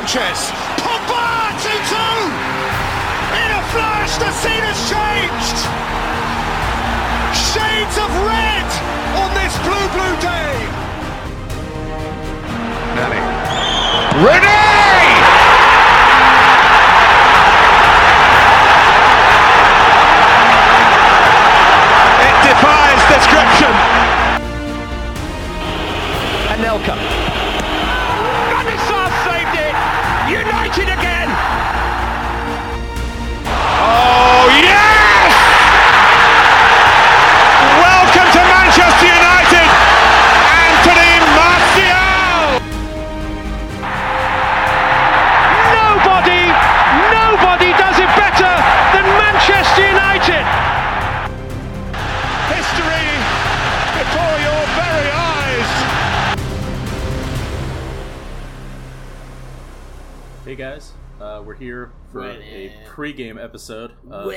Sanchez. 0.00 0.48
Pogba 0.80 1.52
2 1.60 1.68
2! 1.68 1.76
In 3.36 3.50
a 3.52 3.62
flash, 3.68 4.16
the 4.16 4.32
scene 4.32 4.64
has 4.64 4.80
changed! 4.88 5.58
Shades 7.36 7.98
of 7.98 8.08
red 8.24 8.64
on 9.20 9.28
this 9.36 9.52
blue, 9.60 9.88
blue 9.92 10.16
day! 10.24 10.56
Nani. 12.96 13.20
Renee! 14.24 15.09
Pre-game 63.20 63.38
episode 63.38 63.92
of 64.10 64.32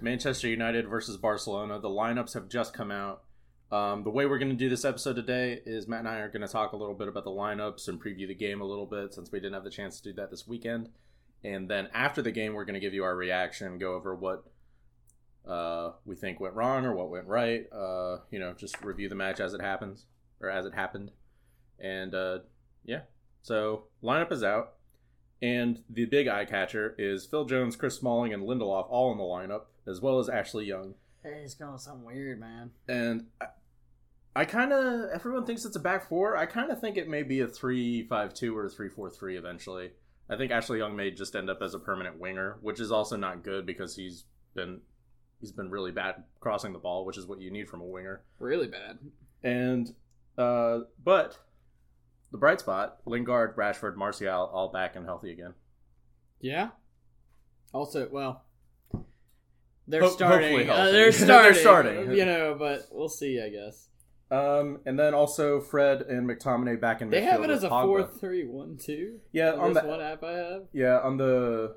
Manchester 0.00 0.48
United 0.48 0.88
versus 0.88 1.16
Barcelona. 1.16 1.78
The 1.78 1.88
lineups 1.88 2.34
have 2.34 2.48
just 2.48 2.74
come 2.74 2.90
out. 2.90 3.22
Um, 3.70 4.02
the 4.02 4.10
way 4.10 4.26
we're 4.26 4.40
going 4.40 4.50
to 4.50 4.56
do 4.56 4.68
this 4.68 4.84
episode 4.84 5.14
today 5.14 5.60
is 5.64 5.86
Matt 5.86 6.00
and 6.00 6.08
I 6.08 6.16
are 6.16 6.28
going 6.28 6.44
to 6.44 6.48
talk 6.48 6.72
a 6.72 6.76
little 6.76 6.96
bit 6.96 7.06
about 7.06 7.22
the 7.22 7.30
lineups 7.30 7.86
and 7.86 8.02
preview 8.02 8.26
the 8.26 8.34
game 8.34 8.60
a 8.60 8.64
little 8.64 8.86
bit 8.86 9.14
since 9.14 9.30
we 9.30 9.38
didn't 9.38 9.54
have 9.54 9.62
the 9.62 9.70
chance 9.70 10.00
to 10.00 10.10
do 10.10 10.12
that 10.14 10.32
this 10.32 10.48
weekend. 10.48 10.88
And 11.44 11.70
then 11.70 11.88
after 11.94 12.22
the 12.22 12.32
game, 12.32 12.54
we're 12.54 12.64
going 12.64 12.74
to 12.74 12.80
give 12.80 12.92
you 12.92 13.04
our 13.04 13.14
reaction, 13.14 13.78
go 13.78 13.94
over 13.94 14.16
what 14.16 14.42
uh, 15.46 15.92
we 16.04 16.16
think 16.16 16.40
went 16.40 16.54
wrong 16.54 16.84
or 16.84 16.92
what 16.96 17.08
went 17.08 17.28
right. 17.28 17.66
Uh, 17.72 18.16
you 18.32 18.40
know, 18.40 18.52
just 18.52 18.82
review 18.82 19.08
the 19.08 19.14
match 19.14 19.38
as 19.38 19.54
it 19.54 19.60
happens 19.60 20.06
or 20.40 20.50
as 20.50 20.66
it 20.66 20.74
happened. 20.74 21.12
And 21.78 22.16
uh, 22.16 22.40
yeah, 22.84 23.02
so 23.42 23.84
lineup 24.02 24.32
is 24.32 24.42
out. 24.42 24.72
And 25.42 25.82
the 25.88 26.04
big 26.04 26.28
eye 26.28 26.44
catcher 26.44 26.94
is 26.98 27.24
Phil 27.24 27.44
Jones, 27.44 27.76
Chris 27.76 27.96
Smalling, 27.96 28.34
and 28.34 28.42
Lindelof 28.42 28.86
all 28.90 29.10
in 29.12 29.18
the 29.18 29.24
lineup, 29.24 29.62
as 29.86 30.00
well 30.00 30.18
as 30.18 30.28
Ashley 30.28 30.66
Young. 30.66 30.94
Hey, 31.22 31.40
it's 31.44 31.54
going 31.54 31.78
something 31.78 32.04
weird, 32.04 32.40
man. 32.40 32.70
And 32.88 33.26
I, 33.40 33.46
I 34.36 34.44
kind 34.44 34.72
of, 34.72 35.10
everyone 35.10 35.46
thinks 35.46 35.64
it's 35.64 35.76
a 35.76 35.80
back 35.80 36.08
four. 36.08 36.36
I 36.36 36.46
kind 36.46 36.70
of 36.70 36.80
think 36.80 36.96
it 36.96 37.08
may 37.08 37.22
be 37.22 37.40
a 37.40 37.46
3 37.46 38.06
5 38.06 38.34
2 38.34 38.56
or 38.56 38.66
a 38.66 38.70
3 38.70 38.88
4 38.88 39.10
3 39.10 39.36
eventually. 39.36 39.90
I 40.28 40.36
think 40.36 40.52
Ashley 40.52 40.78
Young 40.78 40.94
may 40.94 41.10
just 41.10 41.34
end 41.34 41.50
up 41.50 41.60
as 41.60 41.74
a 41.74 41.78
permanent 41.78 42.20
winger, 42.20 42.58
which 42.60 42.78
is 42.78 42.92
also 42.92 43.16
not 43.16 43.42
good 43.42 43.66
because 43.66 43.96
he's 43.96 44.24
been 44.54 44.80
he's 45.40 45.52
been 45.52 45.70
really 45.70 45.90
bad 45.90 46.22
crossing 46.38 46.72
the 46.72 46.78
ball, 46.78 47.04
which 47.04 47.18
is 47.18 47.26
what 47.26 47.40
you 47.40 47.50
need 47.50 47.68
from 47.68 47.80
a 47.80 47.86
winger. 47.86 48.22
Really 48.38 48.68
bad. 48.68 48.98
And 49.42 49.92
uh, 50.38 50.80
but 51.02 51.38
the 52.32 52.38
bright 52.38 52.60
spot: 52.60 52.98
Lingard, 53.06 53.56
Rashford, 53.56 53.96
Martial, 53.96 54.50
all 54.52 54.70
back 54.72 54.96
and 54.96 55.04
healthy 55.04 55.32
again. 55.32 55.54
Yeah. 56.40 56.70
Also, 57.72 58.08
well, 58.10 58.44
they're 59.86 60.02
Ho- 60.02 60.08
starting. 60.08 60.68
Uh, 60.68 60.84
they're 60.92 61.12
starting. 61.12 61.52
They're 61.54 61.62
starting. 61.62 62.12
You 62.12 62.24
know, 62.24 62.56
but 62.58 62.86
we'll 62.90 63.08
see. 63.08 63.40
I 63.40 63.48
guess 63.48 63.88
Um, 64.30 64.78
and 64.86 64.98
then 64.98 65.14
also 65.14 65.60
Fred 65.60 66.02
and 66.02 66.28
McTominay 66.28 66.80
back 66.80 67.00
in 67.00 67.10
the 67.10 67.16
they 67.16 67.22
have 67.22 67.42
it 67.42 67.50
as 67.50 67.64
a 67.64 67.68
Pogba. 67.68 68.08
four-three-one-two. 68.08 69.18
Yeah, 69.32 69.52
on 69.54 69.72
the 69.72 69.80
one 69.82 70.00
app 70.00 70.22
I 70.24 70.32
have. 70.32 70.62
yeah 70.72 70.98
on 71.00 71.16
the. 71.16 71.76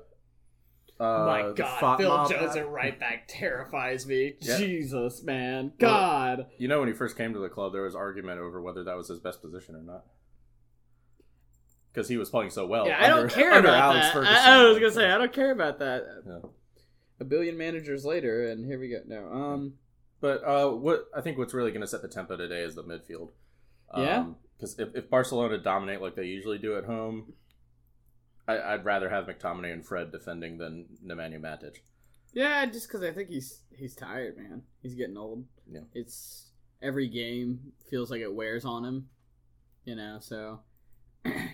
Uh, 1.00 1.26
My 1.26 1.52
God, 1.56 1.80
Fot 1.80 1.98
Phil 1.98 2.08
Mob 2.08 2.30
Jones 2.30 2.54
at 2.54 2.68
right 2.70 2.98
back 3.00 3.24
terrifies 3.26 4.06
me. 4.06 4.34
Yeah. 4.40 4.58
Jesus, 4.58 5.24
man, 5.24 5.72
Well, 5.80 5.90
God. 5.90 6.46
You 6.58 6.68
know, 6.68 6.78
when 6.78 6.86
he 6.88 6.94
first 6.94 7.16
came 7.16 7.32
to 7.32 7.40
the 7.40 7.48
club, 7.48 7.72
there 7.72 7.82
was 7.82 7.96
argument 7.96 8.38
over 8.40 8.62
whether 8.62 8.84
that 8.84 8.96
was 8.96 9.08
his 9.08 9.18
best 9.18 9.42
position 9.42 9.74
or 9.74 9.82
not. 9.82 10.04
Because 11.94 12.08
he 12.08 12.16
was 12.16 12.28
playing 12.28 12.50
so 12.50 12.66
well. 12.66 12.88
yeah, 12.88 12.98
I 13.00 13.06
don't 13.06 13.30
care 13.30 13.52
under 13.52 13.68
about 13.68 13.94
Alex 13.94 14.06
that. 14.06 14.12
Ferguson. 14.14 14.36
I, 14.36 14.60
I 14.60 14.64
was 14.64 14.78
gonna 14.78 14.90
say 14.90 15.08
I 15.08 15.16
don't 15.16 15.32
care 15.32 15.52
about 15.52 15.78
that. 15.78 16.02
Yeah. 16.26 16.38
A 17.20 17.24
billion 17.24 17.56
managers 17.56 18.04
later, 18.04 18.50
and 18.50 18.66
here 18.66 18.80
we 18.80 18.88
go. 18.88 18.98
No, 19.06 19.32
um, 19.32 19.74
But 20.20 20.42
uh, 20.44 20.70
what 20.70 21.04
I 21.16 21.20
think 21.20 21.38
what's 21.38 21.54
really 21.54 21.70
going 21.70 21.82
to 21.82 21.86
set 21.86 22.02
the 22.02 22.08
tempo 22.08 22.36
today 22.36 22.62
is 22.62 22.74
the 22.74 22.82
midfield. 22.82 23.30
Yeah? 23.96 24.26
Because 24.56 24.76
if, 24.80 24.88
if 24.96 25.08
Barcelona 25.08 25.58
dominate 25.58 26.02
like 26.02 26.16
they 26.16 26.24
usually 26.24 26.58
do 26.58 26.76
at 26.76 26.84
home, 26.84 27.34
I, 28.48 28.58
I'd 28.58 28.84
rather 28.84 29.08
have 29.08 29.26
McTominay 29.26 29.72
and 29.72 29.86
Fred 29.86 30.10
defending 30.10 30.58
than 30.58 30.86
Nemanja 31.06 31.40
Matic. 31.40 31.76
Yeah, 32.32 32.66
just 32.66 32.88
because 32.88 33.02
I 33.02 33.12
think 33.12 33.28
he's 33.28 33.60
he's 33.76 33.94
tired, 33.94 34.36
man. 34.36 34.62
He's 34.82 34.94
getting 34.94 35.16
old. 35.16 35.44
Yeah. 35.70 35.82
It's 35.94 36.50
every 36.82 37.08
game 37.08 37.60
feels 37.88 38.10
like 38.10 38.20
it 38.20 38.34
wears 38.34 38.64
on 38.64 38.84
him. 38.84 39.08
You 39.84 39.94
know, 39.94 40.18
so 40.20 40.60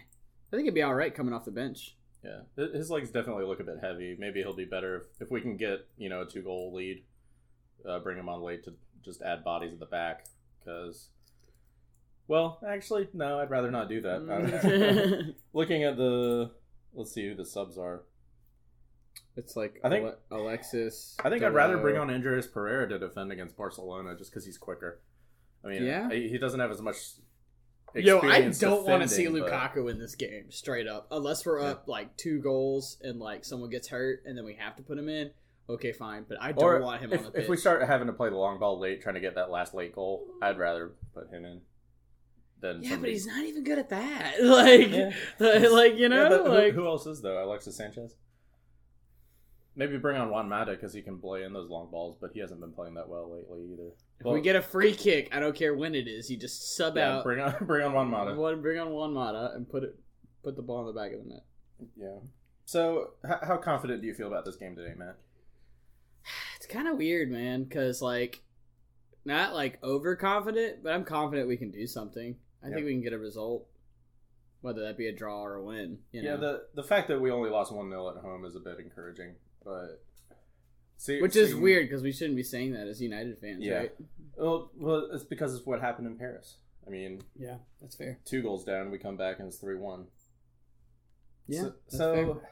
I 0.53 0.56
think 0.56 0.65
he'd 0.66 0.75
be 0.75 0.83
all 0.83 0.94
right 0.94 1.15
coming 1.15 1.33
off 1.34 1.44
the 1.44 1.50
bench. 1.50 1.97
Yeah, 2.25 2.41
His- 2.56 2.91
legs 2.91 3.11
definitely 3.11 3.44
look 3.44 3.61
a 3.61 3.65
bit 3.65 3.78
heavy. 3.81 4.15
Maybe 4.19 4.41
he'll 4.41 4.53
be 4.55 4.65
better 4.66 4.97
if, 5.16 5.22
if 5.22 5.31
we 5.31 5.41
can 5.41 5.56
get 5.56 5.87
you 5.97 6.09
know 6.11 6.22
a 6.22 6.27
two 6.27 6.43
goal 6.43 6.72
lead. 6.75 7.05
Uh, 7.88 7.99
bring 7.99 8.19
him 8.19 8.28
on 8.28 8.43
late 8.43 8.62
to 8.65 8.75
just 9.03 9.22
add 9.22 9.43
bodies 9.43 9.72
at 9.72 9.78
the 9.81 9.87
back 9.87 10.27
because. 10.59 11.09
Well, 12.28 12.60
actually, 12.65 13.09
no. 13.12 13.39
I'd 13.41 13.50
rather 13.50 13.71
not 13.72 13.89
do 13.89 14.03
that. 14.03 14.21
Mm. 14.21 15.34
Looking 15.53 15.83
at 15.83 15.97
the, 15.97 16.53
let's 16.94 17.10
see 17.12 17.27
who 17.27 17.34
the 17.34 17.44
subs 17.44 17.77
are. 17.77 18.03
it's 19.37 19.56
like 19.56 19.81
I 19.83 19.89
think- 19.89 20.05
Ale- 20.05 20.19
Alexis. 20.31 21.16
I 21.25 21.31
think 21.31 21.43
I'd 21.43 21.55
rather 21.55 21.78
bring 21.78 21.97
on 21.97 22.09
Andreas 22.10 22.47
Pereira 22.47 22.89
to 22.89 22.99
defend 23.00 23.33
against 23.33 23.56
Barcelona 23.56 24.15
just 24.16 24.31
because 24.31 24.44
he's 24.44 24.59
quicker. 24.59 25.00
I 25.65 25.69
mean, 25.69 25.83
Yeah? 25.84 26.09
he 26.10 26.39
doesn't 26.39 26.60
have 26.60 26.71
as 26.71 26.81
much. 26.81 26.97
Yo, 27.95 28.21
I 28.21 28.43
don't 28.51 28.87
want 28.87 29.03
to 29.03 29.09
see 29.09 29.25
defending, 29.25 29.43
but- 29.43 29.53
Lukaku 29.53 29.91
in 29.91 29.99
this 29.99 30.15
game, 30.15 30.51
straight 30.51 30.87
up. 30.87 31.09
Unless 31.11 31.45
we're 31.47 31.61
up 31.61 31.89
like 31.89 32.17
two 32.17 32.39
goals 32.41 32.99
and 33.03 33.19
like 33.19 33.45
someone 33.45 33.71
gets 33.71 33.89
hurt 33.89 34.23
and 34.27 34.37
then 34.37 34.45
we 34.45 34.55
have 34.55 34.77
to 34.77 34.83
put 34.83 34.99
him 34.99 35.09
in. 35.09 35.31
Okay, 35.69 35.93
fine, 35.93 36.25
but 36.28 36.37
I 36.41 36.51
don't 36.53 36.65
Or 36.65 36.81
want 36.81 37.01
him 37.01 37.12
if, 37.12 37.19
on 37.21 37.25
the 37.27 37.31
pitch. 37.31 37.43
if 37.45 37.49
we 37.49 37.56
start 37.56 37.83
having 37.87 38.09
to 38.09 38.12
play 38.12 38.28
the 38.28 38.37
long 38.37 38.59
ball 38.59 38.78
late, 38.81 39.01
trying 39.03 39.15
to 39.15 39.21
get 39.21 39.37
that 39.37 39.51
last 39.51 39.73
late 39.73 39.95
goal, 39.95 40.27
I'd 40.43 40.59
rather 40.59 40.91
put 41.15 41.31
him 41.31 41.45
in. 41.45 41.61
Than 42.61 42.83
yeah, 42.83 42.97
but 42.97 43.09
he's 43.09 43.27
not 43.27 43.45
even 43.45 43.65
good 43.65 43.78
at 43.78 43.89
that. 43.91 44.34
Like, 44.43 44.91
Yeah. 44.91 45.12
like 45.71 45.97
you 45.97 46.09
know, 46.09 46.22
Yeah, 46.25 46.28
but 46.43 46.65
who- 46.75 46.83
who, 46.83 46.87
else 46.87 47.07
is 47.07 47.22
though? 47.22 47.43
Alexis 47.45 47.77
Sanchez. 47.77 48.17
Maybe 49.81 49.97
bring 49.97 50.19
on 50.19 50.29
Juan 50.29 50.47
Mata 50.47 50.73
because 50.73 50.93
he 50.93 51.01
can 51.01 51.19
play 51.19 51.43
in 51.45 51.55
those 51.55 51.71
long 51.71 51.91
balls, 51.91 52.15
but 52.21 52.33
he 52.35 52.41
hasn't 52.41 52.61
been 52.61 52.71
playing 52.73 52.93
that 52.97 53.09
well 53.09 53.33
lately 53.35 53.63
either. 53.73 53.93
If 54.21 54.27
we 54.27 54.43
get 54.43 54.55
a 54.55 54.61
free 54.61 54.93
kick, 54.95 55.31
I 55.35 55.41
don't 55.41 55.57
care 55.57 55.75
when 55.75 55.95
it 55.95 56.07
is. 56.07 56.31
You 56.31 56.37
just 56.37 56.77
sub 56.77 56.99
yeah, 56.99 57.17
out 57.17 57.25
bring 57.25 57.41
on 57.41 57.55
bring 57.63 57.87
on 57.87 57.95
Juan 57.95 58.11
Mata. 58.11 58.35
one, 58.35 58.61
bring 58.61 58.79
on 58.79 58.91
Juan 58.91 59.15
Mata 59.15 59.53
and 59.55 59.67
put 59.67 59.83
it, 59.83 59.99
put 60.43 60.55
the 60.57 60.61
ball 60.61 60.81
in 60.81 60.95
the 60.95 61.01
back 61.01 61.13
of 61.15 61.23
the 61.25 61.31
net. 61.31 61.45
Yeah. 61.97 62.19
So, 62.67 63.13
h- 63.25 63.39
how 63.43 63.57
confident 63.57 64.03
do 64.03 64.07
you 64.07 64.13
feel 64.13 64.27
about 64.27 64.45
this 64.45 64.57
game 64.57 64.77
today, 64.77 64.93
Matt? 64.99 65.17
It's 66.57 66.67
kind 66.67 66.87
of 66.87 66.99
weird, 66.99 67.31
man, 67.31 67.65
because 67.65 68.03
like, 68.03 68.43
not 69.25 69.55
like 69.55 69.79
overconfident, 69.83 70.83
but 70.83 70.93
I'm 70.93 71.05
confident 71.07 71.49
we 71.49 71.57
can 71.57 71.71
do 71.71 71.87
something. 71.87 72.37
I 72.63 72.66
Yep. 72.66 72.75
think 72.75 72.84
we 72.87 72.93
can 72.93 73.03
get 73.03 73.15
a 73.15 73.19
result, 73.19 73.66
whether 74.60 74.83
that 74.83 74.99
be 74.99 75.07
a 75.07 75.13
draw 75.16 75.43
or 75.43 75.54
a 75.54 75.65
win. 75.65 76.01
You 76.13 76.22
know? 76.22 76.31
Yeah, 76.33 76.37
the 76.37 76.63
the 76.75 76.83
fact 76.83 77.09
that 77.09 77.19
we 77.19 77.31
only 77.31 77.49
lost 77.49 77.72
one 77.72 77.89
0 77.89 78.10
at 78.10 78.22
home 78.22 78.45
is 78.45 78.54
a 78.57 78.60
bit 78.60 78.78
encouraging, 78.78 79.37
but 79.65 80.03
see, 80.97 81.21
which 81.21 81.36
is 81.36 81.51
see- 81.51 81.54
weird 81.54 81.89
because 81.89 82.03
we 82.03 82.12
shouldn't 82.12 82.36
be 82.36 82.42
saying 82.42 82.72
that 82.72 82.86
as 82.86 83.01
United 83.01 83.39
fans, 83.41 83.62
Yeah. 83.65 83.74
right? 83.78 83.92
Well, 84.36 84.71
well, 84.77 85.09
it's 85.12 85.24
because 85.24 85.54
of 85.54 85.66
what 85.66 85.80
happened 85.80 86.07
in 86.07 86.16
Paris. 86.16 86.57
I 86.86 86.91
mean, 86.91 87.22
Yeah, 87.39 87.59
that's 87.80 87.95
fair. 87.97 88.18
two 88.24 88.42
goals 88.42 88.65
down, 88.65 88.91
we 88.91 88.98
come 88.98 89.16
back 89.16 89.39
and 89.39 89.48
it's 89.48 89.59
three 89.59 89.77
one. 89.77 90.07
Yeah, 91.47 91.71
So, 91.89 91.98
so. 91.98 92.42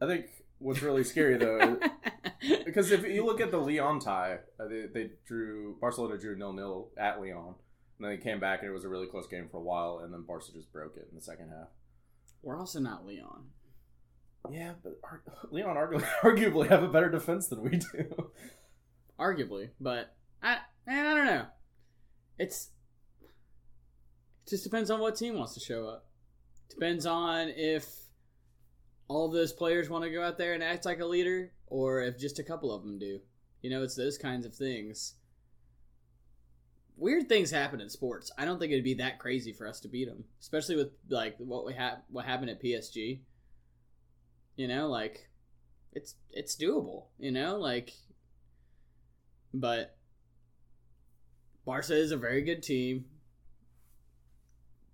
I 0.00 0.06
think 0.06 0.26
what's 0.58 0.82
really 0.82 1.04
scary 1.04 1.36
though, 1.38 1.78
because 2.64 2.90
if 2.92 3.04
you 3.04 3.24
look 3.24 3.40
at 3.40 3.50
the 3.50 3.58
Lyon 3.58 3.98
tie, 3.98 4.38
uh, 4.60 4.68
they, 4.68 4.86
they 4.92 5.10
drew 5.26 5.76
Barcelona 5.80 6.18
drew 6.18 6.36
nil 6.36 6.52
nil 6.52 6.90
at 6.98 7.20
Lyon, 7.20 7.54
and 7.98 8.00
then 8.00 8.10
they 8.10 8.16
came 8.22 8.38
back 8.40 8.60
and 8.60 8.68
it 8.68 8.72
was 8.72 8.84
a 8.84 8.88
really 8.88 9.06
close 9.06 9.26
game 9.26 9.48
for 9.50 9.56
a 9.58 9.62
while, 9.62 10.00
and 10.04 10.12
then 10.12 10.22
Barca 10.22 10.52
just 10.52 10.72
broke 10.72 10.96
it 10.96 11.08
in 11.10 11.16
the 11.16 11.22
second 11.22 11.48
half. 11.50 11.68
We're 12.42 12.58
also 12.58 12.78
not 12.80 13.06
Lyon. 13.06 13.50
Yeah, 14.52 14.72
but 14.82 14.98
Ar- 15.02 15.22
Lyon 15.50 15.76
arguably, 15.76 16.04
arguably 16.22 16.68
have 16.68 16.82
a 16.82 16.88
better 16.88 17.10
defense 17.10 17.48
than 17.48 17.62
we 17.62 17.70
do. 17.78 18.30
arguably, 19.18 19.70
but 19.80 20.14
I 20.42 20.58
man, 20.86 21.06
I 21.06 21.14
don't 21.14 21.26
know. 21.26 21.46
It's 22.38 22.68
Just 24.48 24.64
depends 24.64 24.90
on 24.90 25.00
what 25.00 25.16
team 25.16 25.36
wants 25.38 25.54
to 25.54 25.60
show 25.60 25.86
up. 25.86 26.06
Depends 26.68 27.06
on 27.06 27.48
if 27.56 27.86
all 29.08 29.30
those 29.30 29.52
players 29.52 29.88
want 29.88 30.04
to 30.04 30.10
go 30.10 30.22
out 30.22 30.36
there 30.36 30.52
and 30.54 30.62
act 30.62 30.84
like 30.84 31.00
a 31.00 31.06
leader, 31.06 31.52
or 31.68 32.02
if 32.02 32.18
just 32.18 32.38
a 32.38 32.44
couple 32.44 32.72
of 32.74 32.82
them 32.82 32.98
do. 32.98 33.20
You 33.62 33.70
know, 33.70 33.82
it's 33.82 33.94
those 33.96 34.18
kinds 34.18 34.44
of 34.46 34.54
things. 34.54 35.14
Weird 36.98 37.28
things 37.28 37.50
happen 37.50 37.80
in 37.80 37.90
sports. 37.90 38.32
I 38.38 38.44
don't 38.44 38.58
think 38.58 38.72
it'd 38.72 38.84
be 38.84 38.94
that 38.94 39.18
crazy 39.18 39.52
for 39.52 39.66
us 39.66 39.80
to 39.80 39.88
beat 39.88 40.08
them, 40.08 40.24
especially 40.40 40.76
with 40.76 40.88
like 41.10 41.36
what 41.38 41.66
we 41.66 41.74
have, 41.74 41.98
what 42.10 42.24
happened 42.24 42.50
at 42.50 42.62
PSG. 42.62 43.20
You 44.56 44.68
know, 44.68 44.88
like 44.88 45.28
it's 45.92 46.14
it's 46.30 46.56
doable. 46.56 47.04
You 47.18 47.30
know, 47.30 47.56
like, 47.56 47.92
but 49.52 49.96
Barca 51.64 51.94
is 51.94 52.10
a 52.12 52.16
very 52.16 52.42
good 52.42 52.62
team. 52.62 53.06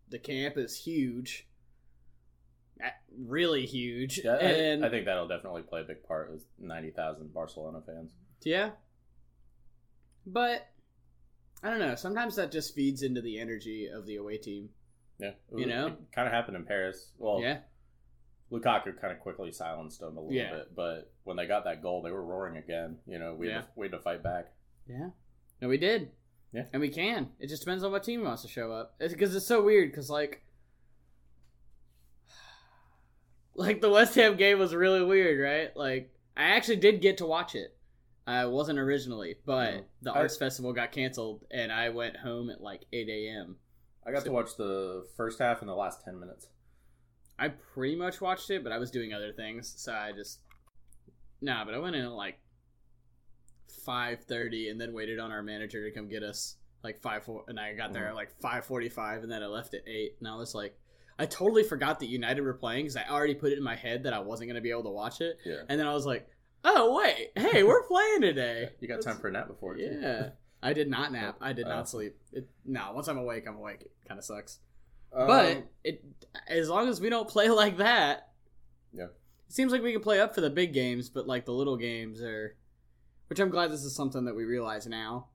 The 0.09 0.19
camp 0.19 0.59
is 0.59 0.77
huge, 0.77 1.47
really 3.19 3.65
huge, 3.67 4.21
Yeah, 4.25 4.37
and 4.37 4.85
I 4.85 4.91
think 4.91 5.07
that'll 5.07 5.29
definitely 5.29 5.63
play 5.63 5.81
a 5.81 5.85
big 5.85 6.03
part 6.05 6.31
with 6.31 6.45
ninety 6.59 6.91
thousand 6.91 7.33
Barcelona 7.33 7.81
fans. 7.87 8.13
Yeah. 8.43 8.71
But 10.27 10.69
I 11.63 11.71
don't 11.71 11.79
know. 11.79 11.95
Sometimes 11.95 12.37
that 12.37 12.53
just 12.53 12.75
feeds 12.75 13.03
into 13.03 13.21
the 13.21 13.41
energy 13.41 13.89
of 13.93 14.07
the 14.07 14.17
away 14.17 14.39
team. 14.39 14.71
Yeah, 15.19 15.33
You 15.57 15.67
know? 15.67 15.87
it 15.89 15.95
kind 16.15 16.27
of 16.27 16.33
happened 16.35 16.57
in 16.57 16.65
Paris. 16.65 17.13
Well, 17.19 17.41
yeah. 17.41 17.59
Lukaku 18.53 19.01
kind 19.01 19.13
of 19.13 19.21
quickly 19.21 19.51
silenced 19.51 20.01
them 20.01 20.17
a 20.17 20.21
little 20.21 20.33
Yeah. 20.33 20.53
bit, 20.57 20.75
but 20.77 21.11
when 21.25 21.37
they 21.37 21.47
got 21.47 21.65
that 21.65 21.83
goal, 21.83 22.03
they 22.03 22.11
were 22.11 22.23
roaring 22.23 22.59
again. 22.59 22.99
You 23.07 23.19
know, 23.19 23.35
we 23.35 23.49
Yeah. 23.49 23.55
had, 23.55 23.63
to, 23.63 23.69
we 23.77 23.87
had 23.87 23.93
to 23.93 23.99
fight 24.01 24.23
back. 24.23 24.53
Yeah. 24.87 25.11
No, 25.61 25.69
we 25.69 25.79
did. 25.79 26.11
Yeah. 26.53 26.67
And 26.73 26.81
we 26.83 26.91
can. 26.91 27.31
It 27.41 27.49
just 27.49 27.63
depends 27.63 27.83
on 27.83 27.93
what 27.93 28.03
team 28.03 28.23
wants 28.25 28.43
to 28.43 28.49
show 28.49 28.71
up. 28.73 28.99
Because 28.99 29.35
it's, 29.35 29.47
so 29.47 29.63
weird. 29.63 29.91
Because 29.91 30.11
like, 30.11 30.43
like 33.55 33.81
the 33.81 33.91
West 33.91 34.15
Ham 34.17 34.37
game 34.37 34.59
was 34.59 34.75
really 34.75 35.03
weird, 35.05 35.41
right? 35.41 35.77
Like, 35.77 36.11
I 36.37 36.45
actually 36.57 36.77
did 36.77 37.01
get 37.01 37.19
to 37.19 37.27
watch 37.27 37.55
it. 37.55 37.77
I 38.27 38.47
wasn't 38.47 38.79
originally, 38.79 39.37
but 39.45 39.85
the 40.01 40.13
I- 40.13 40.19
arts 40.21 40.37
festival 40.37 40.73
got 40.73 40.93
canceled, 40.93 41.45
and 41.51 41.73
I 41.73 41.89
went 41.89 42.17
home 42.19 42.51
at 42.51 42.61
like 42.61 42.85
eight 42.93 43.09
a.m. 43.09 43.57
I 44.07 44.13
got 44.13 44.21
So- 44.21 44.27
to 44.27 44.33
watch 44.33 44.57
the 44.57 45.07
first 45.17 45.39
half 45.41 45.61
and 45.61 45.69
the 45.69 45.75
last 45.75 46.03
ten 46.05 46.21
minutes. 46.21 46.49
I 47.43 47.49
pretty 47.49 47.97
much 47.97 48.21
watched 48.21 48.51
it, 48.51 48.63
but 48.63 48.73
I 48.73 48.79
was 48.79 48.93
doing 48.93 49.13
other 49.13 49.33
things, 49.33 49.75
so 49.77 49.93
I 49.93 50.13
just 50.13 50.39
nah. 51.41 51.65
But 51.65 51.75
I 51.75 51.79
went 51.79 51.97
in 51.97 52.05
at 52.05 52.13
like 52.13 52.39
five 53.85 54.23
thirty, 54.23 54.69
and 54.69 54.81
then 54.81 54.93
waited 54.93 55.19
on 55.19 55.33
our 55.33 55.43
manager 55.43 55.85
to 55.85 55.93
come 55.93 56.09
get 56.09 56.23
us 56.23 56.57
like 56.85 57.03
five 57.03 57.25
four, 57.25 57.43
and 57.49 57.59
I 57.59 57.75
got 57.75 57.93
there 57.93 58.07
at 58.07 58.13
mm. 58.13 58.17
like 58.17 58.31
five 58.41 58.65
forty 58.65 58.89
five, 58.89 59.25
and 59.25 59.33
then 59.33 59.43
I 59.43 59.47
left 59.47 59.75
at 59.75 59.89
eight, 59.89 60.19
and 60.21 60.29
I 60.29 60.37
was 60.37 60.55
like, 60.55 60.79
I 61.19 61.27
totally 61.27 61.65
forgot 61.65 61.99
that 61.99 62.07
United 62.07 62.43
were 62.43 62.55
playing 62.55 62.85
because 62.85 62.97
I 62.97 63.07
already 63.11 63.35
put 63.35 63.51
it 63.51 63.59
in 63.59 63.65
my 63.65 63.75
head 63.75 64.05
that 64.05 64.13
I 64.13 64.21
wasn't 64.21 64.49
gonna 64.49 64.61
be 64.61 64.71
able 64.71 64.85
to 64.85 64.91
watch 64.91 65.21
it, 65.21 65.39
Yeah, 65.45 65.63
and 65.69 65.81
then 65.81 65.89
I 65.89 65.95
was 65.95 66.07
like, 66.07 66.29
oh 66.63 66.97
wait, 66.97 67.33
hey, 67.35 67.65
we're 67.65 67.83
playing 67.89 68.21
today. 68.21 68.69
you 68.81 68.87
got 68.87 69.03
time 69.03 69.17
for 69.17 69.27
a 69.27 69.33
nap 69.33 69.49
before. 69.49 69.77
Yeah, 69.77 70.29
I 70.63 70.75
did 70.75 70.89
not 70.89 71.11
nap. 71.11 71.39
Oh, 71.41 71.47
I 71.47 71.53
did 71.53 71.67
Oh. 71.67 71.71
not 71.71 71.89
sleep. 71.89 72.15
It, 72.33 72.49
no, 72.65 72.93
once 72.95 73.09
I'm 73.09 73.19
awake, 73.19 73.49
I'm 73.49 73.57
awake. 73.57 73.83
It 73.83 73.91
kind 74.07 74.19
of 74.19 74.25
sucks. 74.25 74.61
Um, 75.15 75.27
But 75.27 75.65
it, 75.85 76.05
as 76.49 76.69
long 76.69 76.89
as 76.89 77.01
we 77.01 77.11
don't 77.11 77.29
play 77.29 77.49
like 77.63 77.77
that, 77.79 78.31
Yeah. 78.93 79.05
it 79.05 79.53
seems 79.53 79.73
like 79.73 79.83
we 79.83 79.93
can 79.93 80.01
play 80.03 80.21
up 80.21 80.35
for 80.35 80.41
the 80.41 80.51
big 80.51 80.73
games, 80.73 81.09
but 81.11 81.27
like 81.27 81.45
the 81.45 81.53
little 81.53 81.77
games 81.77 82.23
are, 82.23 82.57
which 83.29 83.39
I'm 83.41 83.51
glad 83.51 83.71
this 83.71 83.85
is 83.85 83.95
something 83.95 84.25
that 84.25 84.35
we 84.35 84.45
realize 84.45 84.87
now, 84.87 85.29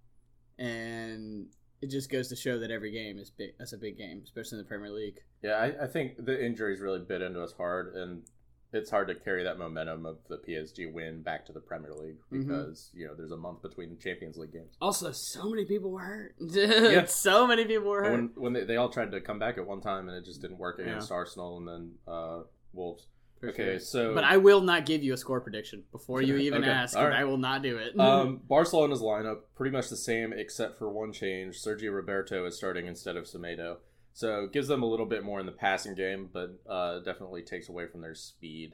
and 0.57 1.47
it 1.81 1.89
just 1.89 2.09
goes 2.09 2.27
to 2.29 2.35
show 2.35 2.59
that 2.59 2.71
every 2.71 2.91
game 2.91 3.19
is 3.19 3.29
big. 3.29 3.51
That's 3.59 3.73
a 3.73 3.77
big 3.77 3.97
game, 3.97 4.21
especially 4.23 4.57
in 4.57 4.63
the 4.63 4.67
Premier 4.67 4.89
League. 4.91 5.19
yeah, 5.43 5.53
I, 5.53 5.83
I 5.83 5.87
think 5.87 6.25
the 6.25 6.43
injuries 6.43 6.79
really 6.79 6.99
bit 6.99 7.21
into 7.21 7.41
us 7.41 7.53
hard, 7.53 7.93
and 7.95 8.23
it's 8.73 8.89
hard 8.89 9.07
to 9.07 9.15
carry 9.15 9.43
that 9.43 9.57
momentum 9.57 10.05
of 10.05 10.17
the 10.27 10.37
PSG 10.37 10.91
win 10.91 11.21
back 11.21 11.45
to 11.45 11.53
the 11.53 11.59
Premier 11.61 11.93
League 11.93 12.17
Mhm. 12.31 12.47
because 12.47 12.91
you 12.93 13.07
know 13.07 13.13
there's 13.15 13.31
a 13.31 13.37
month 13.37 13.61
between 13.61 13.89
the 13.89 13.95
Champions 13.95 14.37
League 14.37 14.51
games. 14.53 14.75
Also, 14.81 15.11
so 15.11 15.49
many 15.49 15.65
people 15.65 15.91
were 15.91 16.01
hurt. 16.01 16.35
Dude, 16.51 17.09
so 17.09 17.47
many 17.47 17.65
people 17.65 17.89
were 17.89 18.03
hurt. 18.03 18.13
And 18.13 18.29
when 18.35 18.43
when 18.43 18.53
they, 18.53 18.63
they 18.65 18.75
all 18.77 18.89
tried 18.89 19.11
to 19.11 19.21
come 19.21 19.39
back 19.39 19.57
at 19.57 19.65
one 19.65 19.81
time 19.81 20.09
and 20.09 20.17
it 20.17 20.25
just 20.25 20.41
didn't 20.41 20.57
work 20.57 20.79
against 20.79 21.11
Arsenal 21.11 21.57
and 21.57 21.67
then 21.67 21.91
uh, 22.07 22.41
Wolves. 22.73 23.07
For 23.39 23.49
okay, 23.49 23.63
sure. 23.73 23.79
so 23.79 24.13
but 24.15 24.23
I 24.23 24.37
will 24.37 24.61
not 24.61 24.87
give 24.87 25.03
you 25.03 25.13
a 25.13 25.17
score 25.17 25.39
prediction 25.39 25.83
before 25.91 26.23
you 26.23 26.37
even 26.37 26.63
Okay, 26.63 26.71
ask. 26.71 26.97
and 26.97 27.05
right. 27.09 27.19
I 27.19 27.23
will 27.23 27.37
not 27.37 27.61
do 27.61 27.77
it. 27.77 27.97
Um, 27.99 28.41
Barcelona's 28.49 29.01
lineup 29.01 29.41
pretty 29.55 29.71
much 29.71 29.89
the 29.89 29.95
same 29.95 30.33
except 30.33 30.79
for 30.79 30.89
one 30.89 31.13
change. 31.13 31.55
Sergio 31.63 31.93
Roberto 31.93 32.45
is 32.47 32.57
starting 32.57 32.87
instead 32.87 33.15
of 33.15 33.25
Semedo, 33.25 33.77
so 34.17 34.45
it 34.45 34.51
gives 34.51 34.67
them 34.67 34.81
a 34.81 34.85
little 34.87 35.05
bit 35.05 35.23
more 35.23 35.39
in 35.39 35.45
the 35.45 35.51
passing 35.51 35.93
game, 35.93 36.27
but 36.33 36.59
uh, 36.67 37.01
definitely 37.01 37.43
takes 37.43 37.69
away 37.69 37.85
from 37.85 38.01
their 38.01 38.15
speed. 38.15 38.73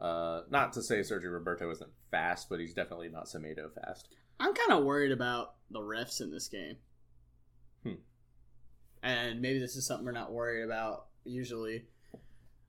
Uh, 0.00 0.40
not 0.48 0.72
to 0.72 0.82
say 0.82 1.00
Sergio 1.00 1.30
Roberto 1.30 1.70
isn't 1.70 1.90
fast, 2.10 2.48
but 2.48 2.60
he's 2.60 2.72
definitely 2.72 3.10
not 3.10 3.26
Semedo 3.26 3.70
fast. 3.74 4.08
I'm 4.40 4.54
kind 4.54 4.72
of 4.72 4.84
worried 4.84 5.12
about 5.12 5.56
the 5.70 5.80
refs 5.80 6.22
in 6.22 6.30
this 6.30 6.48
game. 6.48 6.76
Hmm. 7.82 7.92
And 9.02 9.42
maybe 9.42 9.58
this 9.58 9.76
is 9.76 9.86
something 9.86 10.06
we're 10.06 10.12
not 10.12 10.32
worried 10.32 10.64
about 10.64 11.08
usually. 11.24 11.84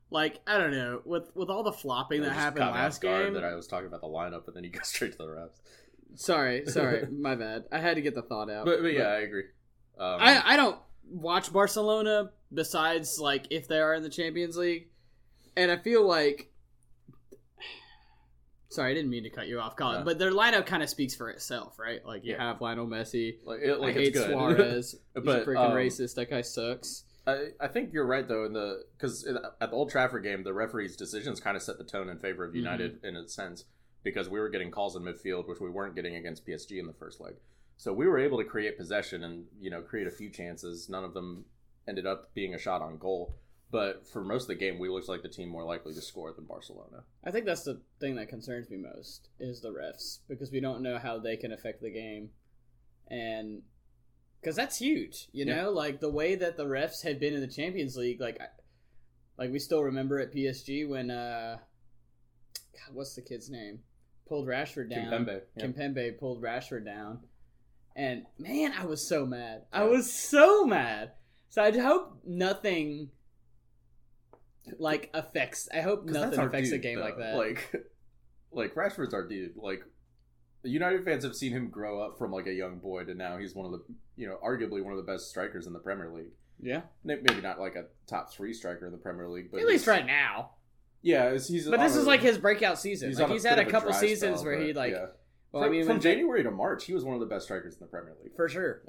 Like 0.10 0.42
I 0.46 0.58
don't 0.58 0.72
know, 0.72 1.02
with 1.06 1.32
with 1.34 1.50
all 1.50 1.64
the 1.64 1.72
flopping 1.72 2.24
that 2.24 2.34
happened 2.34 2.64
caught 2.64 2.74
me 2.74 2.78
off 2.80 2.84
last 2.84 3.02
game. 3.02 3.34
that 3.36 3.46
I 3.46 3.56
was 3.56 3.68
talking 3.68 3.88
about 3.88 4.02
the 4.02 4.08
lineup, 4.08 4.42
but 4.44 4.54
then 4.54 4.66
you 4.66 4.70
go 4.74 4.82
straight 4.84 5.14
to 5.14 5.18
the 5.18 5.28
refs. 5.28 5.62
Sorry, 6.16 6.66
sorry, 6.66 7.08
my 7.10 7.36
bad. 7.36 7.68
I 7.72 7.80
had 7.80 7.96
to 7.96 8.02
get 8.02 8.16
the 8.16 8.22
thought 8.22 8.50
out. 8.50 8.66
But, 8.66 8.82
but 8.82 8.92
yeah, 8.92 9.08
I 9.08 9.20
agree. 9.20 9.46
Um, 9.98 10.18
I 10.20 10.42
I 10.46 10.56
don't 10.58 10.78
watch 11.10 11.52
Barcelona 11.52 12.32
besides 12.54 13.20
like 13.20 13.48
if 13.50 13.68
they 13.68 13.80
are 13.80 13.94
in 13.94 14.04
the 14.04 14.10
Champions 14.10 14.58
League, 14.58 14.88
and 15.56 15.72
I 15.72 15.78
feel 15.78 16.06
like. 16.08 16.48
Sorry, 18.70 18.92
I 18.92 18.94
didn't 18.94 19.10
mean 19.12 19.24
to 19.24 19.30
cut 19.30 19.48
you 19.48 19.60
off, 19.60 19.76
Colin. 19.76 19.98
Yeah. 19.98 20.04
But 20.04 20.18
their 20.18 20.32
lineup 20.32 20.66
kind 20.66 20.82
of 20.82 20.90
speaks 20.90 21.14
for 21.14 21.30
itself, 21.30 21.78
right? 21.78 22.06
Like 22.06 22.24
you 22.24 22.32
Yeah. 22.34 22.42
have 22.48 22.62
Lionel 22.62 22.88
Messi. 22.88 23.36
like, 23.44 23.60
it, 23.62 23.82
like 23.82 23.90
I 23.98 24.00
hate 24.00 24.08
it's 24.16 24.20
good. 24.20 24.30
Suarez. 24.32 24.96
He's 25.14 25.24
But, 25.26 25.42
a 25.42 25.46
freaking 25.46 25.72
um, 25.72 25.72
racist. 25.74 26.16
That 26.16 26.30
guy 26.30 26.40
sucks. 26.42 27.04
I, 27.28 27.48
I 27.60 27.68
think 27.68 27.92
you're 27.92 28.06
right 28.06 28.26
though 28.28 28.46
in 28.46 28.54
the 28.54 28.84
because 28.98 29.26
at 29.28 29.70
the 29.70 29.76
Old 29.76 29.92
Trafford 29.92 30.24
game 30.24 30.44
the 30.44 30.54
referee's 30.54 30.96
decisions 30.96 31.40
kind 31.42 31.56
of 31.58 31.62
set 31.62 31.78
the 31.78 31.84
tone 31.84 32.08
in 32.10 32.18
favor 32.18 32.46
of 32.46 32.56
United 32.56 33.00
in 33.04 33.16
a 33.18 33.28
sense 33.28 33.66
because 34.04 34.28
we 34.30 34.40
were 34.40 34.50
getting 34.50 34.72
calls 34.72 34.96
in 34.96 35.04
midfield 35.04 35.48
which 35.48 35.60
we 35.60 35.70
weren't 35.70 35.94
getting 35.94 36.16
against 36.16 36.48
PSG 36.48 36.80
in 36.80 36.88
the 36.88 36.94
first 36.94 37.20
leg. 37.22 37.36
So 37.82 37.92
we 37.92 38.06
were 38.06 38.20
able 38.20 38.38
to 38.38 38.44
create 38.44 38.78
possession 38.78 39.24
and 39.24 39.46
you 39.60 39.72
know 39.72 39.82
create 39.82 40.06
a 40.06 40.12
few 40.12 40.30
chances. 40.30 40.88
None 40.88 41.04
of 41.04 41.16
them 41.16 41.46
ended 41.88 42.06
up 42.06 42.32
being 42.36 42.54
a 42.54 42.60
shot 42.60 42.80
on 42.84 43.00
goal. 43.00 43.34
But 43.72 44.06
for 44.08 44.24
most 44.24 44.44
of 44.44 44.50
the 44.50 44.56
game, 44.56 44.78
we 44.78 44.88
looked 44.88 45.10
like 45.10 45.24
the 45.24 45.30
team 45.30 45.50
more 45.50 45.64
likely 45.64 45.92
to 45.96 46.02
score 46.02 46.32
than 46.32 46.46
Barcelona. 46.46 47.06
I 47.24 47.32
think 47.32 47.48
that's 47.48 47.64
the 47.64 47.82
thing 48.00 48.18
that 48.18 48.30
concerns 48.30 48.70
me 48.70 48.78
most 48.78 49.30
is 49.40 49.62
the 49.62 49.70
refs 49.72 50.20
because 50.30 50.52
we 50.52 50.60
don't 50.60 50.84
know 50.84 51.00
how 51.00 51.18
they 51.18 51.38
can 51.38 51.52
affect 51.52 51.82
the 51.82 51.90
game, 51.90 52.30
and 53.08 53.64
because 54.40 54.56
that's 54.56 54.78
huge, 54.78 55.30
you 55.32 55.46
Yeah. 55.46 55.64
know, 55.64 55.72
like 55.72 56.02
the 56.02 56.12
way 56.12 56.36
that 56.36 56.58
the 56.58 56.66
refs 56.66 57.02
had 57.02 57.20
been 57.20 57.34
in 57.34 57.42
the 57.42 57.48
Champions 57.48 57.98
League, 57.98 58.22
like, 58.22 58.40
like 59.40 59.52
we 59.52 59.58
still 59.58 59.82
remember 59.84 60.20
at 60.20 60.32
PSG 60.32 60.88
when, 60.88 61.10
uh, 61.10 61.58
God, 62.74 62.94
what's 62.94 63.16
the 63.16 63.22
kid's 63.24 63.50
name? 63.50 63.82
Pulled 64.28 64.48
Rashford 64.48 64.90
down. 64.92 65.26
Kimpembe, 65.26 65.42
yeah. 65.56 65.66
Kimpembe 65.66 66.20
pulled 66.20 66.44
Rashford 66.44 66.86
down, 66.86 67.22
and 67.96 68.26
man, 68.38 68.74
I 68.78 68.86
was 68.86 69.06
so 69.06 69.26
mad. 69.26 69.64
I 69.72 69.84
was 69.84 70.12
so 70.12 70.66
mad. 70.66 71.12
So 71.50 71.62
I 71.62 71.78
hope 71.78 72.22
nothing. 72.26 73.10
Like 74.78 75.10
affects. 75.14 75.68
I 75.74 75.82
hope 75.82 76.06
nothing 76.06 76.40
affects 76.40 76.70
a 76.70 76.74
dude, 76.74 76.82
game 76.82 77.00
like 77.00 77.18
that. 77.18 77.36
Like, 77.36 77.74
like 78.52 78.76
Rashford's 78.76 79.14
our 79.14 79.28
dude. 79.28 79.58
Like, 79.58 79.84
the 80.64 80.70
United 80.70 81.04
fans 81.04 81.24
have 81.24 81.36
seen 81.36 81.52
him 81.52 81.70
grow 81.70 82.02
up 82.02 82.18
from 82.18 82.32
like 82.32 82.46
a 82.48 82.54
young 82.54 82.78
boy 82.78 83.04
to 83.06 83.16
now 83.16 83.38
he's 83.38 83.56
one 83.56 83.66
of 83.66 83.72
the, 83.72 83.84
you 84.16 84.28
know, 84.28 84.38
arguably 84.44 84.84
one 84.84 84.94
of 84.94 84.98
the 85.04 85.12
best 85.12 85.30
strikers 85.30 85.66
in 85.66 85.74
the 85.74 85.80
Premier 85.80 86.10
League. 86.14 86.32
yeah, 86.62 86.82
Maybe 87.04 87.42
not 87.42 87.60
like 87.60 87.76
a 87.76 87.86
top 88.08 88.32
three 88.32 88.54
striker 88.54 88.86
in 88.86 88.92
the 88.92 88.98
Premier 89.00 89.28
League, 89.28 89.50
but 89.52 89.60
at 89.62 89.68
least 89.68 89.88
right 89.88 90.06
now. 90.06 90.52
Yeah, 91.02 91.32
he's. 91.32 91.68
But 91.68 91.80
this 91.80 91.96
a- 91.96 92.00
is 92.00 92.06
like 92.06 92.22
his 92.22 92.38
breakout 92.38 92.80
season. 92.80 93.10
He's, 93.10 93.20
like 93.20 93.32
he's 93.32 93.44
had 93.44 93.58
a 93.58 93.66
couple 93.66 93.92
seasons 93.94 94.40
spell, 94.40 94.52
where 94.52 94.62
he 94.62 94.74
like. 94.74 94.94
yeah. 94.94 95.08
Well, 95.52 95.64
from, 95.64 95.70
I 95.70 95.72
mean, 95.72 95.86
from 95.86 96.00
January 96.00 96.44
to 96.44 96.52
March, 96.52 96.86
he 96.86 96.94
was 96.94 97.04
one 97.04 97.14
of 97.14 97.20
the 97.20 97.26
best 97.26 97.46
strikers 97.46 97.74
in 97.74 97.80
the 97.82 97.88
Premier 97.88 98.14
League. 98.24 98.36
for 98.36 98.48
sure, 98.48 98.84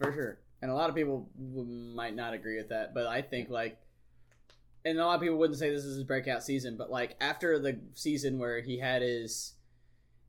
for 0.00 0.12
sure. 0.12 0.40
And 0.60 0.70
a 0.70 0.74
lot 0.74 0.90
of 0.90 0.96
people 0.96 1.30
might 1.36 2.16
not 2.16 2.34
agree 2.34 2.56
with 2.56 2.70
that, 2.70 2.92
but 2.94 3.06
I 3.06 3.22
think 3.22 3.48
like, 3.50 3.78
and 4.84 4.98
a 4.98 5.04
lot 5.06 5.14
of 5.14 5.20
people 5.20 5.36
wouldn't 5.38 5.58
say 5.58 5.70
this 5.70 5.84
is 5.84 5.96
his 5.96 6.04
breakout 6.04 6.42
season, 6.42 6.76
but 6.76 6.90
like 6.90 7.16
after 7.20 7.58
the 7.60 7.78
season 7.94 8.38
where 8.38 8.60
he 8.60 8.78
had 8.78 9.02
his 9.02 9.54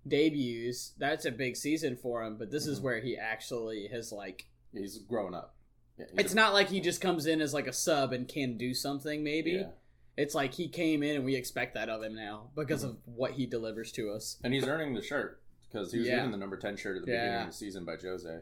debuts, 0.08 0.93
that's 0.98 1.25
a 1.25 1.31
big 1.31 1.55
season 1.55 1.96
for 1.96 2.24
him. 2.24 2.38
But 2.38 2.51
this 2.51 2.67
is 2.67 2.79
Mhm. 2.79 2.84
where 2.84 3.00
he 3.01 3.17
actually 3.17 3.88
has 3.88 4.12
like. 4.12 4.48
He's 4.74 5.00
grown 5.00 5.34
up. 5.34 5.55
Yeah, 5.98 6.05
he's 6.12 6.19
It's 6.25 6.34
a- 6.34 6.36
not 6.36 6.53
like 6.53 6.69
he 6.69 6.79
just 6.79 7.01
comes 7.01 7.25
in 7.25 7.41
as 7.41 7.53
like 7.53 7.67
a 7.67 7.74
sub 7.74 8.13
and 8.13 8.27
can 8.27 8.58
do 8.58 8.74
something. 8.74 9.24
Maybe 9.24 9.51
Yeah. 9.51 9.72
it's 10.17 10.36
like 10.36 10.53
he 10.53 10.67
came 10.67 11.01
in 11.03 11.15
and 11.15 11.25
we 11.25 11.36
expect 11.36 11.74
that 11.74 11.89
of 11.89 12.03
him 12.03 12.13
now 12.15 12.51
because 12.55 12.84
Mhm. 12.84 12.89
of 12.89 12.98
what 13.08 13.31
he 13.31 13.46
delivers 13.48 13.91
to 13.93 14.12
us. 14.12 14.38
and 14.43 14.53
he's 14.53 14.67
earning 14.67 14.93
the 14.93 15.01
shirt 15.01 15.41
because 15.72 15.92
he 15.92 16.00
was 16.00 16.08
Yeah. 16.08 16.18
given 16.18 16.32
the 16.32 16.38
number 16.38 16.58
ten 16.58 16.76
shirt 16.78 16.98
at 16.98 17.06
the 17.06 17.12
Yeah. 17.12 17.18
beginning 17.26 17.42
of 17.42 17.48
the 17.52 17.54
season 17.58 17.86
by 17.86 17.96
Jose. 17.98 18.40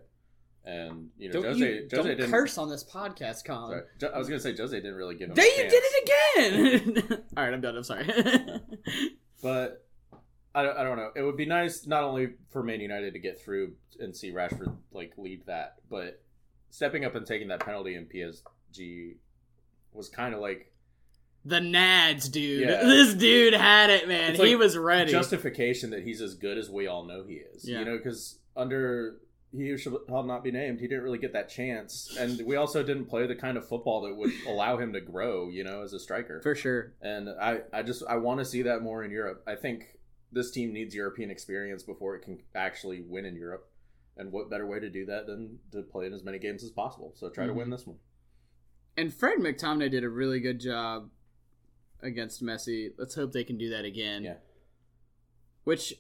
and 0.66 1.12
you 1.18 1.30
know 1.30 1.34
Don't, 1.34 1.44
Jose 1.46 1.60
you, 1.60 1.76
Jose 1.84 1.88
don't 1.90 2.06
didn't. 2.08 2.30
curse 2.32 2.58
on 2.58 2.70
this 2.70 2.84
podcast, 2.84 3.46
Colin. 3.46 3.84
Sorry. 4.00 4.14
I 4.14 4.18
was 4.18 4.28
gonna 4.28 4.40
say 4.42 4.54
Jose 4.56 4.76
didn't 4.76 4.96
really 4.96 5.16
give 5.16 5.30
him. 5.30 5.38
You 5.38 5.44
did 5.44 5.72
it 5.72 6.96
again. 7.06 7.24
All 7.38 7.44
right, 7.46 7.54
I'm 7.54 7.62
done. 7.62 7.76
I'm 7.78 7.84
sorry. 7.84 8.06
But 9.42 9.86
I 10.56 10.64
don't, 10.64 10.78
I 10.78 10.84
don't 10.84 10.98
know. 10.98 11.12
It 11.16 11.22
would 11.22 11.38
be 11.38 11.46
nice 11.46 11.86
not 11.86 12.04
only 12.04 12.30
for 12.50 12.64
Man 12.64 12.80
United 12.82 13.14
to 13.14 13.20
get 13.20 13.40
through 13.40 13.74
and 14.00 14.16
see 14.16 14.32
Rashford 14.32 14.76
like 14.92 15.14
lead 15.18 15.46
that, 15.46 15.76
but 15.90 16.22
stepping 16.72 17.06
up 17.06 17.14
and 17.16 17.26
taking 17.26 17.48
that 17.50 17.60
penalty 17.60 17.96
in 17.96 18.06
PSG 18.08 19.18
was 19.94 20.10
kind 20.10 20.34
of 20.34 20.42
like 20.42 20.72
the 21.48 21.60
Nads, 21.60 22.30
dude. 22.30 22.68
Yeah. 22.68 22.84
This 22.84 23.14
dude 23.14 23.54
had 23.54 23.90
it, 23.90 24.08
man. 24.08 24.36
He 24.36 24.56
was 24.56 24.78
ready. 24.78 25.12
justification 25.12 25.92
that 25.92 26.04
he's 26.04 26.22
as 26.22 26.36
good 26.36 26.58
as 26.58 26.70
we 26.70 26.88
all 26.88 27.06
know 27.06 27.24
he 27.26 27.36
is. 27.36 27.68
Yeah. 27.68 27.80
You 27.80 27.86
know, 27.86 27.98
because 27.98 28.40
under 28.56 29.20
he 29.56 29.78
shall 29.78 30.02
not 30.10 30.44
be 30.44 30.52
named, 30.52 30.82
he 30.82 30.88
didn't 30.88 31.04
really 31.04 31.18
get 31.18 31.32
that 31.34 31.48
chance, 31.48 32.16
and 32.20 32.46
we 32.46 32.58
also 32.58 32.84
didn't 32.84 33.06
play 33.06 33.26
the 33.28 33.36
kind 33.36 33.56
of 33.56 33.66
football 33.66 34.02
that 34.02 34.16
would 34.16 34.32
allow 34.48 34.78
him 34.78 34.92
to 34.94 35.00
grow. 35.00 35.48
You 35.48 35.64
know, 35.64 35.84
as 35.84 35.94
a 35.94 36.00
striker. 36.00 36.42
For 36.42 36.54
sure. 36.54 36.94
and 37.02 37.30
I, 37.30 37.62
I 37.72 37.82
just 37.82 38.04
I 38.08 38.18
want 38.18 38.40
to 38.40 38.46
see 38.46 38.64
that 38.64 38.82
more 38.82 39.04
in 39.04 39.12
Europe. 39.12 39.44
I 39.48 39.56
think 39.56 39.86
this 40.34 40.52
team 40.52 40.74
needs 40.74 40.94
European 40.94 41.32
experience 41.32 41.84
before 41.84 42.16
it 42.16 42.24
can 42.24 42.40
actually 42.54 43.02
win 43.02 43.26
in 43.26 43.38
Europe. 43.38 43.70
And 44.18 44.32
what 44.32 44.50
better 44.50 44.68
way 44.68 44.80
to 44.80 44.90
do 44.90 45.06
that 45.06 45.28
than 45.28 45.60
to 45.72 45.84
play 45.84 46.08
in 46.08 46.14
as 46.14 46.24
many 46.24 46.40
games 46.40 46.64
as 46.64 46.72
possible? 46.72 47.14
So 47.16 47.30
try 47.30 47.46
to 47.46 47.52
mm-hmm. 47.52 47.60
win 47.60 47.70
this 47.70 47.88
one. 47.88 47.98
And 48.98 49.14
Fred 49.14 49.38
McTominay 49.38 49.92
did 49.92 50.04
a 50.04 50.10
really 50.10 50.40
good 50.40 50.60
job 50.60 51.10
against 52.02 52.44
Messi. 52.44 52.92
Let's 52.98 53.16
hope 53.16 53.32
they 53.32 53.44
can 53.44 53.58
do 53.58 53.70
that 53.72 53.86
again. 53.86 54.24
Yeah. 54.24 54.36
Which, 55.64 55.94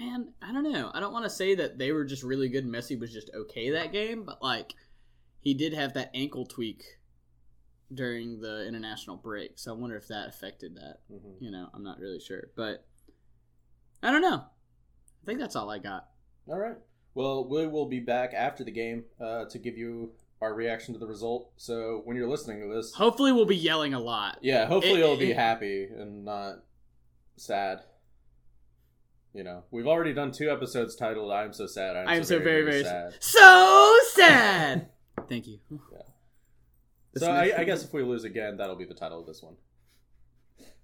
man, 0.00 0.32
I 0.42 0.52
don't 0.52 0.70
know. 0.70 0.90
I 0.92 1.00
don't 1.00 1.12
want 1.12 1.24
to 1.24 1.30
say 1.30 1.54
that 1.54 1.78
they 1.78 1.92
were 1.92 2.04
just 2.04 2.22
really 2.22 2.48
good 2.48 2.64
and 2.64 2.74
Messi 2.74 2.98
was 2.98 3.12
just 3.12 3.30
okay 3.34 3.70
that 3.70 3.92
game, 3.92 4.24
but 4.24 4.42
like 4.42 4.74
he 5.40 5.54
did 5.54 5.72
have 5.74 5.94
that 5.94 6.10
ankle 6.14 6.44
tweak 6.44 6.82
during 7.94 8.40
the 8.40 8.66
international 8.66 9.16
break. 9.16 9.58
So 9.58 9.72
I 9.72 9.76
wonder 9.76 9.96
if 9.96 10.08
that 10.08 10.28
affected 10.28 10.74
that. 10.76 10.98
Mhm. 11.12 11.36
You 11.40 11.50
know, 11.52 11.68
I'm 11.72 11.84
not 11.84 12.00
really 12.00 12.18
sure. 12.20 12.48
But 12.56 12.84
I 14.02 14.10
don't 14.10 14.22
know. 14.22 14.42
I 14.42 15.24
think 15.24 15.38
that's 15.38 15.54
all 15.56 15.70
I 15.70 15.78
got. 15.78 16.08
All 16.48 16.58
right. 16.58 16.76
Well, 17.14 17.48
we 17.48 17.66
will 17.66 17.86
be 17.86 18.00
back 18.00 18.34
after 18.34 18.62
the 18.64 18.70
game 18.70 19.04
uh, 19.20 19.46
to 19.46 19.58
give 19.58 19.78
you 19.78 20.12
our 20.40 20.52
reaction 20.54 20.92
to 20.94 21.00
the 21.00 21.06
result. 21.06 21.50
So 21.56 22.02
when 22.04 22.16
you're 22.16 22.28
listening 22.28 22.60
to 22.60 22.74
this, 22.74 22.92
Hopefully 22.94 23.32
we'll 23.32 23.46
be 23.46 23.56
yelling 23.56 23.94
a 23.94 24.00
lot. 24.00 24.38
yeah, 24.42 24.66
hopefully 24.66 24.94
It- 25.00 25.04
you'll 25.06 25.16
be 25.16 25.30
it- 25.30 25.36
happy 25.36 25.84
and 25.84 26.24
not 26.24 26.56
sad. 27.36 27.80
You 29.32 29.44
know, 29.44 29.64
we've 29.70 29.86
already 29.86 30.14
done 30.14 30.32
two 30.32 30.50
episodes 30.50 30.96
titled 30.96 31.30
"I'm 31.30 31.52
so 31.52 31.66
sad." 31.66 31.94
I'm, 31.96 32.08
I 32.08 32.14
am 32.16 32.24
so 32.24 32.38
very, 32.38 32.62
very 32.64 32.82
sad. 32.84 33.14
So 33.20 33.94
sad. 34.12 34.88
Thank 35.28 35.46
you. 35.46 35.58
So 37.16 37.30
I, 37.30 37.52
I 37.58 37.64
guess 37.64 37.84
if 37.84 37.92
we 37.92 38.02
lose 38.02 38.24
again, 38.24 38.56
that'll 38.56 38.76
be 38.76 38.84
the 38.86 38.94
title 38.94 39.20
of 39.20 39.26
this 39.26 39.42
one. 39.42 39.56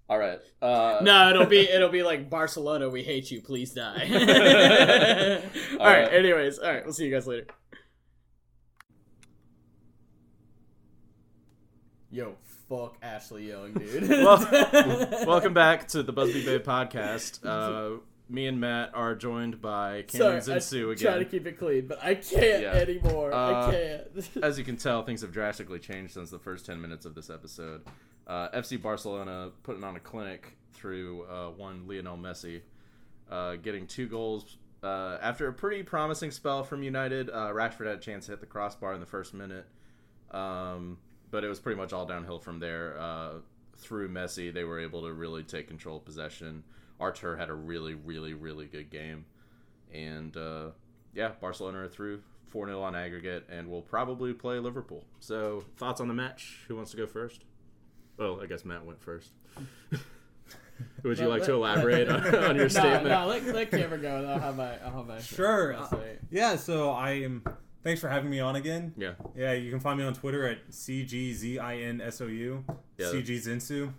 All 0.09 0.19
right. 0.19 0.39
Uh, 0.61 0.99
No, 1.03 1.31
it'll 1.31 1.47
be 1.47 1.61
it'll 1.71 1.89
be 1.89 2.03
like 2.03 2.29
Barcelona. 2.29 2.91
We 2.91 3.03
hate 3.03 3.31
you. 3.31 3.41
Please 3.41 3.73
die. 3.73 4.07
all 4.13 4.19
All 5.81 5.87
right. 5.87 6.03
right. 6.03 6.13
Anyways, 6.13 6.59
all 6.59 6.71
right. 6.73 6.85
We'll 6.85 6.93
see 6.93 7.07
you 7.07 7.11
guys 7.15 7.27
later. 7.27 7.47
Yo, 12.15 12.35
fuck 12.69 12.97
Ashley 13.03 13.49
Young, 13.49 13.73
dude. 13.73 14.07
Well- 14.11 14.47
Welcome 15.27 15.55
back 15.55 15.89
to 15.89 16.03
the 16.03 16.13
Busby 16.13 16.45
Babe 16.45 16.63
podcast. 16.63 17.41
Uh, 17.45 18.01
me 18.29 18.47
and 18.47 18.61
Matt 18.61 18.91
are 18.95 19.15
joined 19.15 19.63
by 19.63 20.05
Sorry, 20.09 20.41
Cameron 20.41 20.41
Zinsou 20.43 20.93
I 20.93 20.95
try 20.95 21.19
to 21.19 21.25
keep 21.25 21.47
it 21.47 21.59
clean, 21.59 21.87
but 21.87 22.05
I 22.05 22.15
can't 22.17 22.63
Yeah. 22.63 22.73
anymore. 22.73 23.33
I 23.33 23.51
Uh, 23.53 23.71
can't. 23.71 24.31
As 24.45 24.59
you 24.59 24.65
can 24.65 24.77
tell, 24.77 25.03
things 25.05 25.23
have 25.23 25.33
drastically 25.33 25.79
changed 25.79 26.13
since 26.13 26.29
the 26.31 26.39
first 26.39 26.67
10 26.67 26.81
minutes 26.83 27.07
of 27.07 27.15
this 27.15 27.31
episode. 27.31 27.83
Uh, 28.27 28.49
FC 28.51 28.81
Barcelona 28.81 29.51
putting 29.63 29.83
on 29.83 29.97
a 29.97 30.01
clinic 30.01 30.57
through 30.75 31.25
uh, 31.25 31.49
one 31.51 31.89
Lionel 31.89 32.19
Messi, 32.19 32.61
uh, 33.31 33.57
getting 33.57 33.87
two 33.87 34.07
goals. 34.07 34.59
Uh, 34.83 35.17
after 35.23 35.49
a 35.49 35.53
pretty 35.53 35.83
promising 35.83 36.31
spell 36.31 36.63
from 36.63 36.83
United, 36.83 37.31
uh, 37.31 37.53
Rashford 37.53 37.87
had 37.87 37.97
a 37.97 38.01
chance 38.01 38.27
to 38.27 38.33
hit 38.33 38.41
the 38.41 38.47
crossbar 38.47 38.93
in 38.93 39.01
the 39.01 39.07
first 39.07 39.33
minute. 39.33 39.65
Um, 40.31 40.99
but 41.33 41.43
it 41.43 41.49
was 41.49 41.59
pretty 41.59 41.77
much 41.81 41.93
all 41.93 42.07
downhill 42.07 42.39
from 42.39 42.61
there. 42.61 42.97
Uh, 43.01 43.33
through 43.79 44.09
Messi, 44.09 44.55
they 44.55 44.63
were 44.63 44.79
able 44.79 45.03
to 45.03 45.13
really 45.13 45.43
take 45.43 45.67
control 45.67 45.97
of 45.97 46.05
possession. 46.05 46.63
Artur 47.01 47.37
had 47.37 47.49
a 47.49 47.55
really, 47.55 47.95
really, 47.95 48.35
really 48.35 48.67
good 48.67 48.91
game. 48.91 49.25
And 49.93 50.37
uh, 50.37 50.69
yeah, 51.13 51.33
Barcelona 51.41 51.81
are 51.81 51.89
through 51.89 52.23
4 52.51 52.67
0 52.67 52.81
on 52.83 52.95
aggregate 52.95 53.47
and 53.51 53.69
will 53.69 53.83
probably 53.83 54.33
play 54.35 54.61
Liverpool. 54.61 55.05
So, 55.19 55.65
thoughts 55.77 56.01
on 56.01 56.07
the 56.07 56.15
match? 56.15 56.61
Who 56.69 56.77
wants 56.77 56.93
to 56.93 56.97
go 56.97 57.07
first? 57.07 57.45
Well, 58.19 58.41
I 58.41 58.47
guess 58.47 58.65
Matt 58.65 58.85
went 58.85 59.03
first. 59.03 59.33
Would 61.03 61.19
you 61.19 61.27
Well, 61.29 61.39
like 61.39 61.45
to 61.45 61.55
elaborate 61.55 62.09
on, 62.09 62.27
on 62.35 62.57
your 62.57 62.65
no, 62.65 62.69
statement? 62.69 63.09
no, 63.09 63.27
let, 63.27 63.45
let 63.47 63.71
Cameron 63.71 64.03
go. 64.03 64.25
I'll 64.29 64.39
have 64.39 64.57
my, 64.57 64.79
I'll 64.81 64.99
have 64.99 65.07
my. 65.07 65.21
Sure. 65.21 65.75
I'll. 65.77 65.99
Yeah, 66.31 66.57
so 66.57 66.91
I 66.91 67.13
am. 67.23 67.43
Thanks 67.83 68.01
for 68.01 68.09
having 68.09 68.31
me 68.31 68.39
on 68.41 68.57
again. 68.57 68.93
Yeah. 68.97 69.13
Yeah, 69.35 69.53
you 69.55 69.71
can 69.71 69.81
find 69.81 69.99
me 69.99 70.05
on 70.05 70.15
Twitter 70.15 70.47
at 70.47 70.71
CGZINSOU. 70.71 72.63
Yeah. 72.99 73.07
CGZinsou. 73.07 73.93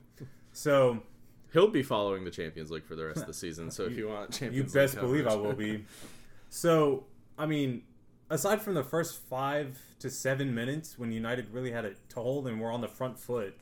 So 0.53 1.01
He'll 1.51 1.67
be 1.67 1.83
following 1.83 2.23
the 2.23 2.31
Champions 2.31 2.71
League 2.71 2.85
for 2.85 2.95
the 2.95 3.05
rest 3.05 3.19
of 3.21 3.27
the 3.27 3.33
season. 3.33 3.69
So, 3.69 3.83
if 3.85 3.95
you 3.97 4.07
want 4.07 4.31
Champions 4.31 4.55
you 4.55 4.63
League 4.63 4.73
best 4.73 4.99
believe 4.99 5.27
I 5.27 5.35
will 5.35 5.53
be. 5.53 5.85
So, 6.49 7.05
I 7.35 7.47
mean, 7.47 7.81
aside 8.29 8.61
from 8.61 8.75
the 8.75 8.83
first 8.83 9.23
five 9.27 9.79
to 9.97 10.11
seven 10.11 10.53
minutes 10.53 10.99
when 10.99 11.11
United 11.11 11.49
really 11.51 11.71
had 11.71 11.83
it 11.83 11.97
told 12.09 12.47
and 12.47 12.61
we're 12.61 12.71
on 12.71 12.81
the 12.81 12.87
front 12.87 13.17
foot, 13.17 13.57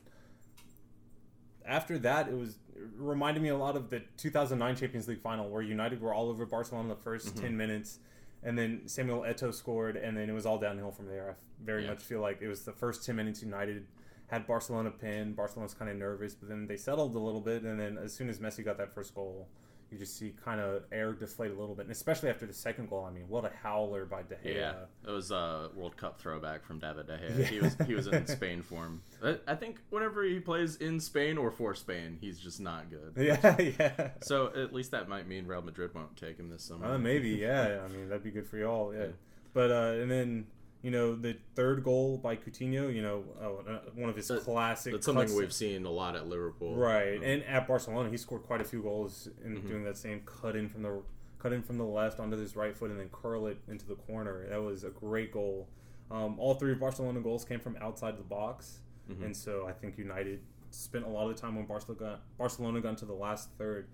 after 1.66 1.98
that, 2.00 2.28
it 2.28 2.36
was 2.36 2.58
it 2.76 2.82
reminded 2.98 3.42
me 3.42 3.48
a 3.48 3.56
lot 3.56 3.76
of 3.76 3.88
the 3.88 4.02
2009 4.18 4.76
Champions 4.76 5.08
League 5.08 5.22
final 5.22 5.48
where 5.48 5.62
United 5.62 6.02
were 6.02 6.12
all 6.12 6.28
over 6.28 6.44
Barcelona 6.44 6.82
in 6.82 6.88
the 6.90 6.96
1st 7.10 7.28
Mm-hmm. 7.30 7.40
10 7.40 7.56
minutes. 7.56 7.98
And 8.42 8.58
then 8.58 8.82
Samuel 8.86 9.20
Eto'o 9.22 9.52
scored, 9.54 9.96
and 9.96 10.16
then 10.16 10.28
it 10.28 10.32
was 10.32 10.46
all 10.46 10.58
downhill 10.58 10.90
from 10.90 11.06
there. 11.06 11.30
I 11.30 11.34
very 11.64 11.82
Yeah. 11.84 11.90
much 11.90 12.02
feel 12.02 12.20
like 12.20 12.42
it 12.42 12.48
was 12.48 12.64
the 12.64 12.72
first 12.72 13.04
10 13.06 13.14
minutes 13.16 13.42
United 13.42 13.86
had 14.26 14.46
Barcelona 14.46 14.90
pinned. 14.90 15.36
Barcelona's 15.36 15.74
kind 15.74 15.90
of 15.90 15.96
nervous, 15.96 16.34
but 16.34 16.48
then 16.48 16.66
they 16.66 16.76
settled 16.76 17.14
a 17.14 17.18
little 17.18 17.40
bit. 17.40 17.62
And 17.62 17.78
then 17.78 17.98
as 17.98 18.12
soon 18.12 18.28
as 18.28 18.38
Messi 18.40 18.64
got 18.64 18.78
that 18.78 18.92
first 18.92 19.14
goal, 19.14 19.48
you 19.92 19.98
just 19.98 20.16
see 20.16 20.32
kind 20.44 20.60
of 20.60 20.84
air 20.90 21.12
deflate 21.12 21.50
a 21.50 21.54
little 21.54 21.74
bit, 21.74 21.82
and 21.82 21.92
especially 21.92 22.30
after 22.30 22.46
the 22.46 22.52
second 22.54 22.88
goal. 22.88 23.04
I 23.04 23.12
mean, 23.12 23.24
what 23.28 23.44
a 23.44 23.50
howler 23.62 24.04
by 24.06 24.22
De 24.22 24.34
Gea! 24.36 24.56
Yeah, 24.56 24.74
it 25.06 25.10
was 25.10 25.30
a 25.30 25.70
World 25.74 25.96
Cup 25.96 26.20
throwback 26.20 26.64
from 26.64 26.78
David 26.78 27.06
De 27.06 27.18
Gea. 27.18 27.44
He 27.44 27.60
was 27.60 27.76
he 27.86 27.94
was 27.94 28.06
in 28.06 28.26
Spain 28.38 28.62
form. 28.62 29.02
I, 29.22 29.36
I 29.46 29.54
think 29.54 29.80
whenever 29.90 30.24
he 30.24 30.40
plays 30.40 30.76
in 30.76 30.98
Spain 30.98 31.36
or 31.36 31.50
for 31.50 31.74
Spain, 31.74 32.18
he's 32.20 32.38
just 32.38 32.60
not 32.60 32.90
good. 32.90 33.12
yeah, 33.16 33.56
yeah. 33.78 34.10
So 34.22 34.46
at 34.56 34.72
least 34.72 34.90
that 34.92 35.08
might 35.08 35.28
mean 35.28 35.46
Real 35.46 35.62
Madrid 35.62 35.94
won't 35.94 36.16
take 36.16 36.38
him 36.38 36.48
this 36.48 36.62
summer. 36.64 36.86
Uh, 36.86 36.98
maybe, 36.98 37.30
yeah. 37.30 37.80
I 37.84 37.88
mean, 37.92 38.08
that'd 38.08 38.24
be 38.24 38.30
good 38.30 38.46
for 38.46 38.56
y'all, 38.56 38.94
yeah. 38.94 39.00
Yeah. 39.00 39.06
But 39.54 39.70
uh, 39.70 40.00
and 40.00 40.10
then 40.10 40.46
you 40.82 40.90
know 40.90 41.14
the 41.14 41.36
third 41.54 41.84
goal 41.84 42.18
by 42.18 42.36
Coutinho, 42.36 42.92
you 42.94 43.02
know, 43.02 43.24
oh, 43.40 43.64
uh, 43.68 43.80
one 43.94 44.10
of 44.10 44.16
his 44.16 44.28
That- 44.28 44.40
classic. 44.42 44.92
That's 44.92 45.06
something 45.06 45.34
we've 45.36 45.52
seen 45.52 45.84
a 45.86 45.90
lot 45.90 46.16
at 46.16 46.26
Liverpool. 46.26 46.74
right, 46.76 47.18
Um, 47.18 47.22
and 47.24 47.42
at 47.44 47.66
Barcelona, 47.68 48.10
he 48.10 48.16
scored 48.16 48.42
quite 48.42 48.60
a 48.60 48.64
few 48.64 48.82
goals 48.82 49.28
in 49.44 49.56
Mhm. 49.62 49.68
doing 49.68 49.84
that 49.84 49.96
same 49.96 50.22
cut 50.26 50.56
in 50.56 50.68
from 50.68 50.82
the 50.82 51.02
cut 51.38 51.52
in 51.52 51.60
from 51.62 51.76
the 51.76 51.84
left 51.84 52.20
onto 52.20 52.36
his 52.36 52.54
right 52.54 52.76
foot 52.76 52.90
and 52.92 53.00
then 53.00 53.08
curl 53.10 53.46
it 53.48 53.58
into 53.66 53.84
the 53.86 53.96
corner. 53.96 54.46
That 54.48 54.62
was 54.62 54.84
a 54.84 54.90
great 54.90 55.32
goal. 55.32 55.68
Um, 56.10 56.38
all 56.38 56.54
three 56.54 56.70
of 56.72 56.78
Barcelona 56.78 57.20
goals 57.20 57.44
came 57.44 57.58
from 57.58 57.76
outside 57.80 58.16
the 58.16 58.22
box, 58.22 58.80
Mhm. 59.10 59.24
and 59.24 59.36
so 59.36 59.66
I 59.66 59.72
think 59.72 59.98
United 59.98 60.40
spent 60.70 61.04
a 61.04 61.08
lot 61.08 61.28
of 61.28 61.34
the 61.34 61.40
time 61.40 61.56
when 61.56 61.66
Barcelona 61.66 61.98
got, 61.98 62.36
Barcelona 62.38 62.80
got 62.80 62.90
into 62.90 63.06
the 63.06 63.12
last 63.14 63.50
third 63.58 63.88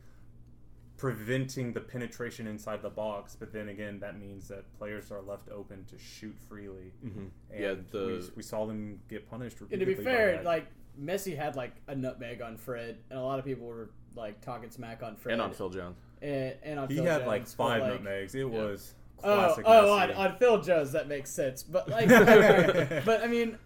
preventing 0.99 1.73
the 1.73 1.81
penetration 1.81 2.47
inside 2.47 2.83
the 2.83 2.91
box. 2.91 3.35
But 3.39 3.53
then 3.53 3.71
again, 3.71 3.99
that 4.01 4.19
means 4.19 4.49
that 4.49 4.65
players 4.79 5.11
are 5.11 5.23
left 5.23 5.49
open 5.51 5.85
to 5.87 5.97
shoot 5.99 6.37
freely. 6.49 6.93
Mhm. 7.05 7.31
And 7.51 7.61
Yeah, 7.61 7.75
the 7.91 8.07
we, 8.07 8.31
we 8.37 8.43
saw 8.43 8.67
them 8.67 9.01
get 9.09 9.29
punished. 9.31 9.59
And 9.71 9.81
to 9.81 9.87
be 9.87 9.95
fair, 9.95 10.43
like 10.43 10.67
Messi 11.01 11.35
had 11.37 11.57
like 11.57 11.73
a 11.87 11.95
nutmeg 11.95 12.43
on 12.43 12.57
Fred, 12.59 12.99
and 13.09 13.19
a 13.19 13.23
lot 13.23 13.39
of 13.39 13.45
people 13.47 13.67
were 13.67 13.91
like 14.17 14.41
talking 14.41 14.71
smack 14.71 15.03
on 15.03 15.17
Fred 15.17 15.35
and 15.35 15.43
on 15.43 15.53
Phil 15.55 15.71
Jones. 15.71 15.97
and, 16.21 16.55
and 16.63 16.81
on 16.81 16.89
he 16.89 16.97
Phil 16.97 17.05
had 17.05 17.19
Jones, 17.21 17.27
like 17.29 17.43
but, 17.45 17.51
five 17.53 17.83
like- 17.83 17.93
nutmegs. 17.95 18.35
It 18.35 18.51
was 18.51 18.95
Oh, 19.25 19.35
classic. 19.35 19.65
oh, 19.67 19.93
on, 19.99 20.13
on 20.13 20.37
Phil 20.39 20.63
Jones, 20.63 20.93
that 20.93 21.09
makes 21.09 21.31
sense. 21.31 21.65
But 21.65 21.89
like, 21.89 22.09
but 23.05 23.23
I 23.23 23.27
mean, 23.27 23.59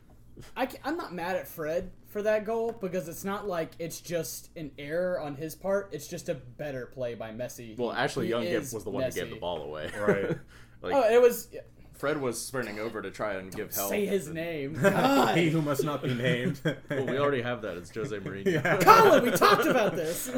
I 0.56 0.68
am 0.84 0.96
not 0.96 1.12
mad 1.14 1.36
at 1.36 1.46
Fred 1.48 1.90
for 2.08 2.22
that 2.22 2.44
goal 2.44 2.72
because 2.80 3.08
it's 3.08 3.24
not 3.24 3.46
like 3.46 3.72
it's 3.78 4.00
just 4.00 4.50
an 4.56 4.70
error 4.78 5.20
on 5.20 5.34
his 5.34 5.54
part. 5.54 5.90
It's 5.92 6.06
just 6.08 6.28
a 6.28 6.34
better 6.34 6.86
play 6.86 7.14
by 7.14 7.30
Messi. 7.32 7.76
Well, 7.76 7.92
Ashley 7.92 8.26
He 8.26 8.30
Young 8.30 8.42
gave- 8.44 8.72
was 8.72 8.84
the 8.84 8.90
one 8.90 9.02
who 9.04 9.10
gave 9.10 9.30
the 9.30 9.36
ball 9.36 9.62
away. 9.62 9.90
Right. 9.98 10.38
Oh, 10.84 10.88
like 10.88 10.94
Oh, 10.96 11.14
it 11.14 11.22
was. 11.22 11.46
Fred 11.94 12.20
was 12.20 12.44
sprinting 12.44 12.80
over 12.80 13.00
to 13.00 13.12
try 13.12 13.34
and 13.34 13.54
give 13.54 13.72
help. 13.72 13.90
Say 13.90 14.04
his 14.04 14.26
name. 14.26 14.72
God. 14.82 15.36
he 15.38 15.48
who 15.50 15.62
must 15.62 15.84
not 15.84 16.02
be 16.02 16.12
named. 16.12 16.60
Well, 16.90 17.06
we 17.06 17.16
already 17.18 17.42
have 17.42 17.62
that. 17.62 17.76
It's 17.76 17.94
Jose 17.94 18.18
Mourinho. 18.18 18.46
Yeah. 18.52 18.78
Colin, 18.78 19.22
we 19.22 19.30
talked 19.30 19.66
about 19.66 19.94
this. 19.94 20.28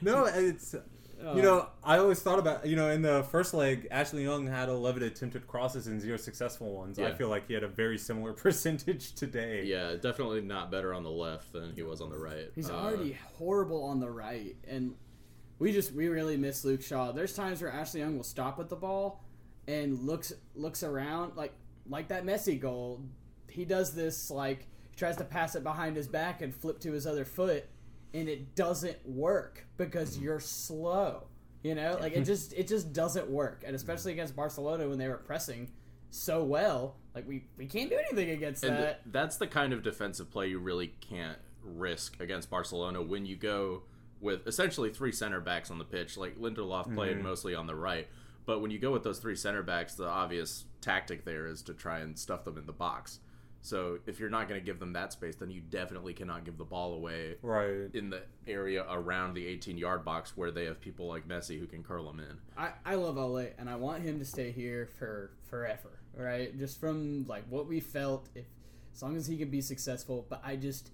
No, 0.00 0.24
it's 0.24 0.74
You 1.32 1.42
know, 1.42 1.68
I 1.82 1.98
always 1.98 2.20
thought 2.20 2.38
about 2.38 2.66
you 2.66 2.76
know 2.76 2.90
in 2.90 3.02
the 3.02 3.22
first 3.24 3.54
leg, 3.54 3.88
Ashley 3.90 4.22
Young 4.24 4.46
had 4.46 4.68
11 4.68 5.02
attempted 5.02 5.46
crosses 5.46 5.86
and 5.86 6.00
zero 6.00 6.16
successful 6.16 6.74
ones. 6.74 6.98
I 6.98 7.12
feel 7.12 7.28
like 7.28 7.46
he 7.48 7.54
had 7.54 7.62
a 7.64 7.68
very 7.68 7.96
similar 7.98 8.32
percentage 8.44 9.14
today. 9.14 9.64
Yeah, 9.64 9.94
definitely 9.94 10.42
not 10.42 10.70
better 10.70 10.92
on 10.92 11.02
the 11.02 11.10
left 11.10 11.52
than 11.52 11.72
he 11.74 11.82
was 11.82 12.00
on 12.00 12.10
the 12.10 12.18
right. 12.18 12.50
He's 12.54 12.68
Uh, 12.70 12.74
already 12.74 13.16
horrible 13.38 13.82
on 13.84 14.00
the 14.00 14.10
right, 14.10 14.54
and 14.68 14.94
we 15.58 15.72
just 15.72 15.92
we 15.92 16.08
really 16.08 16.36
miss 16.36 16.64
Luke 16.64 16.82
Shaw. 16.82 17.12
There's 17.12 17.34
times 17.34 17.62
where 17.62 17.72
Ashley 17.72 18.00
Young 18.00 18.16
will 18.16 18.24
stop 18.24 18.58
with 18.58 18.68
the 18.68 18.76
ball 18.76 19.24
and 19.66 20.00
looks 20.00 20.32
looks 20.54 20.82
around 20.82 21.36
like 21.36 21.52
like 21.88 22.08
that 22.08 22.24
Messi 22.26 22.60
goal. 22.60 23.02
He 23.48 23.64
does 23.64 23.94
this 23.94 24.30
like 24.30 24.66
he 24.90 24.96
tries 24.96 25.16
to 25.18 25.24
pass 25.24 25.54
it 25.54 25.62
behind 25.62 25.96
his 25.96 26.08
back 26.08 26.42
and 26.42 26.54
flip 26.54 26.80
to 26.80 26.92
his 26.92 27.06
other 27.06 27.24
foot, 27.24 27.66
and 28.14 28.28
it 28.28 28.54
doesn't 28.54 29.06
work 29.06 29.66
because 29.76 30.14
mm-hmm. 30.14 30.24
you're 30.24 30.40
slow. 30.40 31.24
You 31.62 31.74
know, 31.74 31.98
like 32.00 32.14
it 32.14 32.24
just 32.24 32.52
it 32.52 32.68
just 32.68 32.92
doesn't 32.92 33.28
work, 33.28 33.64
and 33.66 33.74
especially 33.74 34.12
mm-hmm. 34.12 34.20
against 34.20 34.36
Barcelona 34.36 34.88
when 34.88 34.98
they 34.98 35.08
were 35.08 35.16
pressing 35.16 35.70
so 36.10 36.44
well, 36.44 36.96
like 37.14 37.26
we 37.26 37.44
we 37.56 37.66
can't 37.66 37.90
do 37.90 37.96
anything 37.96 38.30
against 38.30 38.62
And 38.64 38.76
th- 38.76 38.86
that. 38.86 39.00
that's 39.06 39.36
the 39.38 39.46
kind 39.46 39.72
of 39.72 39.82
defensive 39.82 40.30
play 40.30 40.48
you 40.48 40.58
really 40.58 40.88
can't 41.00 41.38
risk 41.62 42.20
against 42.20 42.50
Barcelona 42.50 43.02
when 43.02 43.24
you 43.26 43.34
go 43.34 43.82
with 44.20 44.46
essentially 44.46 44.90
three 44.90 45.10
center 45.10 45.40
backs 45.40 45.70
on 45.70 45.78
the 45.78 45.84
pitch. 45.84 46.16
Like 46.16 46.38
Lindelof 46.38 46.94
played 46.94 47.16
mm-hmm. 47.16 47.26
mostly 47.26 47.54
on 47.54 47.66
the 47.66 47.74
right, 47.74 48.08
but 48.44 48.60
when 48.60 48.70
you 48.70 48.78
go 48.78 48.92
with 48.92 49.02
those 49.02 49.18
three 49.18 49.34
center 49.34 49.62
backs, 49.62 49.94
the 49.94 50.06
obvious 50.06 50.66
tactic 50.82 51.24
there 51.24 51.46
is 51.46 51.62
to 51.62 51.72
try 51.72 52.00
and 52.00 52.18
stuff 52.18 52.44
them 52.44 52.58
in 52.58 52.66
the 52.66 52.72
box. 52.72 53.20
So 53.64 53.98
if 54.06 54.20
you're 54.20 54.28
not 54.28 54.46
going 54.46 54.60
to 54.60 54.64
give 54.64 54.78
them 54.78 54.92
that 54.92 55.10
space, 55.14 55.36
then 55.36 55.50
you 55.50 55.62
definitely 55.62 56.12
cannot 56.12 56.44
give 56.44 56.58
the 56.58 56.64
ball 56.64 56.92
away 56.92 57.36
Right. 57.40 57.88
in 57.94 58.10
the 58.10 58.20
area 58.46 58.84
around 58.90 59.32
the 59.32 59.46
18 59.46 59.78
yard 59.78 60.04
box 60.04 60.36
where 60.36 60.50
they 60.50 60.66
have 60.66 60.82
people 60.82 61.06
like 61.06 61.26
Messi 61.26 61.58
who 61.58 61.66
can 61.66 61.82
curl 61.82 62.04
them 62.04 62.20
in. 62.20 62.36
I, 62.58 62.72
I 62.84 62.96
love 62.96 63.16
Ole 63.16 63.48
and 63.58 63.70
I 63.70 63.76
want 63.76 64.02
him 64.02 64.18
to 64.18 64.24
stay 64.26 64.52
here 64.52 64.86
for 64.98 65.30
forever, 65.48 65.98
right? 66.14 66.56
Just 66.58 66.78
from 66.78 67.24
like 67.26 67.44
what 67.48 67.66
we 67.66 67.80
felt, 67.80 68.28
if 68.34 68.44
as 68.94 69.02
long 69.02 69.16
as 69.16 69.26
he 69.26 69.38
can 69.38 69.48
be 69.48 69.62
successful. 69.62 70.26
But 70.28 70.42
I 70.44 70.56
just 70.56 70.90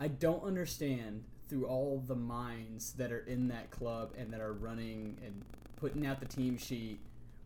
I 0.00 0.08
don't 0.08 0.42
understand 0.42 1.24
through 1.50 1.66
all 1.66 2.02
the 2.06 2.16
minds 2.16 2.92
that 2.94 3.12
are 3.12 3.26
in 3.26 3.48
that 3.48 3.70
club 3.70 4.14
and 4.16 4.32
that 4.32 4.40
are 4.40 4.54
running 4.54 5.18
and 5.22 5.42
putting 5.76 6.06
out 6.06 6.20
the 6.20 6.26
team 6.26 6.56
sheet 6.56 6.98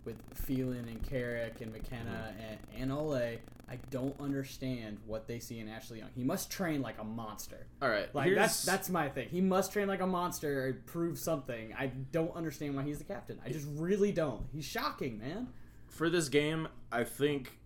with 0.05 0.17
Phelan 0.35 0.89
and 0.89 1.03
Carrick 1.03 1.61
and 1.61 1.73
McKenna 1.73 2.35
and, 2.39 2.59
and 2.83 2.93
Ole. 2.93 3.39
I 3.73 3.79
don't 3.91 4.19
understand 4.21 4.99
what 5.07 5.29
they 5.29 5.39
see 5.39 5.61
in 5.61 5.69
Ashley 5.69 5.99
Young. 6.01 6.09
He 6.17 6.25
must 6.25 6.51
train 6.51 6.83
like 6.83 6.99
a 6.99 7.05
monster. 7.05 7.67
All 7.81 7.89
right, 7.89 8.13
Like 8.13 8.27
here's- 8.27 8.41
that's 8.41 8.65
that's 8.65 8.91
my 8.91 9.09
thing. 9.09 9.29
He 9.29 9.41
must 9.41 9.73
train 9.73 9.87
like 9.87 10.01
a 10.01 10.07
monster 10.09 10.67
and 10.67 10.85
prove 10.87 11.19
something. 11.19 11.73
I 11.79 11.87
don't 12.11 12.35
understand 12.35 12.75
why 12.75 12.83
he's 12.83 12.99
the 12.99 13.05
captain. 13.05 13.39
I 13.45 13.51
just 13.51 13.69
really 13.77 14.11
don't. 14.11 14.47
He's 14.53 14.65
shocking, 14.65 15.19
man. 15.19 15.49
for 15.87 16.09
this 16.11 16.29
game, 16.29 16.67
I 16.91 17.05
think 17.05 17.59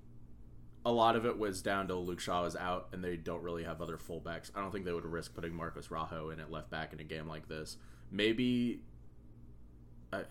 a 0.85 0.93
lot 0.93 1.17
of 1.17 1.25
it 1.25 1.39
was 1.39 1.63
down 1.63 1.89
to 1.89 1.95
Luke 1.95 2.21
Shaw 2.21 2.45
is 2.45 2.55
out 2.57 2.89
and 2.93 3.03
they 3.03 3.17
don't 3.17 3.43
really 3.43 3.65
have 3.65 3.81
other 3.81 3.97
fullbacks. 3.97 4.51
I 4.55 4.61
don't 4.61 4.71
think 4.71 4.85
they 4.85 4.93
would 4.93 5.07
risk 5.07 5.35
putting 5.35 5.55
Marcos 5.55 5.91
Rojo 5.91 6.29
in 6.29 6.39
at 6.41 6.51
left 6.51 6.69
back 6.69 6.93
in 6.93 7.01
a 7.01 7.05
game 7.05 7.27
like 7.27 7.49
this. 7.49 7.79
Maybe 8.11 8.83
uh, 10.13 10.25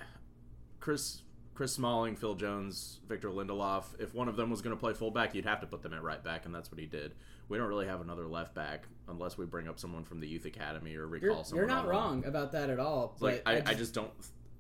Chris 0.79 1.21
Chris 1.53 1.73
Smalling, 1.73 2.15
Phil 2.15 2.35
Jones, 2.35 2.99
Victor 3.07 3.29
Lindelof. 3.29 3.83
If 3.99 4.13
one 4.13 4.27
of 4.27 4.35
them 4.35 4.49
was 4.49 4.61
going 4.61 4.75
to 4.75 4.79
play 4.79 4.93
fullback, 4.93 5.35
you'd 5.35 5.45
have 5.45 5.61
to 5.61 5.67
put 5.67 5.83
them 5.83 5.93
at 5.93 6.01
right 6.01 6.23
back, 6.23 6.45
and 6.45 6.53
that's 6.53 6.71
what 6.71 6.79
he 6.79 6.87
did. 6.87 7.13
We 7.47 7.57
don't 7.57 7.67
really 7.67 7.85
have 7.85 8.01
another 8.01 8.27
left 8.27 8.55
back 8.55 8.85
unless 9.07 9.37
we 9.37 9.45
bring 9.45 9.67
up 9.67 9.79
someone 9.79 10.03
from 10.03 10.19
the 10.19 10.27
youth 10.27 10.45
academy 10.45 10.95
or 10.95 11.05
recall 11.07 11.35
You're, 11.35 11.43
someone. 11.43 11.67
you're 11.67 11.75
not 11.75 11.87
wrong 11.87 12.25
about 12.25 12.53
that 12.53 12.69
at 12.69 12.79
all. 12.79 13.15
like 13.19 13.43
but 13.43 13.67
I, 13.67 13.71
I 13.71 13.73
just 13.75 13.93
don't. 13.93 14.09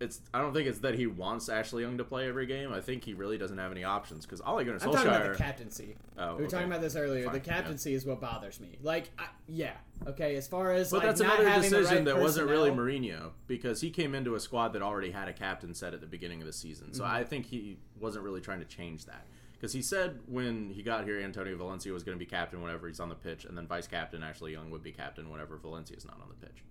It's 0.03 0.21
I 0.33 0.39
don't 0.41 0.53
think 0.53 0.67
it's 0.67 0.79
that 0.79 0.95
he 0.95 1.07
wants 1.07 1.49
Ashley 1.49 1.83
Young 1.83 1.97
to 1.97 2.03
play 2.03 2.27
every 2.27 2.45
game. 2.45 2.71
I 2.73 2.81
think 2.81 3.03
he 3.03 3.13
really 3.13 3.37
doesn't 3.37 3.57
have 3.57 3.71
any 3.71 3.83
options 3.83 4.25
because 4.25 4.41
Ole 4.41 4.63
Gunnar 4.63 4.73
I'm 4.73 4.91
talking 4.91 5.07
about 5.07 5.31
the 5.31 5.37
captaincy. 5.37 5.95
Oh, 6.17 6.35
we 6.35 6.41
were 6.41 6.41
okay. 6.43 6.51
talking 6.51 6.67
about 6.67 6.81
this 6.81 6.95
earlier. 6.95 7.25
Fine, 7.25 7.33
the 7.33 7.39
captaincy 7.39 7.93
is 7.93 8.05
what 8.05 8.19
bothers 8.21 8.59
me. 8.59 8.77
Like, 8.81 9.09
I, 9.17 9.27
yeah, 9.47 9.73
okay. 10.07 10.35
As 10.35 10.47
far 10.47 10.71
as 10.73 10.91
But 10.91 10.97
like 10.97 11.07
that's 11.07 11.21
not 11.21 11.39
another 11.39 11.61
decision 11.61 11.95
right 11.97 12.05
that 12.05 12.19
wasn't 12.19 12.49
really 12.49 12.69
personnel- 12.69 12.85
Mourinho 12.85 13.31
because 13.47 13.81
he 13.81 13.89
came 13.89 14.13
into 14.13 14.35
a 14.35 14.39
squad 14.39 14.69
that 14.73 14.81
already 14.81 15.11
had 15.11 15.27
a 15.27 15.33
captain 15.33 15.73
set 15.73 15.93
at 15.93 16.01
the 16.01 16.07
beginning 16.07 16.41
of 16.41 16.47
the 16.47 16.53
season. 16.53 16.93
So 16.93 17.03
Mm-hmm. 17.03 17.15
I 17.15 17.23
think 17.23 17.45
he 17.47 17.77
wasn't 17.99 18.25
really 18.25 18.41
trying 18.41 18.59
to 18.59 18.65
change 18.65 19.05
that 19.05 19.25
because 19.53 19.71
he 19.73 19.81
said 19.81 20.19
when 20.27 20.69
he 20.69 20.83
got 20.83 21.05
here, 21.05 21.19
Antonio 21.21 21.55
Valencia 21.55 21.93
was 21.93 22.03
going 22.03 22.17
to 22.17 22.19
be 22.19 22.25
captain 22.29 22.61
whenever 22.61 22.87
he's 22.87 22.99
on 22.99 23.07
the 23.09 23.15
pitch, 23.15 23.45
and 23.45 23.57
then 23.57 23.65
vice 23.67 23.87
captain 23.87 24.21
Ashley 24.21 24.51
Young 24.51 24.69
would 24.71 24.83
be 24.83 24.91
captain 24.91 25.29
whenever 25.29 25.55
Valencia's 25.57 26.03
not 26.05 26.19
on 26.21 26.27
the 26.27 26.45
pitch. 26.45 26.63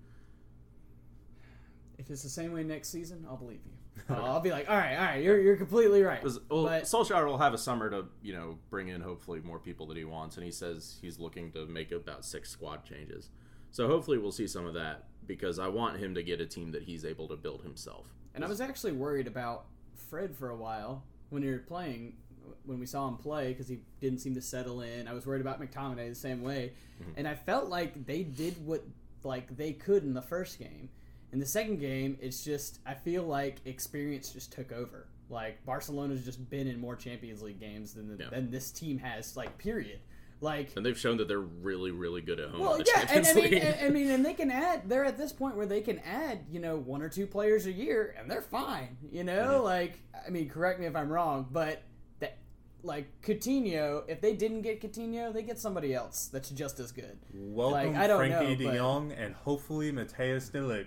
If 2.03 2.11
it's 2.11 2.23
the 2.23 2.29
same 2.29 2.53
way 2.53 2.65
next 2.65 2.89
season, 2.89 3.25
I'll 3.29 3.37
believe 3.37 3.61
you. 3.65 3.73
Uh, 4.11 4.15
I'll 4.15 4.41
be 4.41 4.51
like, 4.51 4.69
all 4.69 4.77
right, 4.77 4.97
all 4.97 5.05
right, 5.05 5.23
you're 5.23 5.39
you're 5.39 5.57
completely 5.57 6.03
right. 6.03 6.25
Well, 6.25 6.65
But- 6.65 6.85
Solskjaer 6.85 7.25
will 7.25 7.39
have 7.39 7.55
a 7.55 7.59
summer 7.59 7.89
to 7.91 8.07
you 8.23 8.33
know 8.33 8.59
bring 8.69 8.89
in 8.89 9.01
hopefully 9.01 9.41
more 9.41 9.59
people 9.61 9.87
that 9.89 9.97
he 9.97 10.05
wants, 10.05 10.37
and 10.37 10.45
he 10.45 10.51
says 10.51 10.99
he's 11.01 11.19
looking 11.21 11.53
to 11.53 11.67
make 11.67 11.93
about 11.93 12.25
six 12.25 12.51
squad 12.51 12.85
changes. 12.85 13.29
So 13.71 13.87
hopefully 13.87 14.19
we'll 14.19 14.33
see 14.33 14.49
some 14.49 14.67
of 14.67 14.75
that 14.75 15.05
because 15.27 15.59
I 15.59 15.69
want 15.69 15.99
him 15.99 16.15
to 16.17 16.23
get 16.23 16.41
a 16.41 16.47
team 16.47 16.73
that 16.73 16.83
he's 16.83 17.05
able 17.05 17.29
to 17.29 17.37
build 17.37 17.63
himself. 17.63 18.07
And 18.35 18.45
I 18.45 18.49
was 18.49 18.61
actually 18.61 18.93
worried 18.93 19.27
about 19.29 19.67
Fred 19.95 20.35
for 20.35 20.51
a 20.51 20.57
while 20.57 21.05
when 21.31 21.43
he 21.43 21.51
were 21.51 21.59
playing, 21.59 22.15
when 22.65 22.81
we 22.81 22.87
saw 22.87 23.07
him 23.09 23.19
play, 23.19 23.49
because 23.49 23.69
he 23.69 23.81
didn't 24.01 24.19
seem 24.19 24.35
to 24.35 24.43
settle 24.43 24.81
in. 24.81 25.07
I 25.07 25.13
was 25.13 25.27
worried 25.27 25.43
about 25.43 25.61
McTominay 25.61 26.09
the 26.09 26.15
same 26.15 26.43
way, 26.43 26.73
and 27.17 27.29
I 27.29 27.35
felt 27.35 27.69
like 27.69 28.05
they 28.05 28.25
did 28.25 28.67
what 28.67 28.83
like 29.23 29.57
they 29.57 29.73
could 29.75 30.03
in 30.03 30.15
the 30.15 30.23
first 30.23 30.59
game. 30.59 30.89
In 31.33 31.39
the 31.41 31.47
second 31.47 31.79
game, 31.81 32.19
it's 32.21 32.45
just 32.45 32.81
I 32.87 32.95
feel 32.95 33.23
like 33.23 33.59
experience 33.65 34.31
just 34.33 34.53
took 34.53 34.71
over. 34.73 35.07
Like 35.31 35.65
Barcelona's 35.65 36.25
just 36.25 36.49
been 36.51 36.67
in 36.67 36.79
more 36.79 36.95
Champions 36.97 37.41
League 37.43 37.59
games 37.61 37.95
than 37.95 38.09
the, 38.09 38.23
Yeah. 38.23 38.31
than 38.31 38.51
this 38.51 38.71
team 38.71 38.99
has. 38.99 39.37
Like 39.37 39.57
period. 39.59 40.01
Like 40.43 40.73
And 40.77 40.85
they've 40.85 40.99
shown 40.99 41.17
that 41.19 41.29
they're 41.29 41.39
really, 41.39 41.93
really 41.93 42.21
good 42.21 42.41
at 42.41 42.51
home. 42.51 42.61
well, 42.61 42.75
in 42.75 42.81
the 42.81 42.91
yeah, 42.95 43.07
and 43.11 43.27
I 43.27 43.33
mean, 43.33 43.55
and, 43.55 43.77
I 43.81 43.89
mean, 43.91 44.11
and 44.11 44.27
they 44.27 44.35
can 44.35 44.51
add. 44.51 44.83
They're 44.89 45.05
at 45.05 45.17
this 45.17 45.33
point 45.33 45.55
where 45.57 45.67
they 45.67 45.81
can 45.81 46.01
add, 46.01 46.41
you 46.51 46.59
know, 46.59 46.77
one 46.77 47.01
or 47.01 47.09
two 47.09 47.29
players 47.29 47.67
a 47.67 47.73
year, 47.73 48.15
and 48.19 48.29
they're 48.29 48.43
fine. 48.43 48.97
You 49.13 49.23
know, 49.25 49.33
Mm-hmm. 49.55 49.65
like 49.65 50.01
I 50.27 50.31
mean, 50.31 50.49
correct 50.51 50.81
me 50.81 50.87
if 50.87 50.97
I'm 50.97 51.09
wrong, 51.11 51.47
but 51.53 51.83
that, 52.19 52.39
like 52.83 53.07
Coutinho, 53.23 54.03
if 54.09 54.21
they 54.21 54.35
didn't 54.35 54.63
get 54.63 54.83
Coutinho, 54.83 55.33
they 55.33 55.43
get 55.43 55.59
somebody 55.61 55.95
else 55.95 56.27
that's 56.33 56.51
just 56.51 56.81
as 56.81 56.91
good. 56.93 57.19
Welcome 57.33 57.93
Like, 57.95 58.03
I 58.03 58.07
don't 58.09 58.21
Frenkie 58.21 58.31
know, 58.51 58.55
De 58.57 58.65
but- 58.65 58.75
Jong 58.77 59.13
and 59.13 59.35
hopefully 59.37 59.93
Matthijs 59.93 60.51
de 60.51 60.59
Ligt. 60.59 60.87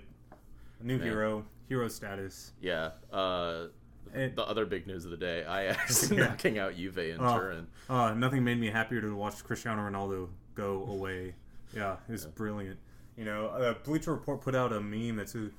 New 0.82 1.00
hero, 1.00 1.46
hero 1.68 1.88
status. 1.88 2.52
yeah. 2.62 2.92
Uh, 3.12 3.68
the 4.14 4.44
other 4.48 4.66
big 4.66 4.88
news 4.88 5.04
of 5.06 5.12
the 5.12 5.18
day: 5.18 5.40
Ajax 5.42 6.10
Yeah. 6.12 6.28
knocking 6.28 6.58
out 6.58 6.76
Juve 6.76 6.98
in 7.00 7.20
Oh. 7.20 7.38
Turin. 7.38 7.68
Uh, 7.90 8.14
nothing 8.14 8.44
made 8.44 8.60
me 8.60 8.68
happier 8.70 9.02
to 9.02 9.16
watch 9.16 9.44
Cristiano 9.44 9.82
Ronaldo 9.90 10.30
go 10.54 10.86
away. 10.88 11.34
Yeah, 11.76 11.98
it 12.08 12.12
was 12.12 12.26
brilliant. 12.26 12.78
You 13.18 13.26
know, 13.26 13.48
uh, 13.48 13.74
Bleacher 13.84 14.12
Report 14.14 14.42
put 14.42 14.56
out 14.56 14.72
a 14.72 14.80
meme 14.80 15.18
that 15.18 15.30
says 15.30 15.50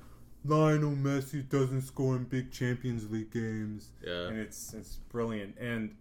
Lionel 0.45 0.91
Messi 0.91 1.47
doesn't 1.47 1.81
score 1.81 2.15
in 2.15 2.23
big 2.23 2.51
Champions 2.51 3.09
League 3.11 3.31
games, 3.31 3.89
Yeah. 4.03 4.27
and 4.27 4.37
it's 4.39 4.73
it's 4.73 4.95
brilliant. 5.09 5.55
And 5.59 5.95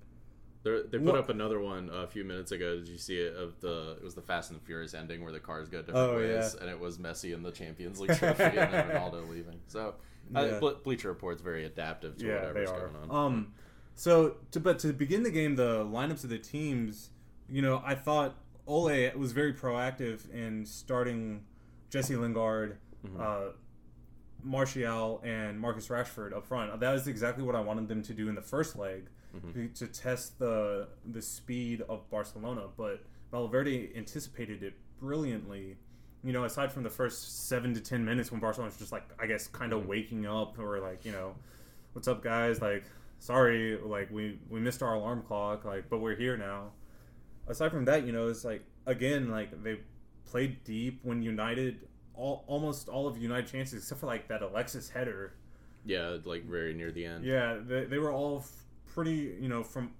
They're, 0.66 0.82
they 0.82 0.98
put 0.98 1.02
What- 1.12 1.14
up 1.18 1.28
another 1.28 1.60
one 1.60 1.88
a 1.92 2.08
few 2.08 2.24
minutes 2.24 2.50
ago. 2.50 2.74
Did 2.74 2.88
you 2.88 2.98
see 2.98 3.18
it? 3.18 3.36
Of 3.36 3.60
the 3.60 3.92
it 3.98 4.02
was 4.02 4.16
the 4.16 4.20
Fast 4.20 4.50
and 4.50 4.58
the 4.60 4.64
Furious 4.64 4.94
ending 4.94 5.22
where 5.22 5.30
the 5.30 5.38
cars 5.38 5.68
go 5.68 5.78
different 5.78 5.96
Oh, 6.10 6.16
ways, 6.16 6.56
yeah. 6.56 6.60
and 6.60 6.68
it 6.68 6.80
was 6.80 6.98
Messi 6.98 7.32
in 7.32 7.44
the 7.44 7.52
Champions 7.52 8.00
League 8.00 8.16
trophy 8.18 8.42
and 8.42 8.56
then 8.74 8.88
Ronaldo 8.90 9.28
leaving. 9.30 9.60
So, 9.68 9.94
uh, 10.34 10.40
Yeah. 10.44 10.58
Ble- 10.58 10.80
Bleacher 10.82 11.08
Report's 11.08 11.40
very 11.40 11.66
adaptive 11.66 12.16
to 12.16 12.26
yeah, 12.26 12.48
whatever's 12.48 12.70
going 12.72 12.96
on. 13.10 13.26
Um, 13.26 13.52
so 13.94 14.38
to 14.50 14.58
but 14.58 14.80
to 14.80 14.92
begin 14.92 15.22
the 15.22 15.30
game, 15.30 15.54
the 15.54 15.84
lineups 15.84 16.24
of 16.24 16.30
the 16.30 16.38
teams, 16.38 17.10
you 17.48 17.62
know, 17.62 17.80
I 17.86 17.94
thought 17.94 18.34
Ole 18.66 19.12
was 19.16 19.30
very 19.30 19.52
proactive 19.54 20.28
in 20.34 20.66
starting 20.66 21.44
Jesse 21.90 22.16
Lingard, 22.16 22.78
uh, 23.20 23.50
Martial, 24.42 25.20
and 25.24 25.58
Marcus 25.60 25.88
Rashford 25.88 26.34
up 26.36 26.44
front. 26.46 26.78
That 26.80 26.92
was 26.92 27.06
exactly 27.06 27.44
what 27.44 27.54
I 27.54 27.60
wanted 27.60 27.88
them 27.88 28.02
to 28.02 28.12
do 28.12 28.28
in 28.28 28.34
the 28.34 28.42
first 28.42 28.76
leg 28.76 29.06
Mm-hmm. 29.44 29.72
to, 29.72 29.86
to 29.86 29.86
test 29.86 30.38
the 30.38 30.88
the 31.04 31.22
speed 31.22 31.82
of 31.88 32.08
Barcelona. 32.10 32.68
But 32.76 33.04
Valverde 33.30 33.90
anticipated 33.96 34.62
it 34.62 34.74
brilliantly. 35.00 35.76
You 36.24 36.32
know, 36.32 36.44
aside 36.44 36.72
from 36.72 36.82
the 36.82 36.90
first 36.90 37.48
seven 37.48 37.74
to 37.74 37.80
ten 37.80 38.04
minutes 38.04 38.30
when 38.32 38.40
Barcelona 38.40 38.70
was 38.70 38.78
just 38.78 38.92
like, 38.92 39.04
I 39.18 39.26
guess, 39.26 39.46
kind 39.48 39.72
of 39.72 39.80
mm-hmm. 39.80 39.90
waking 39.90 40.26
up 40.26 40.58
or 40.58 40.80
like, 40.80 41.04
you 41.04 41.12
know, 41.12 41.34
what's 41.92 42.08
up, 42.08 42.22
guys? 42.22 42.60
Like, 42.60 42.84
sorry, 43.18 43.78
like 43.78 44.10
we 44.10 44.38
we 44.48 44.60
missed 44.60 44.82
our 44.82 44.94
alarm 44.94 45.22
clock, 45.22 45.64
like, 45.64 45.88
but 45.88 45.98
we're 45.98 46.16
here 46.16 46.36
now. 46.36 46.72
Aside 47.48 47.70
from 47.70 47.84
that, 47.84 48.04
you 48.04 48.12
know, 48.12 48.28
it's 48.28 48.44
like 48.44 48.64
again, 48.86 49.30
like 49.30 49.62
they 49.62 49.78
played 50.24 50.64
deep 50.64 51.00
when 51.02 51.22
United. 51.22 51.88
All, 52.18 52.44
almost 52.46 52.88
all 52.88 53.06
of 53.06 53.18
United 53.18 53.46
chances, 53.46 53.82
except 53.82 54.00
for 54.00 54.06
like 54.06 54.26
that 54.28 54.40
Alexis 54.40 54.88
header, 54.88 55.34
yeah, 55.84 56.16
like 56.24 56.46
very 56.46 56.72
near 56.72 56.90
the 56.90 57.04
end. 57.04 57.26
yeah, 57.26 57.58
they, 57.62 57.84
they 57.84 57.98
were 57.98 58.10
all 58.10 58.38
f- 58.38 58.64
pretty, 58.96 59.36
you 59.40 59.48
know, 59.48 59.62
from 59.62 59.92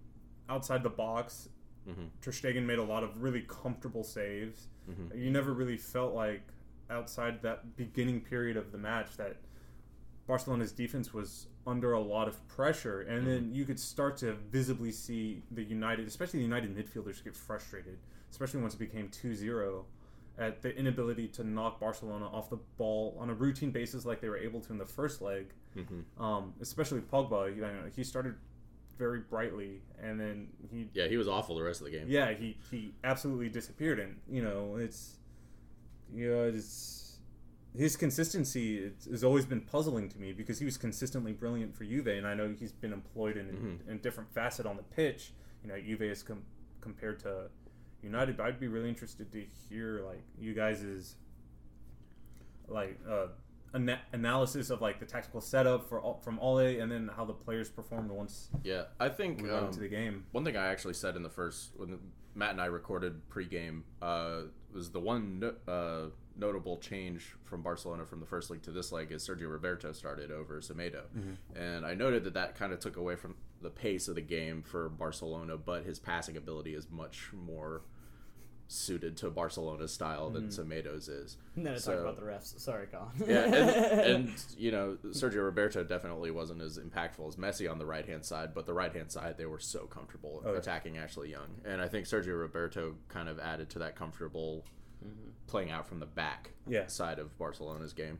outside 0.48 0.82
the 0.82 0.90
box. 0.90 1.50
Mhm. 1.86 2.08
Ter 2.20 2.32
Stegen 2.32 2.64
made 2.64 2.78
a 2.78 2.82
lot 2.82 3.04
of 3.04 3.22
really 3.22 3.42
comfortable 3.42 4.02
saves. 4.02 4.68
Mhm. 4.90 5.16
You 5.22 5.30
never 5.30 5.52
really 5.52 5.76
felt 5.76 6.14
like 6.14 6.42
outside 6.90 7.42
that 7.42 7.76
beginning 7.76 8.22
period 8.22 8.56
of 8.56 8.72
the 8.72 8.78
match 8.78 9.16
that 9.18 9.36
Barcelona's 10.26 10.72
defense 10.72 11.12
was 11.14 11.46
under 11.66 11.92
a 11.92 12.00
lot 12.00 12.26
of 12.26 12.46
pressure, 12.48 13.02
and 13.02 13.18
Mm-hmm. 13.20 13.26
then 13.28 13.54
you 13.54 13.64
could 13.64 13.78
start 13.78 14.16
to 14.18 14.32
visibly 14.34 14.90
see 14.90 15.42
the 15.52 15.62
United, 15.62 16.06
especially 16.08 16.38
the 16.40 16.44
United 16.44 16.74
midfielders, 16.74 17.22
get 17.22 17.36
frustrated, 17.36 17.98
especially 18.30 18.60
once 18.62 18.74
it 18.74 18.78
became 18.78 19.08
2-0 19.10 19.84
at 20.38 20.62
the 20.62 20.74
inability 20.76 21.28
to 21.28 21.44
knock 21.44 21.78
Barcelona 21.80 22.26
off 22.26 22.50
the 22.50 22.58
ball 22.76 23.16
on 23.18 23.30
a 23.30 23.34
routine 23.34 23.70
basis 23.70 24.04
like 24.04 24.20
they 24.20 24.28
were 24.28 24.36
able 24.36 24.60
to 24.60 24.72
in 24.72 24.78
the 24.78 24.84
first 24.86 25.20
leg. 25.22 25.52
Mm-hmm. 25.76 26.22
Um, 26.22 26.54
especially 26.60 27.00
Pogba, 27.02 27.54
you 27.54 27.62
know, 27.62 27.84
he 27.94 28.02
started 28.04 28.34
very 28.98 29.20
brightly, 29.20 29.82
and 30.02 30.18
then 30.20 30.48
he 30.70 30.88
Yeah, 30.94 31.06
he 31.08 31.16
was 31.16 31.28
awful 31.28 31.54
the 31.56 31.62
rest 31.62 31.80
of 31.80 31.84
the 31.86 31.90
game. 31.90 32.06
yeah, 32.08 32.32
he 32.32 32.56
he 32.70 32.94
absolutely 33.04 33.48
disappeared, 33.48 33.98
and 33.98 34.16
you 34.28 34.42
know 34.42 34.76
it's 34.76 35.16
you 36.14 36.30
know 36.30 36.44
it's 36.44 37.18
his 37.76 37.94
consistency 37.96 38.78
it's, 38.78 39.04
has 39.06 39.22
always 39.22 39.44
been 39.44 39.60
puzzling 39.60 40.08
to 40.08 40.18
me 40.18 40.32
because 40.32 40.58
he 40.58 40.64
was 40.64 40.78
consistently 40.78 41.32
brilliant 41.32 41.74
for 41.76 41.84
Juve, 41.84 42.06
and 42.06 42.26
I 42.26 42.34
know 42.34 42.54
he's 42.58 42.72
been 42.72 42.92
employed 42.92 43.36
in 43.36 43.46
Mhm. 43.46 43.88
in 43.90 43.98
different 43.98 44.30
facet 44.32 44.64
on 44.66 44.76
the 44.76 44.82
pitch. 44.82 45.32
You 45.62 45.68
know, 45.68 45.80
Juve 45.80 46.02
is 46.02 46.22
com- 46.22 46.44
compared 46.80 47.18
to 47.20 47.50
United, 48.02 48.36
but 48.36 48.46
I'd 48.46 48.60
be 48.60 48.68
really 48.68 48.88
interested 48.88 49.30
to 49.32 49.44
hear 49.68 50.00
like 50.02 50.22
you 50.38 50.54
guys' 50.54 51.16
like 52.68 52.98
uh, 53.08 53.26
ana- 53.74 54.00
analysis 54.12 54.70
of 54.70 54.80
like 54.80 54.98
the 54.98 55.06
tactical 55.06 55.40
setup 55.40 55.88
for 55.88 56.00
all, 56.00 56.20
from 56.22 56.38
Ole, 56.38 56.80
and 56.80 56.90
then 56.90 57.10
how 57.14 57.24
the 57.24 57.32
players 57.32 57.68
performed 57.68 58.10
once 58.10 58.48
Yeah, 58.64 58.84
I 58.98 59.08
think 59.08 59.42
we 59.42 59.50
um, 59.50 59.66
into 59.66 59.80
the 59.80 59.88
game. 59.88 60.24
One 60.32 60.44
thing 60.44 60.56
I 60.56 60.66
actually 60.68 60.94
said 60.94 61.16
in 61.16 61.22
the 61.22 61.30
first 61.30 61.70
when 61.76 61.98
Matt 62.34 62.50
and 62.52 62.60
I 62.60 62.66
recorded 62.66 63.28
pregame 63.30 63.82
uh, 64.02 64.42
was 64.72 64.90
the 64.90 65.00
one 65.00 65.40
no, 65.40 65.54
uh, 65.72 66.10
notable 66.36 66.76
change 66.78 67.34
from 67.44 67.62
Barcelona 67.62 68.04
from 68.04 68.20
the 68.20 68.26
first 68.26 68.50
leg 68.50 68.62
to 68.62 68.70
this 68.70 68.92
leg 68.92 69.10
is 69.10 69.26
Sergio 69.26 69.50
Roberto 69.50 69.92
started 69.92 70.30
over 70.30 70.60
Semedo, 70.60 71.02
and 71.54 71.86
I 71.86 71.94
noted 71.94 72.24
that 72.24 72.34
that 72.34 72.56
kind 72.56 72.72
of 72.72 72.80
took 72.80 72.96
away 72.96 73.16
from 73.16 73.36
the 73.62 73.70
pace 73.70 74.06
of 74.06 74.14
the 74.16 74.20
game 74.20 74.62
for 74.62 74.88
Barcelona, 74.90 75.56
but 75.56 75.84
his 75.84 75.98
passing 75.98 76.36
ability 76.36 76.74
is 76.74 76.90
much 76.90 77.30
more 77.32 77.82
suited 78.68 79.16
to 79.18 79.30
Barcelona's 79.30 79.92
style 79.92 80.28
than 80.30 80.48
mm-hmm. 80.48 80.50
Semedo's 80.50 81.08
is. 81.08 81.36
And 81.54 81.64
then 81.64 81.74
I 81.74 81.78
So- 81.78 81.92
talk 81.92 82.00
about 82.02 82.16
the 82.16 82.22
refs. 82.22 82.58
Sorry, 82.58 82.86
Colin. 82.86 83.08
Yeah, 83.26 83.44
and, 83.44 84.00
and 84.28 84.44
you 84.58 84.72
know 84.72 84.98
Sergio 85.06 85.44
Roberto 85.44 85.84
definitely 85.84 86.30
wasn't 86.30 86.62
as 86.62 86.78
impactful 86.78 87.28
as 87.28 87.36
Messi 87.36 87.70
on 87.70 87.78
the 87.78 87.86
right 87.86 88.06
hand 88.06 88.24
side, 88.24 88.54
but 88.54 88.66
the 88.66 88.74
right 88.74 88.92
hand 88.92 89.10
side 89.10 89.36
they 89.38 89.46
were 89.46 89.60
so 89.60 89.86
comfortable 89.86 90.42
Oh, 90.44 90.52
yeah. 90.52 90.58
attacking 90.58 90.98
Ashley 90.98 91.30
Young, 91.30 91.48
and 91.64 91.80
I 91.80 91.88
think 91.88 92.06
Sergio 92.06 92.38
Roberto 92.38 92.96
kind 93.08 93.28
of 93.28 93.38
added 93.38 93.70
to 93.70 93.78
that 93.80 93.94
comfortable 93.96 94.64
mm-hmm. 95.04 95.30
playing 95.46 95.70
out 95.70 95.86
from 95.86 96.00
the 96.00 96.06
back 96.06 96.50
Yeah. 96.66 96.86
side 96.88 97.18
of 97.18 97.36
Barcelona's 97.38 97.92
game. 97.92 98.18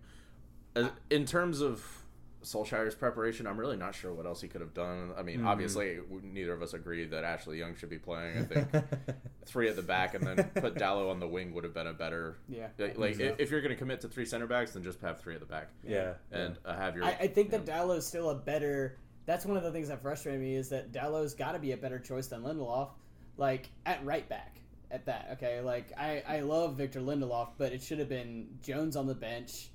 As- 0.77 0.91
In 1.11 1.25
terms 1.25 1.61
of 1.61 2.06
Solskjaer's 2.47 2.95
preparation, 2.95 3.45
I'm 3.45 3.59
really 3.59 3.77
not 3.77 3.93
sure 3.93 4.15
what 4.15 4.25
else 4.25 4.41
he 4.41 4.47
could 4.47 4.61
have 4.61 4.73
done. 4.73 5.11
I 5.19 5.23
mean, 5.23 5.45
obviously, 5.45 5.99
neither 6.23 6.53
of 6.53 6.63
us 6.63 6.75
agree 6.75 7.05
that 7.05 7.25
Ashley 7.25 7.59
Young 7.59 7.75
should 7.75 7.91
be 7.91 7.99
playing. 7.99 8.39
I 8.39 8.43
think 8.45 8.69
three 9.47 9.69
at 9.69 9.75
the 9.75 9.83
back 9.83 10.15
and 10.15 10.25
then 10.25 10.45
put 10.55 10.77
Dalot 10.77 11.11
on 11.11 11.19
the 11.19 11.27
wing 11.27 11.53
would 11.55 11.65
have 11.65 11.75
been 11.75 11.89
a 11.89 11.93
better 11.93 12.39
Yeah. 12.49 12.69
like, 12.79 12.97
like, 12.99 13.21
i 13.21 13.35
if 13.39 13.51
you're 13.51 13.61
going 13.61 13.73
to 13.73 13.77
commit 13.77 14.01
to 14.03 14.09
three 14.09 14.25
center 14.25 14.47
backs, 14.47 14.73
then 14.73 14.85
just 14.85 15.01
have 15.01 15.21
three 15.21 15.35
at 15.35 15.41
the 15.41 15.47
back 15.47 15.71
yeah, 15.85 16.15
and 16.31 16.57
uh, 16.65 16.77
have 16.77 16.95
your. 16.95 17.05
I, 17.05 17.11
I 17.23 17.27
think 17.27 17.51
that 17.51 17.67
Dalot 17.67 17.99
is 17.99 18.07
still 18.07 18.31
a 18.31 18.35
better. 18.37 18.97
That's 19.27 19.45
one 19.45 19.57
of 19.57 19.65
the 19.65 19.73
things 19.73 19.89
that 19.89 20.01
frustrated 20.01 20.41
me 20.41 20.55
is 20.55 20.69
that 20.69 20.93
Dalot's 20.93 21.35
got 21.35 21.53
to 21.53 21.59
be 21.59 21.73
a 21.73 21.77
better 21.77 21.99
choice 21.99 22.29
than 22.29 22.43
Lindelof, 22.43 22.91
like 23.37 23.71
at 23.85 24.05
right 24.05 24.29
back. 24.29 24.61
At 24.89 25.05
that, 25.07 25.31
okay, 25.33 25.61
like 25.61 25.91
I 25.99 26.23
I 26.29 26.41
love 26.41 26.77
Victor 26.77 27.01
Lindelof, 27.01 27.49
but 27.59 27.73
it 27.73 27.83
should 27.83 27.99
have 27.99 28.09
been 28.09 28.47
Jones 28.63 28.95
on 28.95 29.09
the 29.09 29.17
bench, 29.17 29.71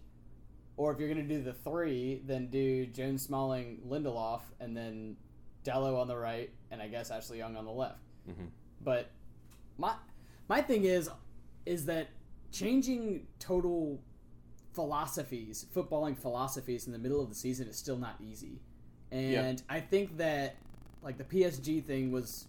or 0.77 0.91
if 0.91 0.99
you're 0.99 1.09
gonna 1.09 1.23
do 1.23 1.41
the 1.41 1.53
three, 1.53 2.21
then 2.25 2.47
do 2.47 2.85
Jones, 2.87 3.21
Smalling, 3.23 3.81
Lindelof, 3.87 4.41
and 4.59 4.75
then 4.75 5.15
Dalot 5.63 5.99
on 5.99 6.07
the 6.07 6.17
right, 6.17 6.49
and 6.71 6.81
I 6.81 6.87
guess 6.87 7.11
Ashley 7.11 7.37
Young 7.37 7.55
on 7.55 7.65
the 7.65 7.71
left. 7.71 7.99
Mhm. 8.27 8.49
But 8.83 9.11
my 9.77 9.95
my 10.47 10.61
thing 10.61 10.85
is 10.85 11.09
is 11.65 11.85
that 11.85 12.07
changing 12.51 13.27
total 13.39 13.99
philosophies, 14.73 15.65
footballing 15.75 16.17
philosophies 16.17 16.87
in 16.87 16.93
the 16.93 16.99
middle 16.99 17.21
of 17.21 17.29
the 17.29 17.35
season 17.35 17.67
is 17.67 17.77
still 17.77 17.97
not 17.97 18.15
easy. 18.21 18.59
And 19.11 19.61
I 19.69 19.81
think 19.81 20.17
that 20.17 20.55
like 21.03 21.17
the 21.17 21.23
PSG 21.23 21.81
thing 21.83 22.11
was 22.11 22.47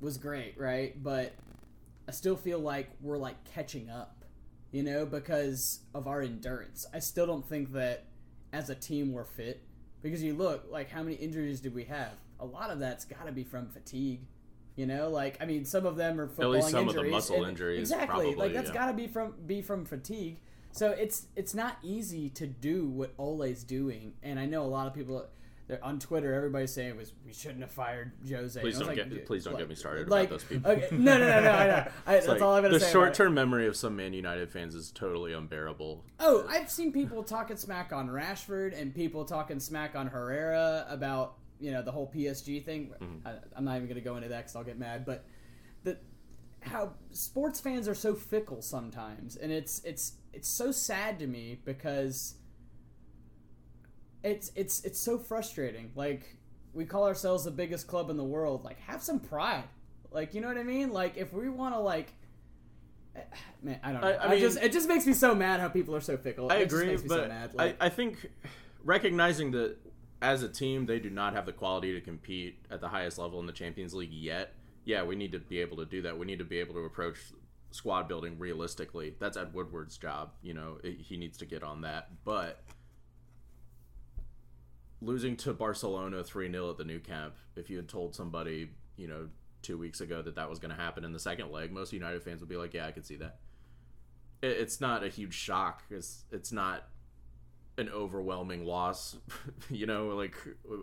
was 0.00 0.18
great, 0.18 0.58
right? 0.58 1.00
But 1.02 1.32
I 2.06 2.10
still 2.12 2.36
feel 2.36 2.58
like 2.58 2.90
we're 3.00 3.16
like 3.18 3.42
catching 3.44 3.88
up, 3.88 4.21
you 4.72 4.82
know, 4.82 5.06
because 5.06 5.80
of 5.94 6.08
our 6.08 6.22
endurance. 6.22 6.86
I 6.92 6.98
still 6.98 7.26
don't 7.26 7.46
think 7.48 7.72
that 7.72 8.06
as 8.52 8.68
a 8.70 8.74
team 8.74 9.12
we're 9.12 9.24
fit 9.24 9.62
because 10.02 10.22
you 10.22 10.34
look 10.34 10.66
like 10.70 10.90
how 10.90 11.02
many 11.02 11.14
injuries 11.16 11.60
did 11.60 11.74
we 11.74 11.84
have? 11.84 12.12
A 12.40 12.44
lot 12.44 12.70
of 12.70 12.80
that's 12.80 13.04
got 13.04 13.26
to 13.26 13.32
be 13.32 13.44
from 13.44 13.68
fatigue. 13.68 14.22
You 14.74 14.86
know, 14.86 15.10
like 15.10 15.36
I 15.40 15.44
mean, 15.44 15.64
some 15.66 15.84
of 15.84 15.96
them 15.96 16.18
are 16.18 16.26
footballing 16.26 16.54
least 16.54 16.70
some 16.70 16.88
of 16.88 16.94
the 16.94 17.00
injuries. 17.00 17.12
muscle 17.12 17.44
injuries, 17.44 17.80
Exactly, 17.80 18.06
probably, 18.06 18.34
like 18.34 18.54
that's 18.54 18.68
yeah. 18.68 18.74
got 18.74 18.86
to 18.86 18.94
be 18.94 19.06
from 19.06 19.34
be 19.46 19.60
from 19.60 19.84
fatigue. 19.84 20.38
So 20.72 20.90
it's 20.90 21.26
it's 21.36 21.54
not 21.54 21.76
easy 21.82 22.30
to 22.30 22.46
do 22.46 22.88
what 22.88 23.12
Ole's 23.18 23.62
doing, 23.64 24.14
and 24.22 24.40
I 24.40 24.46
know 24.46 24.62
a 24.62 24.66
lot 24.72 24.86
of 24.86 24.94
people 24.94 25.26
on 25.82 25.98
Twitter. 25.98 26.34
Everybody's 26.34 26.72
saying 26.72 26.96
was 26.96 27.12
we 27.24 27.32
shouldn't 27.32 27.60
have 27.60 27.70
fired 27.70 28.12
Jose. 28.28 28.60
Please 28.60 28.74
And 28.76 28.84
I 28.84 28.88
was 28.88 28.96
don't 28.98 29.08
like, 29.08 29.16
get- 29.16 29.26
please 29.26 29.44
don't 29.44 29.54
like- 29.54 29.62
get 29.62 29.68
me 29.68 29.74
started 29.74 30.08
like, 30.08 30.28
about 30.28 30.40
those 30.40 30.44
people. 30.48 30.70
Okay, 30.70 30.88
no, 30.92 31.18
no, 31.18 31.26
no, 31.28 31.40
no. 31.42 31.50
I 31.50 31.66
know. 31.66 31.88
I, 32.06 32.12
that's 32.20 32.28
all 32.42 32.54
I'm 32.54 32.62
gonna 32.62 32.74
the 32.74 32.80
say. 32.80 32.86
about 32.86 32.88
it. 32.88 32.92
short-term 32.92 33.34
memory 33.34 33.66
of 33.66 33.76
some 33.76 33.96
Man 33.96 34.12
United 34.12 34.50
fans 34.50 34.74
is 34.74 34.90
totally 34.90 35.32
unbearable. 35.32 36.04
Oh, 36.20 36.46
I've 36.48 36.70
seen 36.70 36.92
people 36.92 37.22
talking 37.22 37.56
smack 37.56 37.92
on 37.92 38.08
Rashford 38.08 38.78
and 38.80 38.94
people 38.94 39.24
talking 39.24 39.60
smack 39.60 39.94
on 39.94 40.06
Herrera 40.08 40.86
about 40.88 41.34
you 41.60 41.70
know 41.70 41.82
the 41.82 41.92
whole 41.92 42.10
PSG 42.12 42.64
thing. 42.64 42.92
Mm-hmm. 43.00 43.26
I, 43.28 43.34
I'm 43.56 43.64
not 43.64 43.76
even 43.76 43.86
going 43.86 43.94
to 43.94 44.00
go 44.00 44.16
into 44.16 44.28
that 44.30 44.38
because 44.38 44.56
I'll 44.56 44.64
get 44.64 44.78
mad. 44.78 45.04
But 45.06 45.24
the 45.84 45.98
how 46.60 46.92
sports 47.10 47.60
fans 47.60 47.88
are 47.88 47.94
so 47.94 48.14
fickle 48.14 48.62
sometimes, 48.62 49.36
and 49.36 49.52
it's 49.52 49.80
it's 49.84 50.14
it's 50.32 50.48
so 50.48 50.72
sad 50.72 51.18
to 51.20 51.26
me 51.26 51.60
because 51.64 52.34
it's 54.22 54.52
it's 54.54 54.84
it's 54.84 54.98
so 54.98 55.18
frustrating. 55.18 55.90
Like 55.94 56.36
we 56.72 56.84
call 56.84 57.06
ourselves 57.06 57.44
the 57.44 57.50
biggest 57.50 57.86
club 57.86 58.10
in 58.10 58.16
the 58.16 58.24
world. 58.24 58.64
Like 58.64 58.78
have 58.80 59.02
some 59.02 59.20
pride. 59.20 59.64
Like 60.10 60.34
you 60.34 60.40
know 60.40 60.48
what 60.48 60.58
I 60.58 60.62
mean? 60.62 60.92
Like 60.92 61.16
if 61.16 61.32
we 61.32 61.48
want 61.48 61.74
to 61.74 61.80
like. 61.80 62.12
Man, 63.62 63.78
I 63.82 63.92
don't 63.92 64.00
know. 64.00 64.08
I- 64.08 64.12
I, 64.12 64.26
I 64.26 64.30
mean- 64.30 64.40
just 64.40 64.58
it 64.58 64.72
just 64.72 64.88
makes 64.88 65.06
me 65.06 65.12
so 65.12 65.34
mad 65.34 65.60
how 65.60 65.68
people 65.68 65.94
are 65.94 66.00
so 66.00 66.16
fickle. 66.16 66.50
I 66.50 66.56
it 66.56 66.62
agree, 66.64 66.96
but 66.96 67.08
so. 67.08 67.48
Like, 67.54 67.76
I, 67.80 67.86
I 67.86 67.88
think 67.88 68.30
recognizing 68.84 69.50
that 69.52 69.76
as 70.20 70.42
a 70.42 70.48
team 70.48 70.86
they 70.86 70.98
do 71.00 71.10
not 71.10 71.34
have 71.34 71.46
the 71.46 71.52
quality 71.52 71.92
to 71.94 72.00
compete 72.00 72.64
at 72.70 72.80
the 72.80 72.88
highest 72.88 73.18
level 73.18 73.40
in 73.40 73.46
the 73.46 73.52
Champions 73.52 73.92
League 73.94 74.12
yet. 74.12 74.54
Yeah, 74.84 75.02
we 75.04 75.14
need 75.14 75.32
to 75.32 75.38
be 75.38 75.60
able 75.60 75.76
to 75.78 75.84
do 75.84 76.02
that. 76.02 76.18
We 76.18 76.26
need 76.26 76.38
to 76.38 76.44
be 76.44 76.58
able 76.58 76.74
to 76.74 76.80
approach 76.80 77.18
squad 77.70 78.08
building 78.08 78.38
realistically. 78.38 79.14
That's 79.18 79.36
Ed 79.36 79.52
Woodward's 79.54 79.96
job. 79.96 80.30
You 80.42 80.54
know, 80.54 80.78
he 80.82 81.16
needs 81.16 81.38
to 81.38 81.46
get 81.46 81.62
on 81.62 81.82
that. 81.82 82.08
But 82.24 82.62
losing 85.02 85.36
to 85.38 85.52
Barcelona 85.52 86.22
3 86.24 86.50
0 86.50 86.70
at 86.70 86.78
the 86.78 86.84
Nou 86.84 87.00
Camp, 87.00 87.34
if 87.56 87.68
you 87.68 87.76
had 87.76 87.88
told 87.88 88.14
somebody, 88.14 88.70
you 88.96 89.08
know, 89.08 89.28
two 89.62 89.76
weeks 89.78 90.00
ago 90.00 90.22
that 90.22 90.36
that 90.36 90.48
was 90.48 90.58
going 90.58 90.74
to 90.74 90.80
happen 90.80 91.04
in 91.04 91.12
the 91.12 91.18
second 91.18 91.50
leg, 91.50 91.72
most 91.72 91.92
United 91.92 92.22
fans 92.22 92.40
would 92.40 92.48
be 92.48 92.56
like, 92.56 92.72
yeah, 92.74 92.86
I 92.86 92.92
could 92.92 93.04
see 93.06 93.16
that. 93.16 93.36
It, 94.40 94.52
it's 94.52 94.80
not 94.80 95.04
a 95.04 95.08
huge 95.08 95.34
shock. 95.34 95.82
It's, 95.90 96.24
it's 96.30 96.52
not 96.52 96.84
an 97.78 97.88
overwhelming 97.88 98.64
loss. 98.64 99.16
you 99.70 99.86
know, 99.86 100.08
like, 100.08 100.36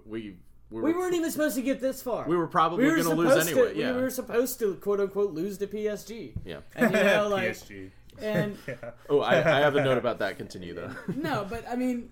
we. 0.05 0.37
We, 0.71 0.81
we 0.83 0.93
were, 0.93 0.99
weren't 0.99 1.15
even 1.15 1.31
supposed 1.31 1.55
to 1.55 1.63
get 1.63 1.81
this 1.81 2.03
far. 2.03 2.27
we 2.27 2.37
were 2.37 2.45
probably 2.45 2.83
We 2.85 2.91
were 2.91 2.97
going 2.97 3.09
to 3.09 3.15
lose 3.15 3.29
supposed 3.31 3.49
anyway. 3.49 3.73
to. 3.73 3.79
yeah. 3.79 3.95
We 3.95 4.03
were 4.03 4.09
supposed 4.11 4.59
to 4.59 4.75
quote 4.75 4.99
unquote 4.99 5.33
lose 5.33 5.57
to 5.57 5.65
PSG. 5.67 6.33
yeah. 6.45 6.59
And 6.75 6.93
you 6.93 7.03
know, 7.03 7.27
like, 7.31 7.49
PSG. 7.49 7.89
and 8.21 8.55
Yeah. 8.67 8.75
Oh, 9.09 9.19
I, 9.21 9.37
I 9.37 9.61
have 9.61 9.75
a 9.75 9.83
note 9.83 9.97
about 9.97 10.19
that. 10.19 10.37
Continue, 10.37 10.75
though. 10.75 10.91
no, 11.15 11.47
but 11.49 11.67
I 11.67 11.75
mean, 11.75 12.11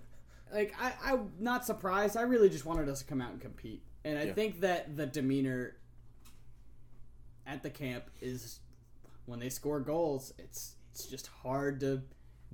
like 0.54 0.74
I, 0.80 0.94
I'm 1.04 1.32
not 1.40 1.66
surprised. 1.66 2.18
I 2.18 2.22
really 2.22 2.50
just 2.50 2.66
wanted 2.66 2.90
us 2.90 3.00
to 3.00 3.06
come 3.06 3.22
out 3.22 3.32
and 3.32 3.42
compete, 3.42 3.84
and 4.04 4.18
I 4.18 4.24
Yeah. 4.24 4.34
think 4.34 4.62
that 4.62 4.96
the 4.96 5.06
demeanor 5.06 5.78
at 7.46 7.64
the 7.64 7.70
camp 7.70 8.06
is 8.22 8.60
when 9.26 9.40
they 9.40 9.50
score 9.50 9.80
goals, 9.80 10.34
it's 10.38 10.76
it's 10.92 11.06
just 11.06 11.28
hard 11.28 11.80
to 11.82 12.02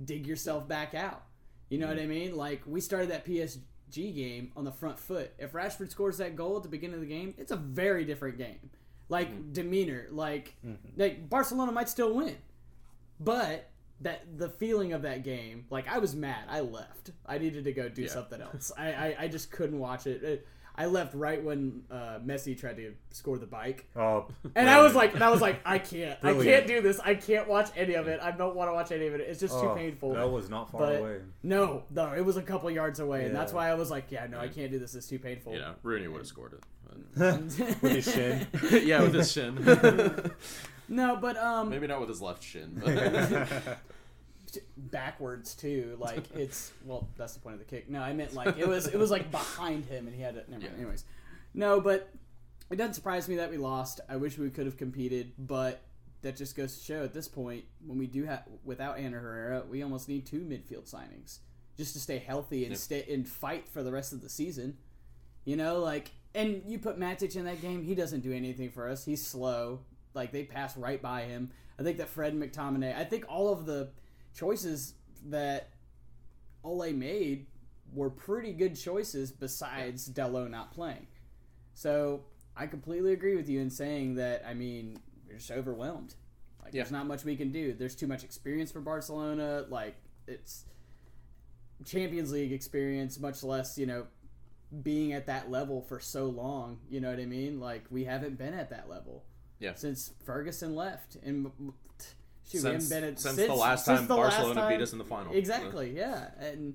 dig 0.04 0.26
yourself 0.26 0.68
back 0.68 0.94
out. 0.94 1.22
You 1.70 1.78
know 1.78 1.86
what 1.86 1.96
I 1.96 2.00
mm-hmm. 2.00 2.10
mean? 2.10 2.36
Like 2.36 2.62
we 2.66 2.80
started 2.80 3.10
that 3.10 3.24
PSG 3.24 4.14
game 4.14 4.52
on 4.56 4.64
the 4.64 4.72
front 4.72 4.98
foot. 4.98 5.32
If 5.38 5.52
Rashford 5.52 5.90
scores 5.90 6.18
that 6.18 6.36
goal 6.36 6.56
at 6.56 6.62
the 6.62 6.68
beginning 6.68 6.96
of 6.96 7.00
the 7.00 7.06
game, 7.06 7.34
it's 7.38 7.52
a 7.52 7.56
very 7.56 8.04
different 8.04 8.38
game. 8.38 8.70
Like 9.08 9.30
mm-hmm. 9.30 9.52
demeanor, 9.52 10.08
like 10.10 10.56
mm-hmm. 10.64 11.00
like 11.00 11.28
Barcelona 11.28 11.72
might 11.72 11.88
still 11.88 12.14
win, 12.14 12.36
but 13.18 13.70
that 14.00 14.38
the 14.38 14.48
feeling 14.48 14.92
of 14.92 15.02
that 15.02 15.22
game, 15.22 15.66
like 15.70 15.88
I 15.88 15.98
was 15.98 16.14
mad. 16.14 16.44
I 16.48 16.60
left. 16.60 17.12
I 17.26 17.38
needed 17.38 17.64
to 17.64 17.72
go 17.72 17.88
do 17.88 18.02
Yeah. 18.02 18.08
something 18.08 18.40
else. 18.40 18.72
I, 18.76 18.92
I 18.92 19.16
I 19.20 19.28
just 19.28 19.50
couldn't 19.50 19.78
watch 19.78 20.06
it. 20.06 20.22
It- 20.22 20.46
I 20.76 20.86
left 20.86 21.14
right 21.14 21.40
when 21.42 21.84
uh, 21.88 22.18
Messi 22.26 22.58
tried 22.58 22.78
to 22.78 22.94
score 23.10 23.38
the 23.38 23.46
bike, 23.46 23.86
Oh, 23.94 24.26
and 24.56 24.68
I 24.68 24.82
was 24.82 24.92
like, 24.92 25.14
and 25.14 25.22
I 25.22 25.30
was 25.30 25.40
like, 25.40 25.60
I 25.64 25.78
can't, 25.78 26.18
I 26.24 26.34
can't 26.34 26.66
do 26.66 26.80
this. 26.80 26.98
I 26.98 27.14
can't 27.14 27.46
watch 27.46 27.70
any 27.76 27.94
of 27.94 28.08
it. 28.08 28.18
I 28.20 28.32
don't 28.32 28.56
want 28.56 28.70
to 28.70 28.74
watch 28.74 28.90
any 28.90 29.06
of 29.06 29.14
it. 29.14 29.20
It's 29.20 29.38
just 29.38 29.54
too 29.54 29.68
oh, 29.68 29.74
painful. 29.76 30.14
That 30.14 30.28
was 30.28 30.50
not 30.50 30.72
far 30.72 30.80
but 30.80 30.96
away. 30.96 31.18
no, 31.44 31.84
no, 31.90 32.12
it 32.14 32.24
was 32.24 32.36
a 32.36 32.42
couple 32.42 32.68
yards 32.72 32.98
away, 32.98 33.24
and 33.24 33.36
that's 33.36 33.52
why 33.52 33.70
I 33.70 33.74
was 33.74 33.88
like, 33.88 34.06
yeah, 34.10 34.26
no, 34.26 34.40
I 34.40 34.48
can't 34.48 34.72
do 34.72 34.80
this. 34.80 34.96
It's 34.96 35.06
too 35.06 35.20
painful. 35.20 35.54
Yeah, 35.54 35.74
Rooney 35.84 36.08
would 36.08 36.18
have 36.18 36.26
scored 36.26 36.54
it. 36.54 36.64
With 37.80 37.92
his 37.92 38.12
shin. 38.12 38.46
Yeah, 38.84 39.02
with 39.02 39.14
his 39.14 39.30
shin. 39.30 40.32
No, 40.88 41.16
but 41.16 41.36
um, 41.36 41.70
Maybe 41.70 41.86
not 41.86 42.00
with 42.00 42.08
his 42.08 42.20
left 42.20 42.42
shin. 42.42 42.80
But 42.82 43.78
backwards 44.76 45.54
too. 45.54 45.96
Like 45.98 46.24
it's 46.34 46.72
well, 46.84 47.08
that's 47.16 47.34
the 47.34 47.40
point 47.40 47.54
of 47.54 47.58
the 47.60 47.64
kick. 47.66 47.88
No, 47.90 48.00
I 48.00 48.12
meant 48.12 48.34
like 48.34 48.58
it 48.58 48.68
was 48.68 48.86
it 48.86 48.96
was 48.96 49.10
like 49.10 49.30
behind 49.30 49.84
him, 49.86 50.06
and 50.06 50.14
he 50.14 50.22
had 50.22 50.36
it. 50.36 50.48
Never 50.48 50.62
mind. 50.62 50.72
Yeah. 50.74 50.80
Anyways, 50.82 51.04
no, 51.54 51.80
but 51.80 52.10
it 52.70 52.76
doesn't 52.76 52.94
surprise 52.94 53.28
me 53.28 53.36
that 53.36 53.50
we 53.50 53.56
lost. 53.56 54.00
I 54.08 54.16
wish 54.16 54.38
we 54.38 54.50
could 54.50 54.66
have 54.66 54.76
competed, 54.76 55.32
but 55.38 55.82
that 56.22 56.36
just 56.36 56.56
goes 56.56 56.78
to 56.78 56.84
show 56.84 57.04
at 57.04 57.12
this 57.12 57.28
point 57.28 57.64
when 57.86 57.98
we 57.98 58.06
do 58.06 58.24
have 58.24 58.44
without 58.64 58.98
Ander 58.98 59.20
Herrera, 59.20 59.64
we 59.68 59.82
almost 59.82 60.08
need 60.08 60.24
two 60.26 60.40
midfield 60.40 60.90
signings 60.90 61.38
just 61.76 61.92
to 61.92 62.00
stay 62.00 62.18
healthy 62.18 62.62
and 62.64 62.70
Yep. 62.72 62.78
stay 62.78 63.06
and 63.10 63.28
fight 63.28 63.68
for 63.68 63.82
the 63.82 63.92
rest 63.92 64.12
of 64.12 64.22
the 64.22 64.28
season. 64.28 64.76
You 65.44 65.56
know, 65.56 65.80
like 65.80 66.12
and 66.34 66.62
you 66.66 66.78
put 66.78 66.98
Matic 66.98 67.36
in 67.36 67.44
that 67.44 67.60
game, 67.60 67.82
he 67.82 67.94
doesn't 67.94 68.20
do 68.20 68.32
anything 68.32 68.70
for 68.70 68.88
us. 68.88 69.04
He's 69.04 69.24
slow. 69.24 69.80
Like 70.14 70.32
they 70.32 70.44
pass 70.44 70.76
right 70.76 71.00
by 71.00 71.22
him. 71.22 71.50
I 71.78 71.82
think 71.82 71.98
that 71.98 72.08
Fred 72.08 72.34
McTominay. 72.34 72.96
I 72.96 73.04
think 73.04 73.24
all 73.28 73.52
of 73.52 73.66
the 73.66 73.90
choices 74.36 74.94
that 75.26 75.70
Ole 76.62 76.92
made 76.92 77.46
were 77.92 78.10
pretty 78.10 78.52
good 78.52 78.78
choices 78.78 79.32
besides 79.32 80.08
Dalot 80.08 80.50
not 80.50 80.72
playing. 80.72 81.06
So 81.74 82.24
I 82.56 82.66
completely 82.66 83.12
agree 83.12 83.36
with 83.36 83.48
you 83.48 83.60
in 83.60 83.70
saying 83.70 84.14
that. 84.16 84.44
I 84.46 84.54
mean, 84.54 84.98
we're 85.26 85.38
just 85.38 85.50
overwhelmed. 85.50 86.14
Like 86.62 86.72
there's 86.72 86.92
not 86.92 87.06
much 87.06 87.24
we 87.24 87.36
can 87.36 87.52
do. 87.52 87.74
There's 87.74 87.94
too 87.94 88.06
much 88.06 88.24
experience 88.24 88.72
for 88.72 88.80
Barcelona. 88.80 89.66
Like 89.68 89.96
it's 90.26 90.64
Champions 91.84 92.32
League 92.32 92.52
experience, 92.52 93.18
much 93.18 93.42
less 93.42 93.76
you 93.76 93.86
know 93.86 94.06
being 94.82 95.12
at 95.12 95.26
that 95.26 95.50
level 95.50 95.82
for 95.82 96.00
so 96.00 96.26
long. 96.26 96.78
You 96.88 97.00
know 97.00 97.10
what 97.10 97.20
I 97.20 97.26
mean? 97.26 97.60
Like 97.60 97.84
we 97.90 98.04
haven't 98.04 98.38
been 98.38 98.54
at 98.54 98.70
that 98.70 98.88
level. 98.88 99.24
Yeah. 99.60 99.74
Since 99.74 100.12
Ferguson 100.24 100.74
left, 100.74 101.16
and 101.24 101.50
shoot, 102.48 102.54
we 102.54 102.58
since, 102.58 102.88
been 102.88 103.04
at 103.04 103.20
since, 103.20 103.36
since 103.36 103.48
the 103.48 103.54
last 103.54 103.86
time 103.86 104.06
the 104.06 104.16
last 104.16 104.36
Barcelona 104.36 104.68
beat 104.68 104.82
us 104.82 104.92
in 104.92 104.98
the 104.98 105.04
final. 105.04 105.32
Exactly, 105.32 105.94
yeah. 105.96 106.30
And 106.38 106.74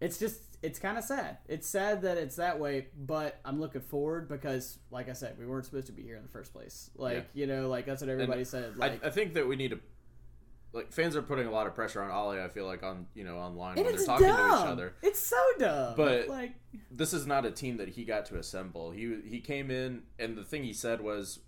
it's 0.00 0.18
just 0.18 0.40
it's 0.62 0.78
kind 0.78 0.98
of 0.98 1.04
sad. 1.04 1.38
It's 1.48 1.68
sad 1.68 2.02
that 2.02 2.18
it's 2.18 2.36
that 2.36 2.58
way, 2.58 2.88
but 2.96 3.40
I'm 3.44 3.60
looking 3.60 3.80
forward 3.80 4.28
because 4.28 4.78
like 4.90 5.08
I 5.08 5.12
said, 5.12 5.36
we 5.38 5.46
weren't 5.46 5.64
supposed 5.64 5.86
to 5.86 5.92
be 5.92 6.02
here 6.02 6.16
in 6.16 6.22
the 6.22 6.28
first 6.28 6.52
place. 6.52 6.90
Like, 6.96 7.28
you 7.34 7.46
know, 7.46 7.68
like 7.68 7.86
that's 7.86 8.00
what 8.00 8.10
everybody 8.10 8.44
said. 8.44 8.76
Like 8.76 9.02
I, 9.04 9.08
I 9.08 9.10
think 9.10 9.34
that 9.34 9.46
we 9.46 9.56
need 9.56 9.70
to 9.70 9.80
like 10.72 10.92
fans 10.92 11.16
are 11.16 11.22
putting 11.22 11.46
a 11.46 11.50
lot 11.50 11.66
of 11.66 11.74
pressure 11.74 12.02
on 12.02 12.10
Ole. 12.10 12.42
I 12.42 12.48
feel 12.48 12.66
like 12.66 12.82
on 12.82 13.06
you 13.14 13.24
know 13.24 13.36
online 13.36 13.78
and 13.78 13.86
when 13.86 13.96
they're 13.96 14.04
talking 14.04 14.26
dumb. 14.26 14.50
to 14.50 14.58
each 14.58 14.66
other. 14.66 14.94
It's 15.02 15.20
so 15.20 15.42
dumb. 15.58 15.94
But- 15.96 16.28
like 16.28 16.54
This 16.90 17.12
is 17.12 17.26
not 17.26 17.44
a 17.46 17.50
team 17.50 17.78
that 17.78 17.88
he 17.88 18.04
got 18.04 18.26
to 18.26 18.38
assemble. 18.38 18.90
He 18.90 19.16
he 19.26 19.40
came 19.40 19.70
in 19.70 20.02
and 20.18 20.36
the 20.36 20.44
thing 20.44 20.64
he 20.64 20.72
said 20.72 21.00
was, 21.00 21.40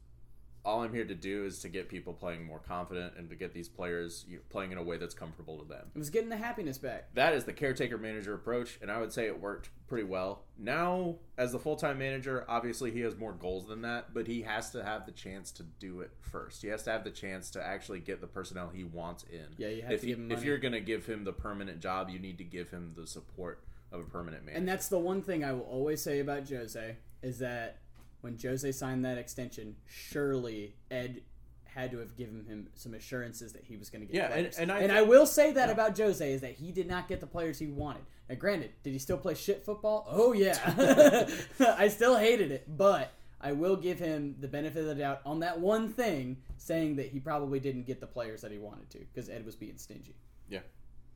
"All 0.64 0.82
I'm 0.82 0.92
here 0.92 1.04
to 1.04 1.14
do 1.14 1.44
is 1.44 1.58
to 1.60 1.68
get 1.68 1.88
people 1.88 2.12
playing 2.12 2.44
more 2.44 2.58
confident 2.58 3.14
and 3.16 3.28
to 3.30 3.36
get 3.36 3.52
these 3.54 3.68
players 3.68 4.26
playing 4.48 4.72
in 4.72 4.78
a 4.78 4.82
way 4.82 4.96
that's 4.98 5.14
comfortable 5.14 5.58
to 5.58 5.64
them." 5.64 5.90
it 5.94 5.98
was 5.98 6.10
getting 6.10 6.28
the 6.28 6.36
happiness 6.36 6.78
back. 6.78 7.14
That 7.14 7.34
is 7.34 7.44
the 7.44 7.52
caretaker 7.52 7.98
manager 7.98 8.34
approach, 8.34 8.78
and 8.82 8.90
I 8.90 8.98
would 9.00 9.12
say 9.12 9.26
it 9.26 9.40
worked 9.40 9.70
pretty 9.86 10.04
well. 10.04 10.44
Now, 10.58 11.16
as 11.36 11.52
the 11.52 11.58
full 11.58 11.76
time 11.76 11.98
manager, 11.98 12.44
obviously 12.48 12.90
he 12.90 13.00
has 13.00 13.16
more 13.16 13.32
goals 13.32 13.66
than 13.66 13.82
that, 13.82 14.14
but 14.14 14.26
he 14.26 14.42
has 14.42 14.70
to 14.70 14.84
have 14.84 15.06
the 15.06 15.12
chance 15.12 15.50
to 15.52 15.62
do 15.62 16.00
it 16.00 16.10
first. 16.20 16.62
He 16.62 16.68
has 16.68 16.82
to 16.84 16.90
have 16.90 17.04
the 17.04 17.10
chance 17.10 17.50
to 17.52 17.66
actually 17.66 18.00
get 18.00 18.20
the 18.20 18.26
personnel 18.26 18.68
he 18.72 18.84
wants 18.84 19.24
in. 19.24 19.46
Yeah, 19.56 19.68
you 19.68 19.82
have 19.82 19.92
if 19.92 20.00
to 20.02 20.06
give 20.06 20.18
him 20.18 20.30
If 20.30 20.38
money. 20.38 20.46
you're 20.48 20.58
going 20.58 20.72
to 20.72 20.80
give 20.80 21.06
him 21.06 21.24
the 21.24 21.32
permanent 21.32 21.80
job, 21.80 22.08
you 22.10 22.18
need 22.18 22.38
to 22.38 22.44
give 22.44 22.70
him 22.70 22.92
the 22.96 23.06
support 23.06 23.64
of 23.92 24.00
a 24.00 24.04
permanent 24.04 24.44
manager. 24.44 24.58
And 24.58 24.68
that's 24.68 24.88
the 24.88 24.98
one 24.98 25.22
thing 25.22 25.42
I 25.44 25.52
will 25.52 25.62
always 25.62 26.00
say 26.00 26.20
about 26.20 26.48
Jose 26.48 26.96
is 27.22 27.38
that 27.40 27.78
when 28.20 28.36
Jose 28.40 28.70
signed 28.72 29.04
that 29.04 29.18
extension, 29.18 29.76
surely 29.86 30.74
Ed 30.90 31.22
had 31.64 31.92
to 31.92 31.98
have 31.98 32.16
given 32.16 32.44
him 32.46 32.68
some 32.74 32.94
assurances 32.94 33.52
that 33.52 33.64
he 33.64 33.76
was 33.76 33.90
going 33.90 34.04
to 34.06 34.12
get 34.12 34.16
Yeah, 34.16 34.24
and- 34.24 34.32
players. 34.32 34.58
and 34.58 34.72
I 34.72 34.80
and 34.80 34.90
I 34.92 35.02
will 35.02 35.24
say 35.26 35.52
that 35.52 35.70
about 35.70 35.96
Jose 35.96 36.32
is 36.32 36.40
that 36.40 36.54
he 36.54 36.72
did 36.72 36.88
not 36.88 37.06
get 37.08 37.20
the 37.20 37.26
players 37.28 37.58
he 37.58 37.68
wanted. 37.68 38.02
Now, 38.28 38.34
granted, 38.34 38.70
did 38.82 38.92
he 38.92 38.98
still 38.98 39.16
play 39.18 39.34
shit 39.34 39.64
football? 39.64 40.06
Oh 40.10 40.32
yeah, 40.32 40.58
I 41.78 41.88
still 41.88 42.16
hated 42.16 42.50
it, 42.52 42.64
but 42.76 43.12
I 43.40 43.52
will 43.52 43.76
give 43.76 43.98
him 43.98 44.34
the 44.40 44.48
benefit 44.48 44.80
of 44.80 44.86
the 44.86 44.94
doubt 44.96 45.20
on 45.24 45.40
that 45.40 45.58
one 45.60 45.92
thing, 45.92 46.38
saying 46.58 46.96
that 46.96 47.06
he 47.06 47.20
probably 47.20 47.60
didn't 47.60 47.86
get 47.86 48.00
the 48.00 48.06
players 48.06 48.40
that 48.42 48.50
he 48.52 48.58
wanted 48.58 48.90
to 48.90 48.98
because 48.98 49.28
Ed 49.30 49.46
was 49.46 49.54
being 49.56 49.78
stingy. 49.78 50.16
yeah. 50.48 50.60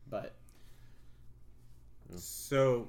But 0.09 0.35
mm. 2.12 2.19
So, 2.21 2.88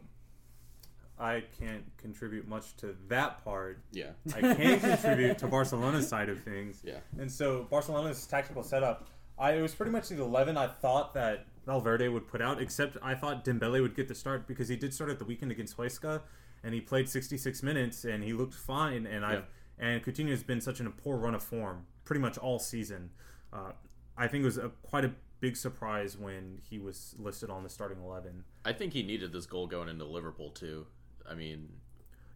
I 1.17 1.43
can't 1.59 1.83
contribute 1.97 2.47
much 2.47 2.75
to 2.77 2.95
that 3.07 3.43
part. 3.43 3.79
Yeah. 3.91 4.11
I 4.35 4.41
can 4.41 4.79
contribute 4.79 5.37
to 5.39 5.47
Barcelona's 5.47 6.07
side 6.07 6.27
of 6.29 6.43
things. 6.43 6.81
Yeah. 6.83 6.99
And 7.17 7.31
so 7.31 7.63
Barcelona's 7.69 8.25
tactical 8.25 8.63
setup, 8.63 9.07
I 9.39 9.53
it 9.53 9.61
was 9.61 9.73
pretty 9.73 9.91
much 9.91 10.09
the 10.09 10.21
eleven 10.21 10.57
I 10.57 10.67
thought 10.67 11.13
that 11.13 11.45
Valverde 11.65 12.09
would 12.09 12.27
put 12.27 12.41
out, 12.41 12.61
except 12.61 12.97
I 13.01 13.15
thought 13.15 13.45
Dembele 13.45 13.81
would 13.81 13.95
get 13.95 14.07
the 14.07 14.15
start 14.15 14.47
because 14.47 14.67
he 14.67 14.75
did 14.75 14.93
start 14.93 15.09
at 15.09 15.19
the 15.19 15.25
weekend 15.25 15.51
against 15.51 15.77
Huesca, 15.77 16.21
and 16.63 16.73
he 16.73 16.81
played 16.81 17.07
sixty 17.09 17.37
six 17.37 17.63
minutes 17.63 18.03
and 18.05 18.23
he 18.23 18.33
looked 18.33 18.53
fine. 18.53 19.05
And 19.05 19.25
I 19.25 19.29
Yeah. 19.29 19.35
have 19.35 19.45
and 19.77 20.03
Coutinho 20.03 20.29
has 20.29 20.43
been 20.43 20.61
such 20.61 20.79
in 20.79 20.87
a 20.87 20.91
poor 20.91 21.17
run 21.17 21.35
of 21.35 21.43
form 21.43 21.85
pretty 22.05 22.21
much 22.21 22.37
all 22.37 22.59
season. 22.59 23.09
Uh, 23.51 23.71
I 24.17 24.27
think 24.27 24.43
it 24.43 24.45
was 24.45 24.57
a, 24.57 24.69
quite 24.83 25.03
a 25.05 25.11
big 25.41 25.57
surprise 25.57 26.17
when 26.17 26.59
he 26.69 26.79
was 26.79 27.13
listed 27.19 27.49
on 27.49 27.63
the 27.63 27.69
starting 27.69 27.97
eleven. 28.01 28.45
I 28.63 28.71
think 28.73 28.93
he 28.93 29.03
needed 29.03 29.33
this 29.33 29.45
goal 29.45 29.67
going 29.67 29.89
into 29.89 30.05
Liverpool, 30.05 30.49
too. 30.51 30.87
I 31.29 31.35
mean, 31.35 31.69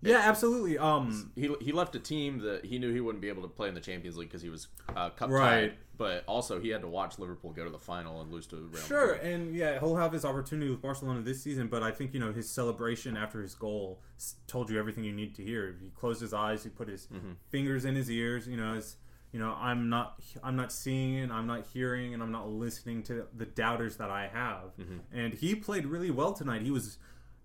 Yeah, 0.01 0.19
absolutely. 0.23 0.77
Um, 0.77 1.31
he, 1.35 1.53
he 1.61 1.71
left 1.71 1.95
a 1.95 1.99
team 1.99 2.39
that 2.39 2.65
he 2.65 2.79
knew 2.79 2.93
he 2.93 3.01
wouldn't 3.01 3.21
be 3.21 3.29
able 3.29 3.41
to 3.43 3.47
play 3.49 3.67
in 3.67 3.73
the 3.75 3.81
Champions 3.81 4.17
League 4.17 4.29
because 4.29 4.41
he 4.41 4.49
was 4.49 4.67
uh, 4.95 5.09
cup 5.09 5.29
Right. 5.29 5.69
tied, 5.69 5.73
but 5.97 6.23
also 6.27 6.59
he 6.59 6.69
had 6.69 6.81
to 6.81 6.87
watch 6.87 7.19
Liverpool 7.19 7.51
go 7.51 7.65
to 7.65 7.69
the 7.69 7.77
final 7.79 8.21
and 8.21 8.31
lose 8.31 8.47
to 8.47 8.55
Real 8.55 8.81
Sure, 8.83 9.15
Madrid. 9.15 9.33
and 9.33 9.55
yeah, 9.55 9.77
he'll 9.79 9.97
have 9.97 10.13
his 10.13 10.23
opportunity 10.25 10.71
with 10.71 10.81
Barcelona 10.81 11.21
this 11.21 11.43
season, 11.43 11.67
but 11.67 11.83
I 11.83 11.91
think 11.91 12.13
you 12.13 12.19
know 12.21 12.31
his 12.31 12.49
celebration 12.49 13.17
after 13.17 13.41
his 13.41 13.53
goal 13.55 13.99
told 14.47 14.69
you 14.69 14.79
everything 14.79 15.03
you 15.03 15.11
need 15.11 15.35
to 15.35 15.43
hear. 15.43 15.75
He 15.81 15.89
closed 15.89 16.21
his 16.21 16.33
eyes, 16.33 16.63
he 16.63 16.69
put 16.69 16.87
his 16.87 17.07
fingers 17.49 17.83
in 17.85 17.95
his 17.95 18.09
ears. 18.09 18.47
You 18.47 18.55
know, 18.57 18.75
as 18.75 18.95
you 19.33 19.39
know, 19.39 19.53
I'm 19.59 19.89
not, 19.89 20.21
I'm 20.43 20.55
not 20.55 20.71
seeing, 20.71 21.19
and 21.19 21.31
I'm 21.33 21.45
not 21.45 21.65
hearing, 21.73 22.13
and 22.15 22.23
I'm 22.23 22.31
not 22.31 22.49
listening 22.49 23.03
to 23.03 23.27
the 23.35 23.45
doubters 23.45 23.97
that 23.97 24.09
I 24.09 24.27
have. 24.33 24.71
And 25.13 25.33
he 25.35 25.53
played 25.53 25.85
really 25.85 26.09
well 26.09 26.31
tonight. 26.33 26.61
He 26.63 26.71
was, 26.71 26.97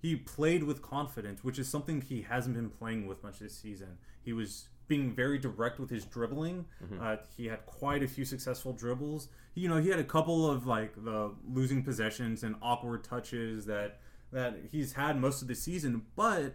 he 0.05 0.17
played 0.17 0.63
with 0.65 0.83
confidence, 0.83 1.43
which 1.43 1.59
is 1.59 1.67
something 1.67 2.03
he 2.03 2.21
hasn't 2.21 2.55
been 2.55 2.69
playing 2.69 3.07
with 3.07 3.23
much 3.23 3.39
this 3.39 3.57
season. 3.57 3.97
He 4.23 4.35
was 4.35 4.69
being 4.87 5.11
very 5.11 5.39
direct 5.39 5.81
with 5.81 5.89
his 5.89 6.05
dribbling. 6.05 6.67
Uh, 7.03 7.17
he 7.35 7.47
had 7.47 7.65
quite 7.65 8.03
a 8.03 8.07
few 8.07 8.27
successful 8.27 8.75
dribbles. 8.75 9.29
You 9.55 9.71
know, 9.71 9.79
he 9.79 9.89
had 9.89 9.99
a 9.99 10.05
couple 10.05 10.51
of 10.51 10.67
like 10.67 10.93
the 11.03 11.31
losing 11.51 11.83
possessions 11.83 12.43
and 12.43 12.55
awkward 12.61 13.03
touches 13.03 13.65
that 13.65 13.99
that 14.31 14.57
he's 14.71 14.93
had 14.93 15.19
most 15.19 15.41
of 15.41 15.49
the 15.49 15.55
season, 15.55 16.03
but 16.17 16.53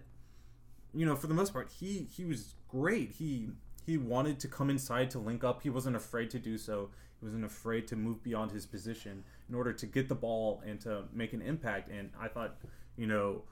you 0.94 1.08
know, 1.08 1.16
for 1.16 1.26
the 1.26 1.34
most 1.34 1.52
part, 1.52 1.72
he 1.80 2.08
he 2.16 2.26
was 2.26 2.54
great. 2.68 3.14
He 3.14 3.50
he 3.84 3.98
wanted 3.98 4.40
to 4.42 4.48
come 4.48 4.70
inside 4.70 5.10
to 5.10 5.18
link 5.18 5.44
up. 5.44 5.64
He 5.64 5.72
wasn't 5.72 5.96
afraid 5.96 6.30
to 6.30 6.38
do 6.38 6.56
so. 6.60 6.92
He 7.20 7.26
wasn't 7.26 7.46
afraid 7.46 7.88
to 7.88 7.96
move 7.96 8.22
beyond 8.22 8.52
his 8.52 8.68
position 8.68 9.24
in 9.50 9.56
order 9.56 9.74
to 9.74 9.86
get 9.88 10.08
the 10.08 10.14
ball 10.14 10.62
and 10.68 10.80
to 10.82 11.06
make 11.12 11.34
an 11.34 11.42
impact. 11.42 11.90
And 11.90 12.12
I 12.22 12.28
thought, 12.28 12.58
you 13.00 13.08
know, 13.08 13.44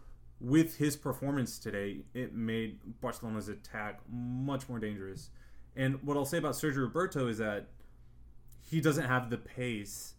with 0.42 0.78
his 0.78 0.98
performance 0.98 1.58
today, 1.58 2.02
it 2.14 2.36
made 2.36 2.80
Barcelona's 3.00 3.48
attack 3.48 4.02
much 4.12 4.68
more 4.68 4.78
dangerous. 4.78 5.30
And 5.76 6.04
what 6.04 6.18
I'll 6.18 6.26
say 6.26 6.38
about 6.38 6.54
Sergio 6.54 6.80
Roberto 6.80 7.28
is 7.30 7.38
that 7.38 7.68
he 8.70 8.82
doesn't 8.82 9.06
have 9.06 9.30
the 9.30 9.38
pace. 9.38 10.16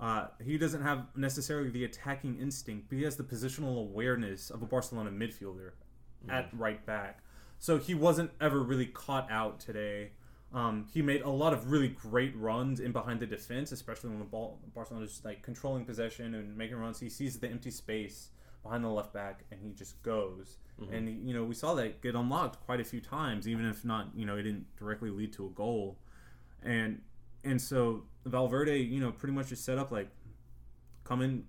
Uh, 0.00 0.28
he 0.42 0.56
doesn't 0.56 0.82
have 0.82 1.06
necessarily 1.16 1.70
the 1.70 1.84
attacking 1.84 2.38
instinct, 2.38 2.88
but 2.88 2.98
he 2.98 3.04
has 3.04 3.16
the 3.16 3.24
positional 3.24 3.80
awareness 3.80 4.48
of 4.48 4.62
a 4.62 4.66
Barcelona 4.66 5.10
midfielder 5.10 5.72
at 6.28 6.48
right 6.52 6.86
back. 6.86 7.18
So 7.58 7.78
he 7.78 7.94
wasn't 7.94 8.30
ever 8.40 8.62
really 8.62 8.86
caught 8.86 9.28
out 9.28 9.58
today. 9.58 10.12
Um, 10.54 10.86
he 10.94 11.02
made 11.02 11.22
a 11.22 11.30
lot 11.30 11.52
of 11.52 11.70
really 11.70 11.88
great 11.88 12.34
runs 12.36 12.78
in 12.78 12.92
behind 12.92 13.18
the 13.18 13.26
defense, 13.26 13.72
especially 13.72 14.10
when 14.10 14.20
the 14.20 14.24
ball 14.24 14.60
Barcelona's 14.72 15.20
like 15.24 15.42
controlling 15.42 15.84
possession 15.84 16.34
and 16.34 16.56
making 16.56 16.76
runs. 16.76 17.00
He 17.00 17.08
sees 17.08 17.40
the 17.40 17.48
empty 17.48 17.72
space 17.72 18.30
behind 18.62 18.84
the 18.84 18.88
left 18.88 19.12
back 19.12 19.44
and 19.50 19.60
he 19.60 19.70
just 19.70 20.02
goes. 20.02 20.58
Mm-hmm. 20.80 20.94
And 20.94 21.28
you 21.28 21.34
know 21.34 21.44
we 21.44 21.54
saw 21.54 21.74
that 21.74 22.00
get 22.02 22.14
unlocked 22.14 22.64
quite 22.64 22.80
a 22.80 22.84
few 22.84 23.00
times, 23.00 23.48
even 23.48 23.64
if 23.66 23.84
not 23.84 24.08
you 24.14 24.26
know 24.26 24.36
it 24.36 24.42
didn't 24.42 24.66
directly 24.76 25.10
lead 25.10 25.32
to 25.34 25.46
a 25.46 25.50
goal. 25.50 25.98
And 26.62 27.00
and 27.44 27.60
so 27.60 28.04
Valverde, 28.24 28.78
you 28.78 29.00
know, 29.00 29.12
pretty 29.12 29.34
much 29.34 29.48
just 29.48 29.64
set 29.64 29.78
up 29.78 29.90
like 29.90 30.08
come 31.04 31.22
in 31.22 31.44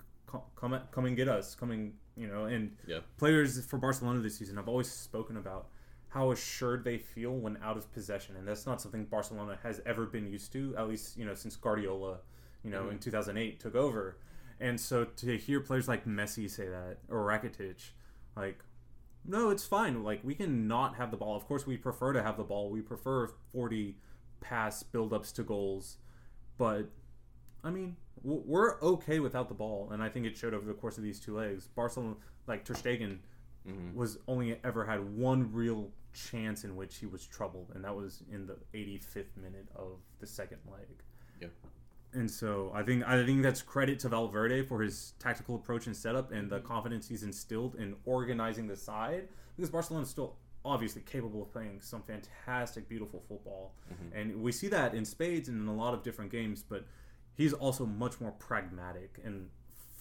come 0.55 0.79
come, 0.91 1.05
and 1.05 1.15
get 1.15 1.27
us, 1.27 1.55
come 1.55 1.71
and 1.71 1.93
you 2.15 2.27
know, 2.27 2.45
and 2.45 2.75
Yeah. 2.85 2.99
players 3.17 3.63
for 3.65 3.77
Barcelona 3.77 4.19
this 4.19 4.37
season 4.37 4.57
I've 4.57 4.67
always 4.67 4.91
spoken 4.91 5.37
about 5.37 5.69
how 6.09 6.31
assured 6.31 6.83
they 6.83 6.97
feel 6.97 7.31
when 7.31 7.57
out 7.61 7.77
of 7.77 7.91
possession, 7.93 8.35
and 8.35 8.47
that's 8.47 8.65
not 8.65 8.81
something 8.81 9.05
Barcelona 9.05 9.59
has 9.61 9.79
ever 9.85 10.05
been 10.05 10.27
used 10.27 10.51
to, 10.53 10.75
at 10.77 10.87
least 10.87 11.17
you 11.17 11.25
know 11.25 11.33
since 11.33 11.55
Guardiola, 11.55 12.19
you 12.63 12.71
know, 12.71 12.83
mm-hmm. 12.83 12.91
in 12.91 12.99
2008 12.99 13.59
took 13.59 13.75
over. 13.75 14.17
And 14.59 14.79
so 14.79 15.05
to 15.05 15.37
hear 15.37 15.59
players 15.61 15.87
like 15.87 16.05
Messi 16.05 16.49
say 16.49 16.67
that 16.67 16.97
or 17.09 17.19
Rakitic, 17.19 17.91
like, 18.35 18.59
no, 19.25 19.49
it's 19.49 19.65
fine. 19.65 20.03
Like 20.03 20.21
we 20.23 20.35
can 20.35 20.67
not 20.67 20.95
have 20.95 21.11
the 21.11 21.17
ball. 21.17 21.35
Of 21.35 21.47
course, 21.47 21.65
we 21.65 21.77
prefer 21.77 22.13
to 22.13 22.23
have 22.23 22.37
the 22.37 22.43
ball. 22.43 22.69
We 22.69 22.81
prefer 22.81 23.29
40 23.53 23.95
pass 24.41 24.83
build-ups 24.83 25.31
to 25.33 25.43
goals, 25.43 25.97
but 26.57 26.89
I 27.63 27.69
mean, 27.69 27.97
we're 28.23 28.79
okay 28.81 29.19
without 29.19 29.47
the 29.47 29.53
ball, 29.53 29.89
and 29.91 30.01
I 30.01 30.09
think 30.09 30.25
it 30.25 30.37
showed 30.37 30.53
over 30.53 30.65
the 30.65 30.73
course 30.73 30.97
of 30.97 31.03
these 31.03 31.19
two 31.19 31.35
legs. 31.37 31.67
Barcelona, 31.67 32.15
like 32.47 32.65
Ter 32.65 32.73
Stegen, 32.73 33.19
mm-hmm. 33.67 33.95
was 33.97 34.17
only 34.27 34.59
ever 34.63 34.85
had 34.85 35.17
one 35.17 35.51
real 35.53 35.91
chance 36.13 36.63
in 36.63 36.75
which 36.75 36.97
he 36.97 37.05
was 37.05 37.25
troubled, 37.25 37.71
and 37.75 37.83
that 37.83 37.95
was 37.95 38.23
in 38.31 38.47
the 38.47 38.57
85th 38.73 39.37
minute 39.37 39.67
of 39.75 39.99
the 40.19 40.27
second 40.27 40.59
leg. 40.71 40.87
Yeah. 41.41 41.47
And 42.13 42.29
so 42.29 42.71
I 42.73 42.81
think 42.83 43.07
I 43.07 43.23
think 43.23 43.43
that's 43.43 43.61
credit 43.61 43.99
to 43.99 44.09
Valverde 44.09 44.63
for 44.63 44.81
his 44.81 45.13
tactical 45.19 45.55
approach 45.55 45.85
and 45.85 45.95
setup 45.95 46.31
and 46.31 46.49
the 46.49 46.57
mm-hmm. 46.57 46.67
confidence 46.67 47.07
he's 47.07 47.23
instilled 47.23 47.75
in 47.75 47.95
organizing 48.05 48.67
the 48.67 48.75
side 48.75 49.27
because 49.55 49.69
Barcelona's 49.69 50.09
still 50.09 50.35
obviously 50.65 51.01
capable 51.01 51.43
of 51.43 51.51
playing 51.51 51.79
some 51.81 52.01
fantastic, 52.03 52.89
beautiful 52.89 53.23
football, 53.27 53.73
mm-hmm. 53.91 54.17
and 54.17 54.41
we 54.41 54.51
see 54.51 54.67
that 54.67 54.93
in 54.93 55.05
spades 55.05 55.49
and 55.49 55.61
in 55.61 55.67
a 55.67 55.75
lot 55.75 55.93
of 55.93 56.03
different 56.03 56.31
games. 56.31 56.63
But 56.67 56.85
he's 57.35 57.53
also 57.53 57.85
much 57.85 58.19
more 58.19 58.31
pragmatic 58.31 59.19
and 59.23 59.49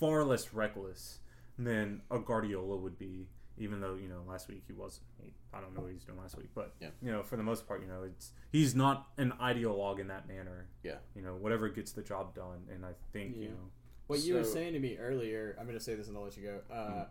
far 0.01 0.25
less 0.25 0.55
reckless 0.55 1.19
than 1.59 2.03
a 2.11 2.19
Guardiola 2.19 2.77
would 2.77 2.99
be. 2.99 3.27
Even 3.59 3.81
though 3.81 3.95
you 3.95 4.09
know 4.09 4.23
last 4.29 4.49
week 4.49 4.63
he 4.67 4.73
was, 4.73 5.01
he, 5.23 5.33
I 5.53 5.61
don't 5.61 5.75
know 5.75 5.83
what 5.83 5.93
he's 5.93 6.05
doing 6.05 6.19
last 6.19 6.37
week, 6.37 6.49
but 6.55 6.75
Yeah. 6.81 6.89
you 7.03 7.11
know 7.11 7.23
for 7.23 7.37
the 7.37 7.43
most 7.43 7.67
part, 7.67 7.81
you 7.83 7.89
know 7.89 8.03
it's 8.05 8.33
he's 8.53 8.75
not 8.75 9.09
an 9.17 9.33
ideologue 9.41 9.99
in 10.01 10.09
that 10.09 10.27
manner. 10.29 10.69
Yeah. 10.83 10.97
You 11.15 11.23
know 11.23 11.35
whatever 11.35 11.69
gets 11.69 11.93
the 11.93 12.03
job 12.03 12.35
done, 12.35 12.67
and 12.73 12.85
I 12.85 12.93
think 13.13 13.37
you 13.37 13.49
know 13.49 13.71
What 14.07 14.21
you 14.21 14.35
were 14.35 14.45
saying 14.45 14.73
to 14.75 14.79
me 14.79 14.97
earlier, 14.99 15.57
I'm 15.61 15.67
gonna 15.67 15.81
say 15.81 15.95
this 15.95 16.09
and 16.09 16.17
I'll 16.17 16.25
let 16.25 16.37
you 16.37 16.45
go. 16.45 16.75
Uh, 16.75 16.77
Mm-hmm. 16.79 17.03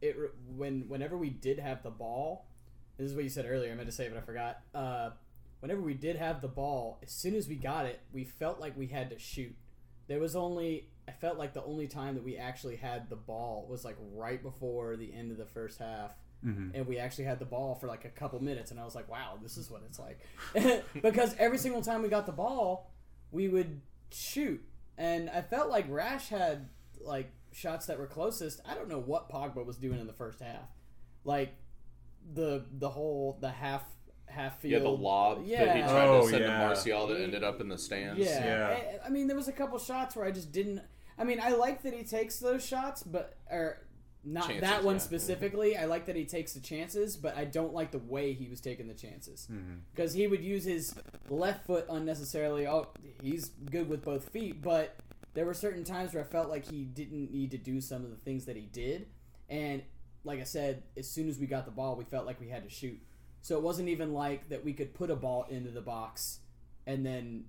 It 0.00 0.16
when 0.56 0.88
whenever 0.88 1.16
we 1.16 1.30
did 1.30 1.60
have 1.60 1.82
the 1.84 1.90
ball, 1.90 2.46
this 2.96 3.08
is 3.08 3.14
what 3.14 3.22
you 3.22 3.30
said 3.30 3.46
earlier. 3.48 3.70
I 3.70 3.74
meant 3.76 3.88
to 3.88 3.94
say, 3.94 4.06
it, 4.06 4.12
but 4.12 4.18
I 4.18 4.22
forgot. 4.26 4.60
Uh, 4.74 5.10
whenever 5.60 5.80
we 5.80 5.94
did 5.94 6.16
have 6.16 6.40
the 6.40 6.48
ball, 6.48 6.98
as 7.04 7.12
soon 7.12 7.36
as 7.36 7.46
we 7.48 7.54
got 7.54 7.86
it, 7.86 8.00
we 8.12 8.24
felt 8.24 8.58
like 8.58 8.76
we 8.76 8.88
had 8.88 9.10
to 9.10 9.18
shoot. 9.20 9.54
There 10.08 10.18
was 10.18 10.34
only 10.34 10.88
I 11.08 11.12
felt 11.12 11.38
like 11.38 11.52
the 11.52 11.64
only 11.64 11.88
time 11.88 12.14
that 12.14 12.24
we 12.24 12.36
actually 12.36 12.76
had 12.76 13.10
the 13.10 13.16
ball 13.16 13.66
was 13.68 13.84
like 13.84 13.96
right 14.14 14.42
before 14.42 14.96
the 14.96 15.12
end 15.12 15.32
of 15.32 15.38
the 15.38 15.46
first 15.46 15.78
half. 15.78 16.12
Mm-hmm. 16.44 16.74
And 16.74 16.86
we 16.86 16.98
actually 16.98 17.24
had 17.24 17.38
the 17.38 17.44
ball 17.44 17.74
for 17.74 17.86
like 17.86 18.04
a 18.04 18.08
couple 18.08 18.42
minutes, 18.42 18.72
and 18.72 18.80
I 18.80 18.84
was 18.84 18.96
like, 18.96 19.08
"Wow, 19.08 19.38
this 19.40 19.56
is 19.56 19.70
what 19.70 19.82
it's 19.86 19.98
like." 20.00 20.20
because 21.02 21.36
every 21.38 21.58
single 21.58 21.82
time 21.82 22.02
we 22.02 22.08
got 22.08 22.26
the 22.26 22.32
ball, 22.32 22.90
we 23.30 23.48
would 23.48 23.80
shoot, 24.10 24.60
and 24.98 25.30
I 25.30 25.42
felt 25.42 25.70
like 25.70 25.86
Rash 25.88 26.28
had 26.28 26.68
like 27.00 27.30
shots 27.52 27.86
that 27.86 27.98
were 27.98 28.08
closest. 28.08 28.60
I 28.66 28.74
don't 28.74 28.88
know 28.88 28.98
what 28.98 29.30
Pogba 29.30 29.64
was 29.64 29.76
doing 29.76 30.00
in 30.00 30.08
the 30.08 30.12
first 30.12 30.40
half, 30.40 30.68
like 31.24 31.54
the 32.34 32.64
the 32.72 32.90
whole 32.90 33.38
the 33.40 33.50
half 33.50 33.84
half 34.32 34.60
field. 34.60 34.72
Yeah, 34.72 34.78
the 34.80 34.88
lob 34.88 35.42
Yeah. 35.44 35.64
that 35.64 35.76
he 35.76 35.82
tried 35.82 36.08
Oh, 36.08 36.22
to 36.22 36.28
send 36.28 36.44
yeah. 36.44 36.58
to 36.58 36.66
Martial 36.66 37.06
that 37.08 37.20
ended 37.20 37.44
up 37.44 37.60
in 37.60 37.68
the 37.68 37.78
stands. 37.78 38.20
Yeah. 38.20 38.44
Yeah. 38.44 38.98
I, 39.02 39.06
I 39.06 39.08
mean, 39.10 39.26
there 39.26 39.36
was 39.36 39.48
a 39.48 39.52
couple 39.52 39.78
shots 39.78 40.16
where 40.16 40.24
I 40.24 40.30
just 40.30 40.52
didn't. 40.52 40.80
I 41.18 41.24
mean, 41.24 41.40
I 41.40 41.50
like 41.50 41.82
that 41.82 41.94
he 41.94 42.02
takes 42.04 42.38
those 42.38 42.66
shots, 42.66 43.02
but 43.02 43.36
or 43.50 43.86
not 44.24 44.46
Chances, 44.46 44.60
that 44.62 44.84
one 44.84 44.96
yeah. 44.96 45.00
specifically. 45.00 45.76
I 45.76 45.84
like 45.86 46.06
that 46.06 46.16
he 46.16 46.24
takes 46.24 46.52
the 46.52 46.60
chances, 46.60 47.16
but 47.16 47.36
I 47.36 47.44
don't 47.44 47.74
like 47.74 47.90
the 47.90 47.98
way 47.98 48.32
he 48.32 48.48
was 48.48 48.60
taking 48.60 48.86
the 48.88 48.94
chances 48.94 49.48
mm-hmm. 49.50 49.74
because 49.94 50.12
he 50.14 50.26
would 50.26 50.42
use 50.42 50.64
his 50.64 50.94
left 51.28 51.66
foot 51.66 51.86
unnecessarily. 51.88 52.66
Oh, 52.66 52.88
he's 53.20 53.48
good 53.48 53.88
with 53.88 54.02
both 54.04 54.28
feet, 54.30 54.62
but 54.62 54.96
there 55.34 55.44
were 55.44 55.54
certain 55.54 55.82
times 55.84 56.14
where 56.14 56.22
I 56.22 56.26
felt 56.26 56.48
like 56.48 56.70
he 56.70 56.84
didn't 56.84 57.32
need 57.32 57.50
to 57.50 57.58
do 57.58 57.80
some 57.80 58.04
of 58.04 58.10
the 58.10 58.16
things 58.16 58.44
that 58.46 58.56
he 58.56 58.66
did, 58.66 59.06
and 59.48 59.82
like 60.24 60.40
I 60.40 60.44
said, 60.44 60.84
as 60.96 61.08
soon 61.10 61.28
as 61.28 61.38
we 61.38 61.46
got 61.46 61.64
the 61.64 61.72
ball, 61.72 61.96
we 61.96 62.04
felt 62.04 62.26
like 62.26 62.40
we 62.40 62.48
had 62.48 62.62
to 62.62 62.70
shoot. 62.70 63.00
So 63.42 63.56
it 63.56 63.62
wasn't 63.62 63.88
even 63.88 64.12
like 64.14 64.48
that 64.48 64.64
we 64.64 64.72
could 64.72 64.94
put 64.94 65.10
a 65.10 65.16
ball 65.16 65.46
into 65.50 65.70
the 65.70 65.80
box 65.80 66.38
and 66.86 67.04
then 67.04 67.44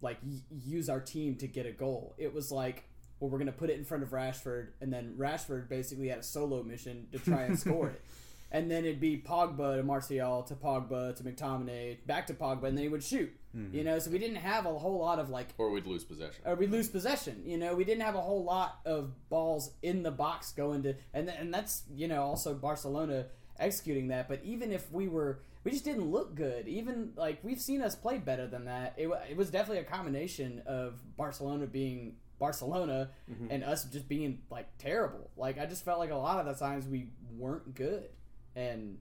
like 0.00 0.18
y- 0.24 0.38
use 0.50 0.88
our 0.88 1.00
team 1.00 1.36
to 1.36 1.46
get 1.46 1.66
a 1.66 1.72
goal. 1.72 2.14
It 2.18 2.32
was 2.34 2.52
like, 2.52 2.84
well, 3.20 3.30
we're 3.30 3.38
gonna 3.38 3.52
put 3.52 3.70
it 3.70 3.78
in 3.78 3.84
front 3.84 4.02
of 4.02 4.10
Rashford, 4.10 4.68
and 4.80 4.92
then 4.92 5.14
Rashford 5.16 5.68
basically 5.68 6.08
had 6.08 6.18
a 6.18 6.22
solo 6.24 6.62
mission 6.62 7.06
to 7.12 7.18
try 7.18 7.42
and 7.44 7.58
score 7.58 7.88
it. 7.88 8.00
And 8.54 8.70
then 8.70 8.84
it'd 8.84 9.00
be 9.00 9.16
Pogba 9.16 9.76
to 9.76 9.82
Martial 9.82 10.42
to 10.42 10.54
Pogba 10.54 11.16
to 11.16 11.22
McTominay 11.22 12.04
back 12.06 12.26
to 12.26 12.34
Pogba, 12.34 12.64
and 12.64 12.76
then 12.76 12.82
he 12.84 12.88
would 12.90 13.02
shoot. 13.02 13.32
Mm-hmm. 13.56 13.74
You 13.74 13.82
know, 13.82 13.98
so 13.98 14.10
we 14.10 14.18
didn't 14.18 14.36
have 14.36 14.66
a 14.66 14.78
whole 14.78 14.98
lot 14.98 15.18
of 15.18 15.30
like 15.30 15.46
Or 15.56 15.70
we'd 15.70 15.86
lose 15.86 16.04
possession. 16.04 16.42
or 16.44 16.54
we'd 16.54 16.70
lose 16.70 16.86
possession. 16.90 17.44
You 17.46 17.56
know, 17.56 17.74
we 17.74 17.84
didn't 17.84 18.02
have 18.02 18.14
a 18.14 18.20
whole 18.20 18.44
lot 18.44 18.80
of 18.84 19.12
balls 19.30 19.70
in 19.82 20.02
the 20.02 20.10
box 20.10 20.52
going 20.52 20.82
to, 20.82 20.96
and 21.14 21.30
and 21.30 21.54
that's 21.54 21.84
you 21.94 22.06
know 22.08 22.24
also 22.24 22.52
Barcelona 22.52 23.24
executing 23.58 24.08
that. 24.08 24.28
But 24.28 24.40
even 24.44 24.72
if 24.72 24.90
we 24.92 25.08
were, 25.08 25.40
we 25.64 25.70
just 25.70 25.84
didn't 25.84 26.10
look 26.10 26.34
good. 26.34 26.68
Even 26.68 27.12
like 27.16 27.38
we've 27.42 27.60
seen 27.60 27.82
us 27.82 27.94
play 27.94 28.18
better 28.18 28.46
than 28.46 28.64
that. 28.66 28.94
It, 28.96 29.08
it 29.30 29.36
was 29.36 29.50
definitely 29.50 29.78
a 29.78 29.84
combination 29.84 30.62
of 30.66 30.94
Barcelona 31.16 31.66
being 31.66 32.16
Barcelona 32.38 33.10
and 33.50 33.62
us 33.62 33.84
just 33.84 34.08
being 34.08 34.40
like 34.50 34.66
terrible. 34.76 35.30
Like 35.36 35.60
I 35.60 35.66
just 35.66 35.84
felt 35.84 36.00
like 36.00 36.10
a 36.10 36.16
lot 36.16 36.44
of 36.44 36.46
the 36.46 36.64
times 36.64 36.88
we 36.88 37.06
weren't 37.36 37.74
good, 37.74 38.08
and 38.56 38.98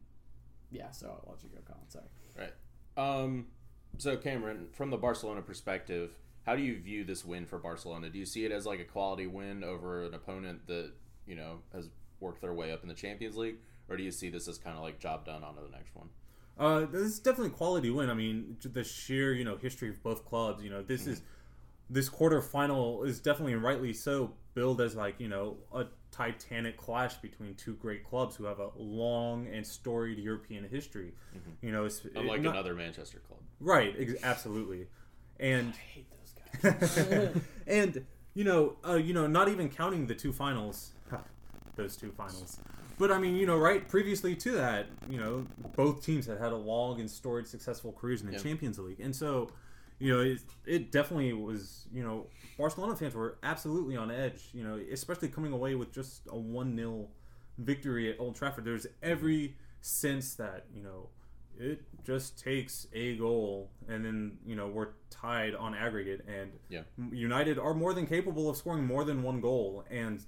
yeah. 0.70 0.92
So 0.92 1.08
I'll 1.08 1.32
let 1.34 1.44
you 1.44 1.50
go, 1.50 1.58
Colin. 1.66 1.90
Sorry. 1.90 2.06
Right. 2.38 2.54
Um, 2.98 3.48
so 3.98 4.16
Cameron, 4.16 4.68
from 4.74 4.92
the 4.92 4.98
Barcelona 4.98 5.42
perspective, 5.42 6.16
how 6.46 6.56
do 6.56 6.62
you 6.62 6.80
view 6.80 7.04
this 7.04 7.26
win 7.26 7.48
for 7.48 7.58
Barcelona? 7.58 8.10
Do 8.10 8.20
you 8.20 8.28
see 8.28 8.46
it 8.46 8.52
as 8.52 8.68
like 8.68 8.80
a 8.80 8.86
quality 8.86 9.26
win 9.26 9.64
over 9.64 10.06
an 10.06 10.14
opponent 10.14 10.68
that 10.68 10.92
you 11.26 11.36
know 11.36 11.62
has 11.74 11.90
worked 12.20 12.42
their 12.42 12.54
way 12.54 12.72
up 12.72 12.84
in 12.84 12.90
the 12.90 12.96
Champions 12.96 13.38
League, 13.38 13.58
or 13.90 13.98
do 13.98 14.04
you 14.04 14.12
see 14.12 14.30
this 14.30 14.48
as 14.48 14.58
kind 14.58 14.76
of 14.78 14.84
like 14.84 15.00
job 15.00 15.26
done 15.26 15.44
on 15.44 15.56
to 15.56 15.62
the 15.62 15.70
next 15.70 15.96
one? 15.96 16.10
Uh, 16.60 16.86
this 16.86 17.02
is 17.02 17.20
definitely 17.20 17.48
a 17.52 17.56
quality 17.56 17.90
win. 17.90 18.10
I 18.10 18.14
mean, 18.14 18.58
the 18.62 18.84
sheer 18.84 19.34
you 19.34 19.44
know 19.44 19.58
history 19.58 19.90
of 19.90 20.02
both 20.04 20.26
clubs. 20.26 20.64
You 20.64 20.70
know, 20.70 20.84
this 20.84 21.08
is 21.08 21.22
this 21.90 22.10
quarterfinal 22.10 23.06
is 23.06 23.20
definitely 23.20 23.54
and 23.54 23.64
rightly 23.64 23.94
so 23.94 24.34
billed 24.54 24.82
as 24.82 24.96
like 24.96 25.16
you 25.20 25.28
know 25.28 25.58
a 25.74 25.86
titanic 26.12 26.76
clash 26.78 27.16
between 27.16 27.56
two 27.56 27.74
great 27.76 28.04
clubs 28.04 28.36
who 28.36 28.44
have 28.44 28.60
a 28.60 28.70
long 28.78 29.48
and 29.48 29.66
storied 29.66 30.20
European 30.20 30.68
history. 30.70 31.14
You 31.62 31.72
know, 31.72 31.86
it's 31.86 32.06
Unlike 32.16 32.40
it- 32.40 32.44
not- 32.44 32.54
another 32.56 32.76
Manchester 32.76 33.20
club. 33.28 33.40
right, 33.60 33.96
ex- 33.98 34.14
absolutely, 34.24 34.88
and 35.40 35.74
I 35.74 35.78
hate 35.78 36.08
those 36.12 36.72
guys. 36.82 37.42
and 37.68 38.06
you 38.34 38.44
know, 38.44 38.76
uh, 38.88 38.96
you 38.96 39.14
know, 39.14 39.26
not 39.28 39.48
even 39.50 39.70
counting 39.70 40.08
the 40.08 40.16
two 40.16 40.32
finals, 40.34 40.92
those 41.82 41.96
two 41.98 42.12
finals. 42.12 42.60
But 42.98 43.12
I 43.12 43.18
mean, 43.18 43.36
you 43.36 43.46
know, 43.48 43.58
right 43.58 43.88
previously 43.88 44.36
to 44.36 44.52
that, 44.52 44.86
you 45.10 45.18
know, 45.20 45.48
both 45.76 46.04
teams 46.06 46.26
had 46.28 46.38
had 46.40 46.52
a 46.52 46.56
long 46.58 47.00
and 47.00 47.10
storied, 47.10 47.48
successful 47.48 47.92
careers 48.00 48.22
in 48.22 48.28
the 48.28 48.34
Yeah. 48.34 48.40
Champions 48.40 48.78
League, 48.80 49.00
and 49.00 49.16
so, 49.16 49.50
you 50.00 50.14
know, 50.14 50.22
it, 50.22 50.40
it 50.66 50.92
definitely 50.92 51.34
was. 51.34 51.88
You 51.94 52.04
know, 52.04 52.28
Barcelona 52.58 52.96
fans 52.96 53.16
were 53.16 53.38
absolutely 53.44 53.96
on 53.98 54.12
edge. 54.12 54.50
You 54.54 54.64
know, 54.64 54.80
especially 54.92 55.30
coming 55.30 55.52
away 55.52 55.76
with 55.76 55.92
just 55.92 56.28
a 56.30 56.38
one 56.38 56.76
0 56.76 57.08
victory 57.58 58.12
at 58.12 58.20
Old 58.20 58.36
Trafford. 58.36 58.66
There's 58.66 58.88
every 59.02 59.56
sense 59.82 60.36
that 60.36 60.66
you 60.76 60.84
know 60.84 61.10
it 61.60 61.82
just 62.06 62.40
takes 62.40 62.88
a 62.94 63.16
goal 63.18 63.70
and 63.90 64.06
then 64.06 64.38
you 64.46 64.56
know 64.56 64.68
we're 64.68 64.90
tied 65.10 65.54
on 65.56 65.74
aggregate 65.76 66.24
and 66.28 66.52
Yeah. 66.70 66.82
United 67.12 67.58
are 67.60 67.74
more 67.74 67.94
than 67.94 68.06
capable 68.08 68.50
of 68.50 68.58
scoring 68.58 68.86
more 68.86 69.04
than 69.04 69.22
one 69.24 69.42
goal 69.42 69.84
and 69.90 70.24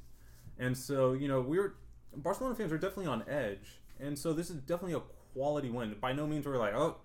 and 0.60 0.78
so 0.78 1.13
you 1.13 1.28
know 1.28 1.42
we're 1.42 1.76
Barcelona 2.16 2.56
fans 2.56 2.72
are 2.72 2.78
definitely 2.78 3.08
on 3.08 3.24
edge. 3.28 3.80
And 4.00 4.18
so 4.18 4.34
this 4.34 4.50
is 4.50 4.58
definitely 4.58 4.94
a 4.94 5.02
quality 5.34 5.70
win. 5.70 5.96
By 6.00 6.13
no 6.13 6.28
means 6.28 6.46
we're 6.46 6.58
like 6.58 6.74
oh 6.76 6.98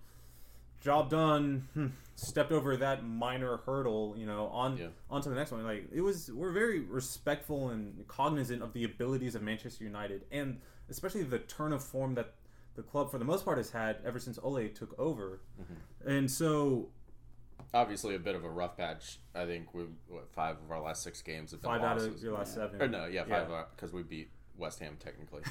job 0.81 1.11
done 1.11 1.67
hmm, 1.75 1.87
stepped 2.15 2.53
over 2.53 2.77
that 2.77 3.05
minor 3.05 3.57
hurdle 3.67 4.15
you 4.17 4.25
know 4.25 4.47
on 4.47 4.77
Yeah. 4.77 4.87
on 5.11 5.23
to 5.23 5.29
the 5.29 5.35
next 5.35 5.51
one. 5.51 5.65
Like 5.65 5.87
it 5.93 6.01
was 6.01 6.31
we're 6.33 6.53
very 6.53 6.81
respectful 6.81 7.71
and 7.71 8.07
cognizant 8.07 8.63
of 8.63 8.73
the 8.73 8.85
abilities 8.85 9.35
of 9.35 9.43
Manchester 9.43 9.85
United 9.85 10.25
and 10.31 10.61
especially 10.89 11.23
the 11.23 11.39
turn 11.41 11.73
of 11.73 11.83
form 11.83 12.15
that 12.15 12.35
the 12.77 12.83
club 12.83 13.11
for 13.11 13.19
the 13.19 13.25
most 13.25 13.45
part 13.45 13.59
has 13.59 13.71
had 13.71 13.97
ever 14.05 14.19
since 14.21 14.39
Ole 14.43 14.69
took 14.69 14.97
over. 14.99 15.41
And 16.07 16.31
so 16.31 16.89
Obviously, 17.75 18.15
a 18.15 18.19
bit 18.19 18.35
of 18.35 18.45
a 18.45 18.51
rough 18.51 18.77
patch. 18.77 19.19
I 19.35 19.45
think 19.45 19.75
we 19.75 19.85
what, 20.09 20.33
five 20.33 20.57
of 20.57 20.71
our 20.71 20.81
last 20.81 21.03
six 21.03 21.21
games 21.23 21.51
have 21.51 21.61
been 21.61 21.71
five 21.71 21.83
out 21.83 21.97
losses. 21.99 22.17
of 22.17 22.23
your 22.23 22.33
last 22.35 22.55
seven 22.55 22.81
or 22.81 22.89
no, 22.89 23.07
yeah, 23.07 23.25
five 23.25 23.49
Yeah. 23.51 23.65
because 23.75 23.93
we 23.93 24.03
beat 24.03 24.31
West 24.57 24.79
Ham 24.81 24.97
technically. 24.99 25.43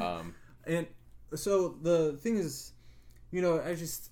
um, 0.00 0.34
And 0.66 0.86
so 1.34 1.76
the 1.82 2.12
thing 2.14 2.36
is, 2.36 2.72
you 3.30 3.42
know, 3.42 3.60
I 3.60 3.74
just 3.74 4.10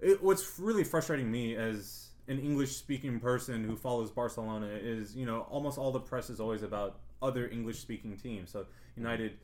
it, 0.00 0.22
what's 0.22 0.58
really 0.58 0.84
frustrating 0.84 1.30
me 1.30 1.56
as 1.56 2.10
an 2.28 2.38
English 2.38 2.72
speaking 2.76 3.20
person 3.20 3.64
who 3.64 3.76
follows 3.76 4.10
Barcelona 4.10 4.68
is 4.68 5.16
you 5.16 5.26
know 5.26 5.40
almost 5.42 5.78
all 5.78 5.92
the 5.92 6.00
press 6.00 6.30
is 6.30 6.40
always 6.40 6.62
about 6.62 7.00
other 7.22 7.48
English 7.48 7.78
speaking 7.80 8.16
teams. 8.16 8.50
So 8.50 8.66
United 8.96 9.38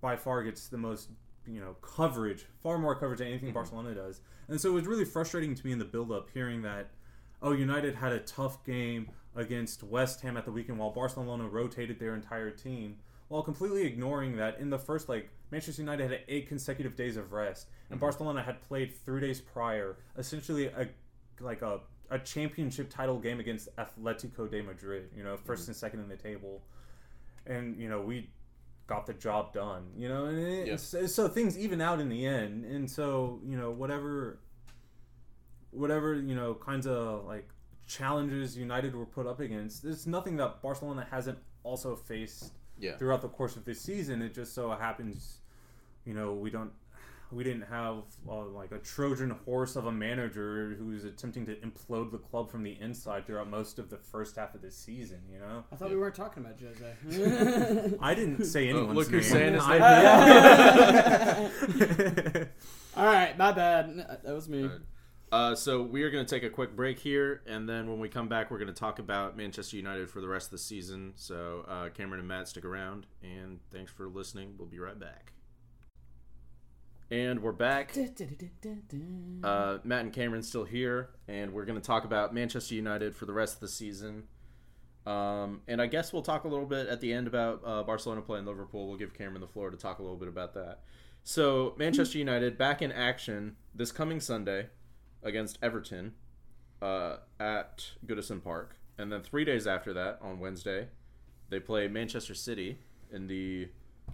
by 0.00 0.16
far 0.16 0.42
gets 0.42 0.68
the 0.68 0.78
most 0.78 1.10
you 1.46 1.60
know 1.60 1.74
coverage, 1.82 2.46
far 2.62 2.78
more 2.78 2.94
coverage 2.94 3.18
than 3.18 3.28
anything 3.28 3.48
mm-hmm. 3.48 3.54
Barcelona 3.54 3.94
does. 3.94 4.20
And 4.48 4.60
so 4.60 4.70
it 4.70 4.74
was 4.74 4.86
really 4.86 5.04
frustrating 5.04 5.54
to 5.54 5.66
me 5.66 5.72
in 5.72 5.78
the 5.78 5.84
build 5.84 6.12
up 6.12 6.28
hearing 6.32 6.62
that 6.62 6.90
oh 7.42 7.52
United 7.52 7.94
had 7.94 8.12
a 8.12 8.20
tough 8.20 8.64
game 8.64 9.10
against 9.34 9.82
West 9.82 10.20
Ham 10.22 10.36
at 10.36 10.44
the 10.44 10.52
weekend 10.52 10.78
while 10.78 10.90
Barcelona 10.90 11.48
rotated 11.48 11.98
their 11.98 12.14
entire 12.14 12.50
team 12.50 12.96
while 13.28 13.42
completely 13.42 13.84
ignoring 13.84 14.36
that 14.36 14.58
in 14.60 14.70
the 14.70 14.78
first 14.78 15.08
like 15.08 15.30
Manchester 15.50 15.82
United 15.82 16.10
had 16.10 16.20
eight 16.28 16.48
consecutive 16.48 16.96
days 16.96 17.16
of 17.16 17.32
rest 17.32 17.68
and 17.90 17.96
mm-hmm. 17.96 18.04
Barcelona 18.04 18.42
had 18.42 18.62
played 18.62 18.94
3 19.04 19.20
days 19.20 19.40
prior 19.40 19.96
essentially 20.16 20.66
a 20.66 20.88
like 21.40 21.62
a 21.62 21.80
a 22.10 22.18
championship 22.18 22.88
title 22.88 23.18
game 23.18 23.40
against 23.40 23.68
Atletico 23.76 24.50
de 24.50 24.62
Madrid, 24.62 25.08
you 25.16 25.24
know, 25.24 25.36
1st 25.36 25.40
mm-hmm. 25.40 25.70
and 25.70 25.76
second 25.76 26.00
in 26.00 26.08
the 26.08 26.16
table. 26.16 26.62
And 27.46 27.76
you 27.80 27.88
know, 27.88 28.00
we 28.00 28.30
got 28.86 29.06
the 29.06 29.14
job 29.14 29.52
done, 29.52 29.84
you 29.96 30.08
know, 30.08 30.26
and 30.26 30.38
it, 30.38 30.66
Yeah. 30.68 30.76
so, 30.76 31.06
so 31.06 31.28
things 31.28 31.58
even 31.58 31.80
out 31.80 32.00
in 32.00 32.08
the 32.08 32.24
end. 32.26 32.64
And 32.64 32.88
so, 32.90 33.40
you 33.44 33.56
know, 33.56 33.70
whatever 33.70 34.38
whatever, 35.70 36.14
you 36.14 36.34
know, 36.34 36.54
kinds 36.54 36.86
of 36.86 37.24
like 37.26 37.48
challenges 37.86 38.56
United 38.56 38.94
were 38.94 39.06
put 39.06 39.26
up 39.26 39.40
against, 39.40 39.82
there's 39.82 40.06
nothing 40.06 40.36
that 40.36 40.62
Barcelona 40.62 41.06
hasn't 41.10 41.38
also 41.64 41.94
faced 41.96 42.52
Yeah. 42.78 42.96
throughout 42.96 43.22
the 43.22 43.28
course 43.28 43.56
of 43.56 43.64
this 43.64 43.80
season. 43.80 44.22
It 44.22 44.32
just 44.34 44.54
so 44.54 44.70
happens, 44.70 45.40
you 46.04 46.14
know, 46.14 46.32
we 46.34 46.50
don't, 46.50 46.72
we 47.32 47.42
didn't 47.44 47.62
have 47.68 48.04
uh, 48.28 48.44
like 48.44 48.70
a 48.72 48.78
Trojan 48.78 49.30
horse 49.44 49.74
of 49.76 49.86
a 49.86 49.92
manager 49.92 50.76
who's 50.78 51.04
attempting 51.04 51.44
to 51.46 51.54
implode 51.56 52.10
the 52.12 52.18
club 52.18 52.50
from 52.50 52.62
the 52.62 52.76
inside 52.80 53.26
throughout 53.26 53.50
most 53.50 53.78
of 53.78 53.90
the 53.90 53.96
first 53.98 54.36
half 54.36 54.54
of 54.54 54.62
the 54.62 54.70
season. 54.70 55.20
You 55.32 55.40
know, 55.40 55.64
I 55.72 55.76
thought 55.76 55.90
we 55.90 55.96
weren't 55.96 56.14
talking 56.14 56.44
about 56.44 56.58
Jose. 56.60 57.96
I 58.00 58.14
didn't 58.14 58.44
say 58.44 58.68
anyone's 58.68 58.90
Oh, 58.90 58.94
look 58.94 59.08
who's 59.08 59.32
name. 59.32 59.38
saying 59.38 59.54
his 59.54 59.62
I- 59.66 61.50
All 62.96 63.04
right, 63.06 63.36
my 63.36 63.52
bad. 63.52 63.96
That 64.24 64.34
was 64.34 64.48
me. 64.48 64.70
Uh, 65.32 65.54
so 65.56 65.82
we 65.82 66.02
are 66.04 66.10
going 66.10 66.24
to 66.24 66.30
take 66.34 66.44
a 66.44 66.50
quick 66.50 66.76
break 66.76 66.98
here, 67.00 67.42
and 67.46 67.68
then 67.68 67.88
when 67.90 67.98
we 67.98 68.08
come 68.08 68.28
back, 68.28 68.48
we're 68.50 68.58
going 68.58 68.68
to 68.68 68.72
talk 68.72 69.00
about 69.00 69.36
Manchester 69.36 69.76
United 69.76 70.08
for 70.08 70.20
the 70.20 70.28
rest 70.28 70.46
of 70.46 70.50
the 70.52 70.58
season. 70.58 71.12
So 71.16 71.64
uh, 71.68 71.88
Cameron 71.90 72.20
and 72.20 72.28
Matt, 72.28 72.46
stick 72.48 72.64
around, 72.64 73.06
and 73.22 73.58
thanks 73.72 73.90
for 73.90 74.06
listening. 74.06 74.54
We'll 74.56 74.68
be 74.68 74.78
right 74.78 74.98
back. 74.98 75.32
And 77.10 77.40
we're 77.40 77.52
back. 77.52 77.92
Uh, 79.44 79.78
Matt 79.84 80.00
and 80.00 80.12
Cameron 80.12 80.42
still 80.42 80.64
here, 80.64 81.10
and 81.28 81.52
we're 81.52 81.64
going 81.64 81.80
to 81.80 81.86
talk 81.86 82.04
about 82.04 82.34
Manchester 82.34 82.74
United 82.74 83.14
for 83.14 83.26
the 83.26 83.32
rest 83.32 83.54
of 83.54 83.60
the 83.60 83.68
season. 83.68 84.24
Um, 85.06 85.60
and 85.68 85.80
I 85.80 85.86
guess 85.86 86.12
we'll 86.12 86.22
talk 86.22 86.42
a 86.42 86.48
little 86.48 86.66
bit 86.66 86.88
at 86.88 87.00
the 87.00 87.12
end 87.12 87.28
about 87.28 87.62
uh, 87.64 87.84
Barcelona 87.84 88.22
playing 88.22 88.44
Liverpool. 88.44 88.88
We'll 88.88 88.96
give 88.96 89.14
Cameron 89.14 89.40
the 89.40 89.46
floor 89.46 89.70
to 89.70 89.76
talk 89.76 90.00
a 90.00 90.02
little 90.02 90.16
bit 90.16 90.26
about 90.26 90.54
that. 90.54 90.80
So 91.22 91.76
Manchester 91.78 92.18
United 92.18 92.58
back 92.58 92.82
in 92.82 92.90
action 92.90 93.54
this 93.72 93.92
coming 93.92 94.18
Sunday 94.18 94.66
against 95.22 95.60
Everton 95.62 96.14
uh, 96.82 97.18
at 97.38 97.88
Goodison 98.04 98.42
Park, 98.42 98.78
and 98.98 99.12
then 99.12 99.22
three 99.22 99.44
days 99.44 99.68
after 99.68 99.92
that, 99.94 100.18
on 100.20 100.40
Wednesday, 100.40 100.88
they 101.50 101.60
play 101.60 101.86
Manchester 101.86 102.34
City 102.34 102.78
in 103.12 103.28
the 103.28 103.68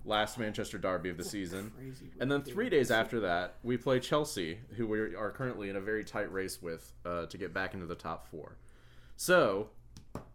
last 0.05 0.39
Manchester 0.39 0.79
derby 0.79 1.11
of 1.11 1.17
the 1.17 1.25
season. 1.25 1.73
And 2.21 2.31
then 2.31 2.43
three 2.43 2.69
days 2.69 2.91
after 2.91 3.21
that, 3.21 3.55
we 3.63 3.77
play 3.77 4.01
Chelsea, 4.01 4.59
who 4.77 4.87
we 4.87 4.99
are 5.15 5.31
currently 5.31 5.71
in 5.71 5.77
a 5.77 5.81
very 5.81 6.05
tight 6.05 6.33
race 6.33 6.61
with 6.61 6.93
uh, 7.05 7.27
to 7.27 7.39
get 7.39 7.53
back 7.55 7.75
into 7.75 7.87
the 7.87 7.95
top 7.95 8.27
four. 8.27 8.57
So 9.17 9.69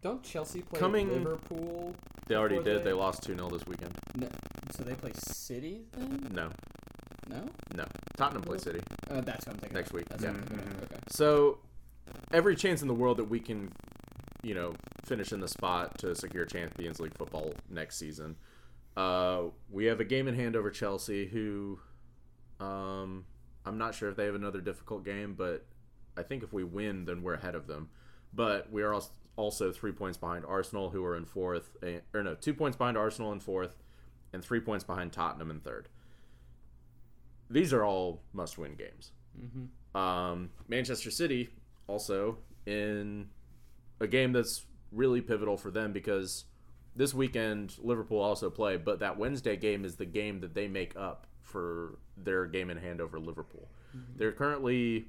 Don't 0.02 0.22
Chelsea 0.22 0.62
play 0.62 0.78
Coming- 0.80 1.10
Liverpool? 1.12 1.94
they 2.26 2.34
already 2.34 2.62
did. 2.62 2.84
They 2.84 2.92
lost 2.92 3.22
2 3.24 3.34
0 3.34 3.48
this 3.50 3.66
weekend. 3.66 3.94
No, 4.16 4.28
so 4.70 4.82
they 4.84 4.94
play 4.94 5.12
City 5.14 5.82
then? 5.92 6.28
No, 6.32 6.50
No. 7.28 7.44
no. 7.74 7.84
Tottenham 8.16 8.42
play 8.42 8.58
City. 8.58 8.80
Uh, 9.10 9.20
that's 9.22 9.46
what 9.46 9.54
I'm 9.54 9.58
thinking. 9.60 9.76
Next 9.76 9.90
of. 9.90 9.96
week, 9.96 10.08
That's 10.08 10.22
yeah. 10.22 10.30
what 10.32 10.40
I'm 10.40 10.46
thinking. 10.46 10.68
Okay. 10.84 10.96
So 11.10 11.58
every 12.32 12.56
chance 12.56 12.82
in 12.82 12.88
the 12.88 12.94
world 12.94 13.16
that 13.18 13.24
we 13.28 13.40
can, 13.40 13.70
you 14.42 14.54
know, 14.54 14.72
finish 15.04 15.32
in 15.32 15.40
the 15.40 15.48
spot 15.48 15.96
to 15.98 16.14
secure 16.14 16.44
Champions 16.44 17.00
League 17.00 17.16
football 17.16 17.52
next 17.70 17.96
season. 17.96 18.36
Uh, 18.98 19.50
we 19.70 19.84
have 19.84 20.00
a 20.00 20.04
game 20.04 20.26
in 20.26 20.34
hand 20.34 20.56
over 20.56 20.70
Chelsea, 20.70 21.28
who 21.28 21.78
um, 22.58 23.24
I'm 23.64 23.78
not 23.78 23.94
sure 23.94 24.08
if 24.08 24.16
they 24.16 24.24
have 24.24 24.34
another 24.34 24.60
difficult 24.60 25.04
game, 25.04 25.34
but 25.38 25.64
I 26.16 26.24
think 26.24 26.42
if 26.42 26.52
we 26.52 26.64
win, 26.64 27.04
then 27.04 27.22
we're 27.22 27.34
ahead 27.34 27.54
of 27.54 27.68
them. 27.68 27.90
But 28.34 28.72
we 28.72 28.82
are 28.82 29.00
also 29.36 29.70
three 29.70 29.92
points 29.92 30.18
behind 30.18 30.44
Arsenal, 30.44 30.90
who 30.90 31.04
are 31.04 31.16
in 31.16 31.24
fourth, 31.26 31.76
or 32.12 32.24
no, 32.24 32.34
two 32.34 32.52
points 32.52 32.76
behind 32.76 32.96
Arsenal 32.96 33.30
in 33.30 33.38
fourth, 33.38 33.76
and 34.32 34.42
three 34.42 34.58
points 34.58 34.84
behind 34.84 35.12
Tottenham 35.12 35.52
in 35.52 35.60
third. 35.60 35.88
These 37.48 37.72
are 37.72 37.84
all 37.84 38.22
must-win 38.32 38.74
games. 38.74 39.12
Um, 39.94 40.50
Manchester 40.66 41.12
City 41.12 41.50
also 41.86 42.38
in 42.66 43.28
a 44.00 44.08
game 44.08 44.32
that's 44.32 44.66
really 44.90 45.20
pivotal 45.20 45.56
for 45.56 45.70
them 45.70 45.92
because 45.92 46.46
this 46.98 47.14
weekend 47.14 47.76
Liverpool 47.78 48.20
also 48.20 48.50
play, 48.50 48.76
but 48.76 48.98
that 49.00 49.16
Wednesday 49.16 49.56
game 49.56 49.84
is 49.84 49.96
the 49.96 50.04
game 50.04 50.40
that 50.40 50.52
they 50.52 50.66
make 50.66 50.96
up 50.96 51.26
for 51.40 51.98
their 52.16 52.44
game 52.44 52.70
in 52.70 52.76
hand 52.76 53.00
over 53.00 53.18
Liverpool. 53.18 53.68
Mm-hmm. 53.96 54.18
They're 54.18 54.32
currently 54.32 55.06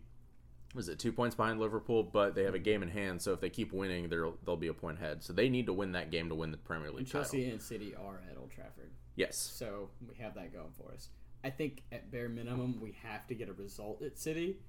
was 0.76 0.88
it 0.88 1.00
two 1.00 1.12
points 1.12 1.36
behind 1.36 1.60
Liverpool, 1.60 2.04
but 2.04 2.36
they 2.36 2.44
have 2.44 2.54
a 2.54 2.60
game 2.60 2.84
in 2.84 2.90
hand. 2.90 3.20
So 3.20 3.34
if 3.34 3.42
they 3.42 3.50
keep 3.50 3.74
winning, 3.74 4.08
they'll 4.08 4.38
they'll 4.46 4.56
be 4.56 4.68
a 4.68 4.74
point 4.74 5.00
ahead. 5.00 5.24
So 5.24 5.34
they 5.34 5.50
need 5.50 5.66
to 5.66 5.74
win 5.74 5.94
that 5.94 6.12
game 6.12 6.30
to 6.30 6.36
win 6.36 6.52
the 6.52 6.58
Premier 6.58 6.90
League 6.90 7.00
And 7.00 7.08
title. 7.08 7.22
Chelsea 7.24 7.50
and 7.50 7.62
City 7.62 7.96
are 7.96 8.22
at 8.30 8.38
Old 8.38 8.52
Trafford, 8.52 8.92
Yes, 9.16 9.36
so 9.36 9.90
we 10.08 10.16
have 10.24 10.36
that 10.36 10.54
going 10.54 10.72
for 10.78 10.94
us. 10.94 11.10
I 11.44 11.50
think 11.50 11.82
at 11.92 12.12
bare 12.12 12.30
minimum 12.30 12.80
we 12.80 12.96
have 13.04 13.26
to 13.28 13.36
get 13.36 13.50
a 13.50 13.54
result 13.54 14.04
at 14.04 14.18
City. 14.18 14.60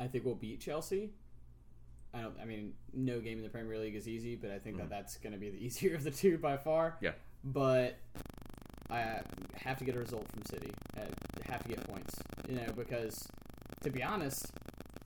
I 0.00 0.08
think 0.08 0.24
we'll 0.24 0.34
beat 0.34 0.60
Chelsea. 0.60 1.12
I 2.14 2.20
don't. 2.22 2.34
I 2.40 2.44
mean, 2.44 2.72
no 2.92 3.20
game 3.20 3.38
in 3.38 3.42
the 3.42 3.48
Premier 3.50 3.78
League 3.78 3.94
is 3.96 4.06
easy, 4.08 4.36
but 4.36 4.50
I 4.50 4.58
think 4.58 4.76
that 4.78 4.88
that's 4.88 5.16
going 5.18 5.32
to 5.32 5.38
be 5.38 5.50
the 5.50 5.58
easier 5.64 5.94
of 5.94 6.04
the 6.04 6.10
two 6.10 6.38
by 6.38 6.56
far. 6.56 6.90
Mm-hmm. 6.90 7.04
Yeah. 7.06 7.12
But 7.44 7.96
I 8.90 9.20
have 9.56 9.78
to 9.78 9.84
get 9.84 9.96
a 9.96 9.98
result 9.98 10.26
from 10.32 10.42
City. 10.46 10.70
I 10.96 11.00
have 11.50 11.62
to 11.62 11.68
get 11.68 11.86
points. 11.88 12.14
You 12.48 12.56
know, 12.56 12.72
because 12.76 13.26
to 13.82 13.90
be 13.90 14.02
honest, 14.02 14.46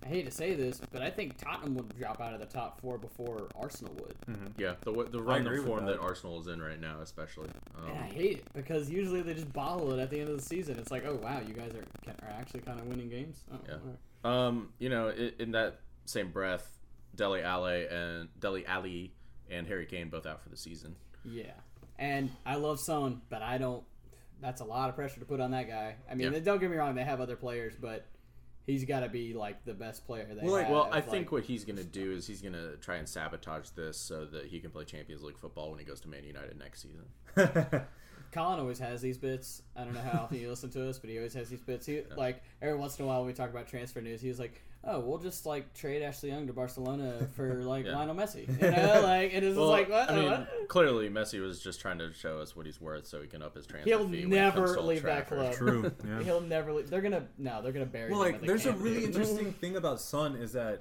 I 0.04 0.08
hate 0.08 0.26
to 0.26 0.30
say 0.30 0.54
this, 0.54 0.80
but 0.92 1.02
I 1.02 1.10
think 1.10 1.38
Tottenham 1.38 1.74
would 1.76 1.96
drop 1.98 2.20
out 2.20 2.32
of 2.34 2.40
the 2.40 2.46
top 2.46 2.80
four 2.80 2.98
before 2.98 3.48
Arsenal 3.60 3.94
would. 3.94 4.14
yeah. 4.58 4.74
The 4.82 4.92
the 5.10 5.22
run 5.22 5.42
agree 5.46 5.58
of 5.60 5.64
form 5.66 5.86
that. 5.86 5.96
that 5.96 6.00
Arsenal 6.00 6.40
is 6.40 6.46
in 6.48 6.60
right 6.62 6.80
now, 6.80 7.00
especially. 7.00 7.50
Um, 7.76 7.88
And 7.90 7.98
I 7.98 8.06
hate 8.06 8.38
it 8.38 8.44
because 8.54 8.90
usually 8.90 9.22
they 9.22 9.34
just 9.34 9.52
bottle 9.52 9.92
it 9.92 10.00
at 10.00 10.10
the 10.10 10.20
end 10.20 10.28
of 10.28 10.36
the 10.36 10.42
season. 10.42 10.78
It's 10.78 10.90
like, 10.90 11.04
oh 11.06 11.16
wow, 11.22 11.40
you 11.46 11.54
guys 11.54 11.72
are 11.74 11.84
are 12.22 12.30
actually 12.38 12.60
kind 12.60 12.78
of 12.78 12.86
winning 12.86 13.08
games. 13.08 13.42
Oh, 13.52 13.56
Yeah. 13.66 13.74
all 13.74 13.80
right. 14.34 14.46
Um, 14.46 14.68
you 14.78 14.88
know, 14.88 15.08
in, 15.08 15.32
in 15.38 15.50
that 15.52 15.80
same 16.04 16.30
breath, 16.30 16.77
Dele 17.18 17.42
Alli 17.42 17.86
and 17.88 18.28
Dele 18.40 18.64
Alli 18.66 19.12
and 19.50 19.66
Harry 19.66 19.84
Kane 19.84 20.08
both 20.08 20.24
out 20.24 20.40
for 20.42 20.48
the 20.48 20.56
season. 20.56 20.96
yeah. 21.24 21.50
And 21.98 22.30
I 22.46 22.54
love 22.54 22.78
Son, 22.78 23.20
but 23.28 23.42
I 23.42 23.58
don't. 23.58 23.82
That's 24.40 24.60
a 24.60 24.64
lot 24.64 24.88
of 24.88 24.94
pressure 24.94 25.18
to 25.18 25.26
put 25.26 25.40
on 25.40 25.50
that 25.50 25.68
guy. 25.68 25.96
I 26.08 26.14
mean, 26.14 26.32
Yeah. 26.32 26.38
don't 26.38 26.60
get 26.60 26.70
me 26.70 26.76
wrong; 26.76 26.94
they 26.94 27.02
have 27.02 27.20
other 27.20 27.34
players, 27.34 27.74
but 27.74 28.06
he's 28.66 28.84
got 28.84 29.00
to 29.00 29.08
be 29.08 29.34
like 29.34 29.64
the 29.64 29.74
best 29.74 30.06
player 30.06 30.24
they 30.32 30.44
Well, 30.44 30.52
like- 30.52 30.66
have. 30.66 30.72
Well, 30.72 30.84
I 30.84 30.88
like- 30.90 31.10
think 31.10 31.32
what 31.32 31.42
he's 31.42 31.64
gonna 31.64 31.82
do 31.82 32.12
is 32.12 32.24
he's 32.28 32.40
gonna 32.40 32.76
try 32.76 32.96
and 32.98 33.08
sabotage 33.08 33.70
this 33.70 33.96
so 33.98 34.26
that 34.26 34.46
he 34.46 34.60
can 34.60 34.70
play 34.70 34.84
Champions 34.84 35.24
League 35.24 35.38
football 35.38 35.70
when 35.70 35.80
he 35.80 35.84
goes 35.84 36.00
to 36.02 36.08
Man 36.08 36.22
United 36.22 36.56
next 36.56 36.82
season. 36.82 37.06
Colin 38.30 38.60
always 38.60 38.78
has 38.78 39.00
these 39.00 39.16
bits. 39.18 39.62
I 39.74 39.82
don't 39.84 39.94
know 39.94 40.00
how 40.00 40.20
often 40.24 40.38
you 40.40 40.50
listen 40.50 40.70
to 40.70 40.88
us, 40.88 40.98
but 41.00 41.10
he 41.10 41.16
always 41.16 41.34
has 41.34 41.48
these 41.48 41.62
bits. 41.62 41.86
He 41.86 42.02
like 42.16 42.42
every 42.62 42.76
once 42.78 42.96
in 42.98 43.04
a 43.06 43.08
while 43.08 43.18
when 43.20 43.26
we 43.26 43.32
talk 43.32 43.50
about 43.50 43.66
transfer 43.66 44.00
news, 44.00 44.20
he's 44.20 44.38
like, 44.38 44.62
"Oh, 44.84 45.00
we'll 45.00 45.18
just 45.18 45.44
like 45.46 45.74
trade 45.74 46.02
Ashley 46.02 46.30
Young 46.30 46.46
to 46.46 46.52
Barcelona 46.52 47.26
for 47.36 47.54
like 47.64 47.84
Yeah. 47.86 47.96
Lionel 47.96 48.14
Messi." 48.14 48.46
You 48.62 48.70
know, 48.70 49.00
like 49.02 49.32
it 49.34 49.42
is 49.42 49.56
Well, 49.56 49.68
like 49.68 49.88
what? 49.90 50.10
I 50.10 50.16
mean, 50.16 50.30
What? 50.30 50.68
clearly 50.68 51.08
Messi 51.10 51.40
was 51.40 51.60
just 51.60 51.80
trying 51.80 51.98
to 51.98 52.12
show 52.12 52.38
us 52.38 52.54
what 52.56 52.66
he's 52.66 52.80
worth 52.80 53.06
so 53.06 53.20
he 53.20 53.26
can 53.28 53.42
up 53.42 53.54
his 53.56 53.66
transfer 53.66 53.88
He'll 53.88 54.08
fee. 54.08 54.24
when 54.26 54.32
it 54.34 54.52
comes 54.54 54.70
never 54.70 54.80
leave 54.80 55.02
that 55.02 55.28
club. 55.28 55.52
True. 55.54 55.90
Yeah. 56.06 56.22
He'll 56.22 56.40
never 56.40 56.72
leave. 56.72 56.88
They're 56.90 57.02
gonna 57.02 57.26
no. 57.38 57.60
They're 57.62 57.72
gonna 57.72 57.86
bury. 57.86 58.10
Well, 58.10 58.22
him 58.22 58.32
like, 58.32 58.42
there's 58.42 58.66
a 58.66 58.72
really 58.72 59.04
interesting 59.04 59.52
thing 59.52 59.76
about 59.76 60.00
Son 60.00 60.36
is 60.36 60.52
that 60.52 60.80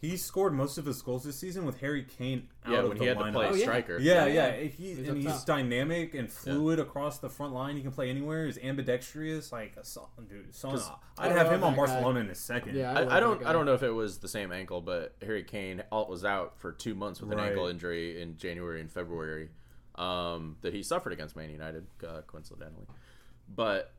he 0.00 0.16
scored 0.16 0.52
most 0.54 0.78
of 0.78 0.86
his 0.86 1.02
goals 1.02 1.24
this 1.24 1.36
season 1.36 1.64
with 1.66 1.80
Harry 1.80 2.04
Kane 2.04 2.48
out 2.64 2.72
Yeah, 2.72 2.78
of 2.80 2.88
when 2.88 2.98
the 2.98 3.04
he 3.04 3.08
had 3.08 3.18
to 3.18 3.32
play 3.32 3.46
Oh, 3.48 3.54
yeah. 3.54 3.62
striker. 3.62 3.98
Yeah, 3.98 4.26
Yeah, 4.26 4.26
yeah. 4.26 4.54
yeah. 4.56 4.62
He, 4.68 4.68
He's 4.94 5.08
and 5.08 5.16
he's 5.18 5.26
top. 5.26 5.46
dynamic 5.46 6.14
and 6.14 6.30
fluid 6.30 6.78
across 6.78 7.18
the 7.18 7.28
front 7.28 7.52
line. 7.54 7.76
He 7.76 7.82
can 7.82 7.90
play 7.92 8.08
anywhere. 8.10 8.46
He's 8.46 8.58
ambidextrous. 8.58 9.52
Like 9.52 9.76
a 9.76 9.84
Son, 9.84 10.04
dude. 10.28 10.54
Son, 10.54 10.72
'Cause 10.72 10.90
I'd 11.18 11.32
I 11.32 11.34
have 11.36 11.48
him 11.52 11.64
on 11.64 11.72
that 11.72 11.76
guy. 11.80 11.86
Barcelona 11.86 12.20
in 12.20 12.30
a 12.30 12.34
second. 12.34 12.76
Yeah, 12.76 12.90
I, 12.92 13.00
love 13.00 13.08
I 13.12 13.20
don't. 13.20 13.46
I 13.46 13.52
don't 13.52 13.66
know 13.66 13.74
if 13.74 13.82
it 13.82 13.90
was 13.90 14.18
the 14.18 14.28
same 14.28 14.52
ankle, 14.52 14.80
but 14.80 15.14
Harry 15.22 15.42
Kane 15.42 15.82
all- 15.90 16.08
was 16.08 16.24
out 16.24 16.58
for 16.58 16.72
two 16.72 16.94
months 16.94 17.20
with 17.20 17.32
an 17.32 17.38
ankle 17.40 17.66
injury 17.66 18.20
in 18.22 18.36
January 18.36 18.80
and 18.80 18.90
February 18.90 19.50
um, 19.96 20.56
that 20.62 20.72
he 20.74 20.82
suffered 20.82 21.12
against 21.12 21.36
Man 21.36 21.50
United, 21.50 21.86
uh, 22.06 22.20
coincidentally. 22.26 22.86
But 23.48 23.92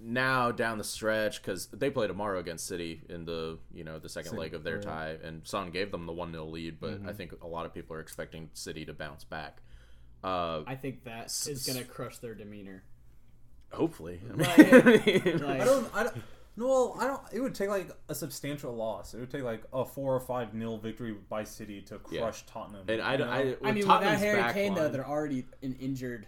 now 0.00 0.52
down 0.52 0.78
the 0.78 0.84
stretch 0.84 1.42
because 1.42 1.66
they 1.68 1.90
play 1.90 2.06
tomorrow 2.06 2.38
against 2.38 2.66
City 2.66 3.02
in 3.08 3.24
the 3.24 3.58
you 3.72 3.82
know 3.84 3.98
the 3.98 4.08
second 4.08 4.36
leg 4.38 4.54
of 4.54 4.62
their 4.64 4.80
tie, 4.80 5.16
and 5.22 5.46
Son 5.46 5.70
gave 5.70 5.90
them 5.90 6.06
the 6.06 6.12
one 6.12 6.32
0 6.32 6.46
lead. 6.46 6.78
But 6.80 7.00
I 7.06 7.12
think 7.12 7.32
a 7.42 7.46
lot 7.46 7.66
of 7.66 7.74
people 7.74 7.96
are 7.96 8.00
expecting 8.00 8.50
City 8.54 8.84
to 8.84 8.92
bounce 8.94 9.24
back. 9.24 9.60
Uh, 10.22 10.62
I 10.66 10.74
think 10.74 11.04
that 11.04 11.26
is 11.26 11.64
gonna 11.66 11.84
crush 11.84 12.18
their 12.18 12.34
demeanor. 12.34 12.82
hopefully, 13.72 14.20
I 14.30 14.34
Like, 14.34 15.06
mean, 15.06 15.38
like- 15.38 15.60
I 15.60 15.64
don't. 15.64 15.94
I 15.94 16.02
don't. 16.04 16.16
No, 16.56 16.66
well, 16.66 16.96
I 16.98 17.06
don't. 17.06 17.22
It 17.32 17.40
would 17.40 17.54
take 17.54 17.68
like 17.68 17.88
a 18.08 18.14
substantial 18.16 18.74
loss. 18.74 19.14
It 19.14 19.20
would 19.20 19.30
take 19.30 19.42
like 19.44 19.62
a 19.72 19.84
four 19.84 20.14
or 20.14 20.20
five 20.20 20.54
nil 20.54 20.76
victory 20.78 21.14
by 21.28 21.44
City 21.44 21.80
to 21.82 22.00
Yeah. 22.10 22.22
crush 22.22 22.44
Tottenham. 22.46 22.84
and 22.88 23.00
I, 23.00 23.12
you 23.12 23.18
don't- 23.18 23.28
I, 23.28 23.40
I 23.62 23.72
mean, 23.72 23.82
without 23.82 23.94
Tottenham's 24.00 24.22
Harry 24.22 24.40
back 24.40 24.54
Kane 24.54 24.74
though, 24.74 24.88
they're 24.88 25.06
already 25.08 25.46
an 25.62 25.76
injured, 25.80 26.26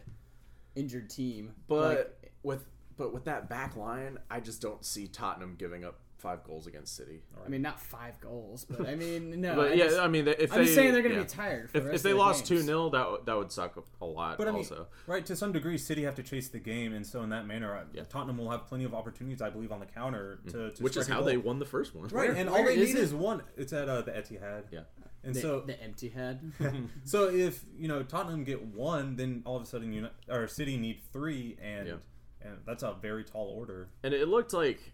injured 0.76 1.10
team. 1.10 1.52
But 1.66 1.96
Like, 2.22 2.32
with 2.44 2.64
but 3.00 3.14
with 3.14 3.24
that 3.24 3.48
back 3.48 3.76
line, 3.76 4.18
I 4.30 4.40
just 4.40 4.60
don't 4.60 4.84
see 4.84 5.08
Tottenham 5.08 5.56
giving 5.58 5.84
up 5.86 6.00
five 6.18 6.44
goals 6.44 6.66
against 6.66 6.94
City. 6.94 7.22
I 7.42 7.48
mean, 7.48 7.62
not 7.62 7.80
five 7.80 8.20
goals, 8.20 8.66
but 8.68 8.86
I 8.86 8.94
mean, 8.94 9.40
no. 9.40 9.54
But 9.56 9.68
I 9.68 9.72
yeah, 9.72 9.84
just, 9.86 9.98
I 10.00 10.06
mean, 10.06 10.28
if 10.28 10.52
I'm 10.52 10.58
they, 10.58 10.64
just 10.64 10.74
saying 10.74 10.92
they're 10.92 11.02
gonna 11.02 11.14
yeah. 11.14 11.22
be 11.22 11.28
tired. 11.28 11.70
For 11.70 11.78
If, 11.78 11.84
the 11.84 11.94
if 11.94 12.02
they 12.02 12.12
lost 12.12 12.44
two 12.44 12.56
games. 12.56 12.66
0 12.66 12.90
that 12.90 13.10
would- 13.10 13.24
that 13.24 13.36
would 13.38 13.50
suck 13.50 13.82
a 14.02 14.04
lot. 14.04 14.36
But 14.36 14.48
I 14.48 14.50
mean, 14.50 14.58
also, 14.58 14.86
right 15.06 15.24
to 15.24 15.34
some 15.34 15.50
degree, 15.52 15.78
City 15.78 16.02
have 16.02 16.14
to 16.16 16.22
chase 16.22 16.50
the 16.50 16.58
game, 16.58 16.92
and 16.92 17.06
so 17.06 17.22
in 17.22 17.30
that 17.30 17.46
manner, 17.46 17.86
Yeah. 17.94 18.02
Tottenham 18.04 18.36
will 18.36 18.50
have 18.50 18.66
plenty 18.66 18.84
of 18.84 18.94
opportunities, 18.94 19.40
I 19.40 19.48
believe, 19.48 19.72
on 19.72 19.80
the 19.80 19.86
counter 19.86 20.40
to, 20.50 20.72
to 20.72 20.82
which 20.82 20.96
is 20.98 21.04
strike 21.04 21.18
a 21.18 21.22
how 21.22 21.26
they 21.26 21.38
won 21.38 21.58
the 21.58 21.64
first 21.64 21.94
one. 21.94 22.06
Right, 22.08 22.30
and 22.36 22.50
all 22.50 22.62
they 22.64 22.76
is 22.76 22.90
need 22.90 22.98
it? 22.98 23.02
is 23.02 23.14
one. 23.14 23.42
It's 23.56 23.72
at 23.72 23.88
uh, 23.88 24.02
the 24.02 24.12
Etihad. 24.12 24.64
Yeah. 24.70 24.80
and 25.24 25.34
the, 25.34 25.40
so 25.40 25.60
the 25.60 25.82
empty 25.82 26.10
head. 26.10 26.52
so 27.04 27.30
if 27.30 27.64
you 27.78 27.88
know 27.88 28.02
Tottenham 28.02 28.44
get 28.44 28.62
one, 28.62 29.16
then 29.16 29.42
all 29.46 29.56
of 29.56 29.62
a 29.62 29.66
sudden 29.66 29.90
you 29.92 30.06
or 30.28 30.46
City 30.48 30.76
need 30.76 31.00
three, 31.14 31.56
and 31.62 31.86
Yeah. 31.86 31.94
And 32.42 32.58
that's 32.66 32.82
a 32.82 32.94
very 33.00 33.24
tall 33.24 33.54
order. 33.56 33.88
and 34.02 34.12
it 34.14 34.28
looked 34.28 34.52
like 34.52 34.92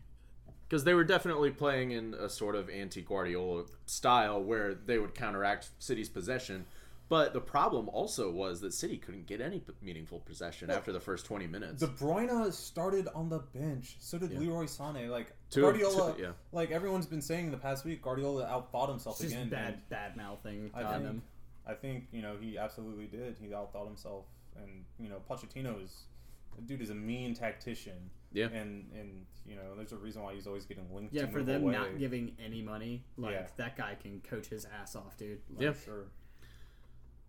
because 0.68 0.82
they 0.84 0.94
were 0.94 1.04
definitely 1.04 1.50
playing 1.50 1.92
in 1.92 2.12
a 2.14 2.28
sort 2.28 2.56
of 2.56 2.68
anti-Guardiola 2.68 3.66
style 3.86 4.42
where 4.42 4.74
they 4.74 4.98
would 4.98 5.14
counteract 5.14 5.70
City's 5.78 6.08
possession. 6.08 6.66
But 7.08 7.32
the 7.32 7.40
problem 7.40 7.88
also 7.90 8.32
was 8.32 8.60
that 8.62 8.74
City 8.74 8.96
couldn't 8.98 9.26
get 9.28 9.40
any 9.40 9.62
meaningful 9.80 10.18
possession 10.18 10.72
after 10.72 10.90
the 10.90 10.98
first 10.98 11.24
20 11.24 11.46
minutes. 11.46 11.78
De 11.80 11.86
Bruyne 11.86 12.52
started 12.52 13.06
on 13.14 13.28
the 13.28 13.38
bench. 13.54 13.94
So 14.00 14.18
did 14.18 14.36
Leroy 14.36 14.64
Sané. 14.64 15.08
Like 15.08 15.32
Two- 15.48 15.60
Guardiola, 15.60 16.14
two- 16.16 16.22
yeah. 16.22 16.32
like 16.50 16.72
everyone's 16.72 17.06
been 17.06 17.22
saying 17.22 17.52
the 17.52 17.58
past 17.58 17.84
week, 17.84 18.02
Guardiola 18.02 18.44
outthought 18.46 18.88
himself 18.88 19.20
It's 19.20 19.30
just 19.30 19.34
again. 19.36 19.48
bad, 19.50 19.88
bad 19.88 20.16
mouthing 20.16 20.72
I 20.74 20.82
Tottenham. 20.82 21.10
think, 21.12 21.22
I 21.68 21.74
think 21.74 22.08
you 22.10 22.22
know 22.22 22.36
he 22.40 22.58
absolutely 22.58 23.06
did. 23.06 23.36
He 23.40 23.50
outthought 23.50 23.86
himself, 23.86 24.24
and 24.56 24.84
you 24.98 25.08
know 25.08 25.20
Pochettino 25.30 25.80
is, 25.84 25.92
the 25.92 26.15
dude 26.64 26.80
is 26.80 26.90
a 26.90 26.94
mean 26.94 27.34
tactician. 27.34 28.10
Yeah. 28.32 28.46
and 28.48 28.90
and 28.92 29.24
you 29.46 29.56
know 29.56 29.74
there's 29.76 29.92
a 29.92 29.96
reason 29.96 30.22
why 30.22 30.34
he's 30.34 30.46
always 30.46 30.66
getting 30.66 30.92
linked. 30.94 31.14
Yeah, 31.14 31.22
to 31.22 31.28
for 31.28 31.42
them 31.42 31.62
away. 31.62 31.72
not 31.72 31.98
giving 31.98 32.32
any 32.44 32.60
money, 32.60 33.04
like 33.16 33.32
Yeah. 33.34 33.46
that 33.56 33.76
guy 33.78 33.94
can 34.00 34.20
coach 34.20 34.48
his 34.48 34.66
ass 34.66 34.94
off, 34.96 35.16
dude. 35.16 35.40
Like, 35.50 35.62
Yeah. 35.62 35.72
Sure. 35.84 36.06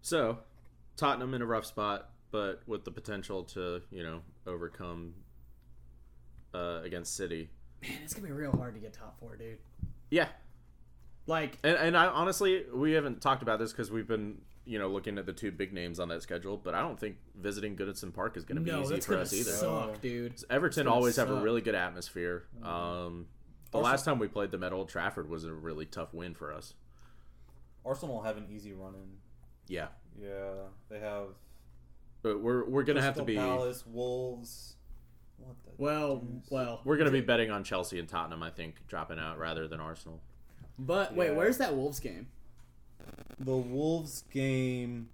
So, 0.02 0.40
Tottenham 0.98 1.34
in 1.34 1.42
a 1.42 1.46
rough 1.46 1.66
spot, 1.66 2.10
but 2.32 2.62
with 2.68 2.84
the 2.86 2.92
potential 2.92 3.44
to, 3.46 3.82
you 3.92 4.04
know, 4.04 4.22
overcome 4.46 5.14
uh, 6.54 6.82
against 6.84 7.16
City. 7.16 7.50
Man, 7.82 7.92
it's 8.04 8.14
gonna 8.14 8.28
be 8.28 8.34
real 8.34 8.52
hard 8.52 8.74
to 8.74 8.80
get 8.80 8.94
top 8.94 9.20
four, 9.20 9.36
dude. 9.36 9.58
Yeah, 10.10 10.30
Like, 11.28 11.58
and, 11.64 11.76
and 11.78 11.98
I 11.98 12.08
honestly, 12.08 12.66
we 12.74 12.94
haven't 12.94 13.22
talked 13.22 13.44
about 13.44 13.60
this 13.60 13.72
because 13.72 13.92
we've 13.92 14.08
been, 14.08 14.42
you 14.68 14.78
know, 14.78 14.88
looking 14.90 15.18
at 15.18 15.26
the 15.26 15.34
two 15.34 15.52
big 15.52 15.72
names 15.74 16.00
on 16.00 16.10
that 16.10 16.22
schedule. 16.22 16.58
But 16.58 16.76
I 16.76 16.82
don't 16.82 17.00
think 17.00 17.18
visiting 17.36 17.76
Goodison 17.76 18.14
Park 18.14 18.36
is 18.38 18.44
going 18.46 18.58
to 18.58 18.62
be 18.62 18.72
no, 18.72 18.82
easy 18.82 18.96
that's 18.96 19.06
for 19.06 19.14
gonna 19.14 19.24
us 19.24 19.34
either. 19.34 19.52
suck, 19.52 20.02
dude. 20.02 20.36
Everton 20.50 20.86
gonna 20.86 20.96
always 20.96 21.16
have 21.16 21.30
a 21.30 21.42
really 21.42 21.62
good 21.62 21.76
atmosphere. 21.76 22.44
Um, 22.64 23.28
the 23.72 23.78
last 23.80 24.06
time 24.06 24.20
we 24.20 24.28
played 24.28 24.52
them 24.52 24.64
at 24.64 24.74
Old 24.74 24.90
Trafford 24.90 25.30
was 25.30 25.44
a 25.46 25.54
really 25.54 25.86
tough 25.86 26.14
win 26.14 26.34
for 26.36 26.54
us. 26.54 26.74
Arsenal 27.86 28.22
have 28.24 28.38
an 28.38 28.48
easy 28.52 28.74
run 28.74 28.94
in. 28.96 29.10
Yeah, 29.68 29.88
Yeah, 30.22 30.52
they 30.90 31.00
have. 31.00 31.28
but 32.22 32.42
we're 32.42 32.66
we're 32.66 32.84
gonna 32.84 33.02
have 33.02 33.16
to 33.16 33.24
be 33.24 33.36
Palace, 33.36 33.86
Wolves. 33.86 34.76
What 35.38 35.56
the 35.64 35.72
Well, 35.78 36.18
deuce? 36.18 36.48
well, 36.50 36.82
we're 36.84 36.98
gonna 36.98 37.12
be 37.12 37.22
betting 37.22 37.52
on 37.52 37.64
Chelsea 37.64 38.00
and 38.00 38.08
Tottenham. 38.08 38.44
I 38.44 38.50
think 38.50 38.88
dropping 38.88 39.20
out 39.20 39.38
rather 39.38 39.68
than 39.68 39.80
Arsenal. 39.80 40.22
but 40.80 41.16
wait, 41.16 41.34
where's 41.36 41.58
that 41.60 41.76
Wolves 41.76 42.00
game? 42.00 42.28
The 43.40 43.56
Wolves 43.56 44.24
game 44.32 45.10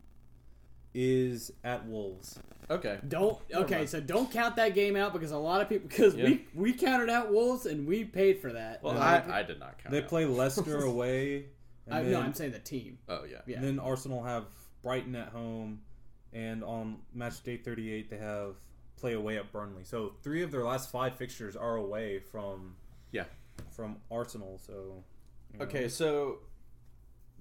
is 0.94 1.52
at 1.64 1.86
Wolves. 1.88 2.40
Okay. 2.70 3.00
Don't 3.08 3.38
okay, 3.54 3.86
so 3.86 4.00
don't 4.00 4.32
count 4.32 4.56
that 4.56 4.74
game 4.76 4.96
out 4.96 5.12
because 5.14 5.32
a 5.32 5.38
lot 5.38 5.62
of 5.62 5.70
people 5.70 5.88
because 5.90 6.16
Yeah. 6.16 6.26
we 6.26 6.46
we 6.54 6.74
counted 6.74 7.10
out 7.10 7.32
Wolves 7.32 7.66
and 7.66 7.86
we 7.88 8.04
paid 8.06 8.40
for 8.40 8.54
that. 8.54 8.82
Well, 8.84 8.96
Like, 8.96 9.28
I, 9.28 9.40
I 9.40 9.44
did 9.44 9.60
not 9.60 9.78
count. 9.80 9.92
They 9.92 10.02
out. 10.02 10.08
play 10.08 10.26
Leicester 10.26 10.78
away. 10.86 11.46
And 11.88 11.96
I, 11.96 12.04
then, 12.04 12.12
no, 12.14 12.22
I'm 12.22 12.34
saying 12.34 12.52
the 12.52 12.60
team. 12.60 13.00
Oh 13.10 13.24
yeah. 13.30 13.40
Yeah. 13.46 13.58
and 13.58 13.66
then 13.66 13.80
Arsenal 13.80 14.24
have 14.24 14.46
Brighton 14.84 15.16
at 15.16 15.30
home, 15.30 15.82
and 16.32 16.64
on 16.64 16.98
match 17.14 17.42
day 17.44 17.58
38 17.58 18.10
they 18.10 18.18
have 18.18 18.56
play 18.96 19.14
away 19.14 19.38
at 19.38 19.52
Burnley. 19.52 19.84
So 19.84 20.14
three 20.24 20.44
of 20.44 20.52
their 20.52 20.64
last 20.64 20.90
five 20.92 21.16
fixtures 21.18 21.56
are 21.58 21.76
away 21.76 22.20
from 22.20 22.76
Yeah. 23.12 23.26
from 23.72 23.98
Arsenal. 24.12 24.60
So 24.66 25.04
you 25.52 25.60
know, 25.60 25.66
Okay, 25.66 25.90
so 25.90 26.38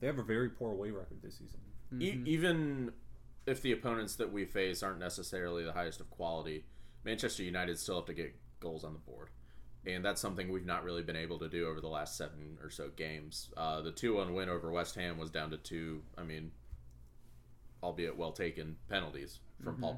they 0.02 0.08
have 0.08 0.18
a 0.18 0.22
very 0.22 0.48
poor 0.50 0.72
away 0.72 0.90
record 0.90 1.22
this 1.22 1.38
season. 1.38 1.60
e- 2.02 2.20
even 2.26 2.90
if 3.46 3.62
the 3.62 3.70
opponents 3.72 4.16
that 4.16 4.32
we 4.32 4.44
face 4.44 4.82
aren't 4.82 4.98
necessarily 4.98 5.62
the 5.64 5.72
highest 5.72 6.00
of 6.00 6.10
quality, 6.10 6.64
Manchester 7.04 7.44
United 7.44 7.78
still 7.78 7.96
have 7.96 8.06
to 8.06 8.14
get 8.14 8.34
goals 8.60 8.82
on 8.82 8.92
the 8.92 8.98
board. 8.98 9.28
And 9.86 10.04
that's 10.04 10.20
something 10.20 10.50
we've 10.50 10.66
not 10.66 10.82
really 10.84 11.02
been 11.02 11.16
able 11.16 11.38
to 11.38 11.48
do 11.48 11.66
over 11.68 11.80
the 11.80 11.88
last 11.88 12.16
seven 12.16 12.58
or 12.62 12.68
so 12.70 12.88
games. 12.94 13.50
Uh, 13.56 13.80
the 13.80 13.92
2 13.92 14.16
1 14.16 14.34
win 14.34 14.48
over 14.48 14.70
West 14.72 14.94
Ham 14.96 15.18
was 15.18 15.30
down 15.30 15.50
to 15.50 15.56
two, 15.56 16.02
I 16.18 16.22
mean, 16.24 16.50
albeit 17.82 18.16
well 18.16 18.32
taken 18.32 18.76
penalties 18.88 19.38
from 19.62 19.76
Paul 19.80 19.96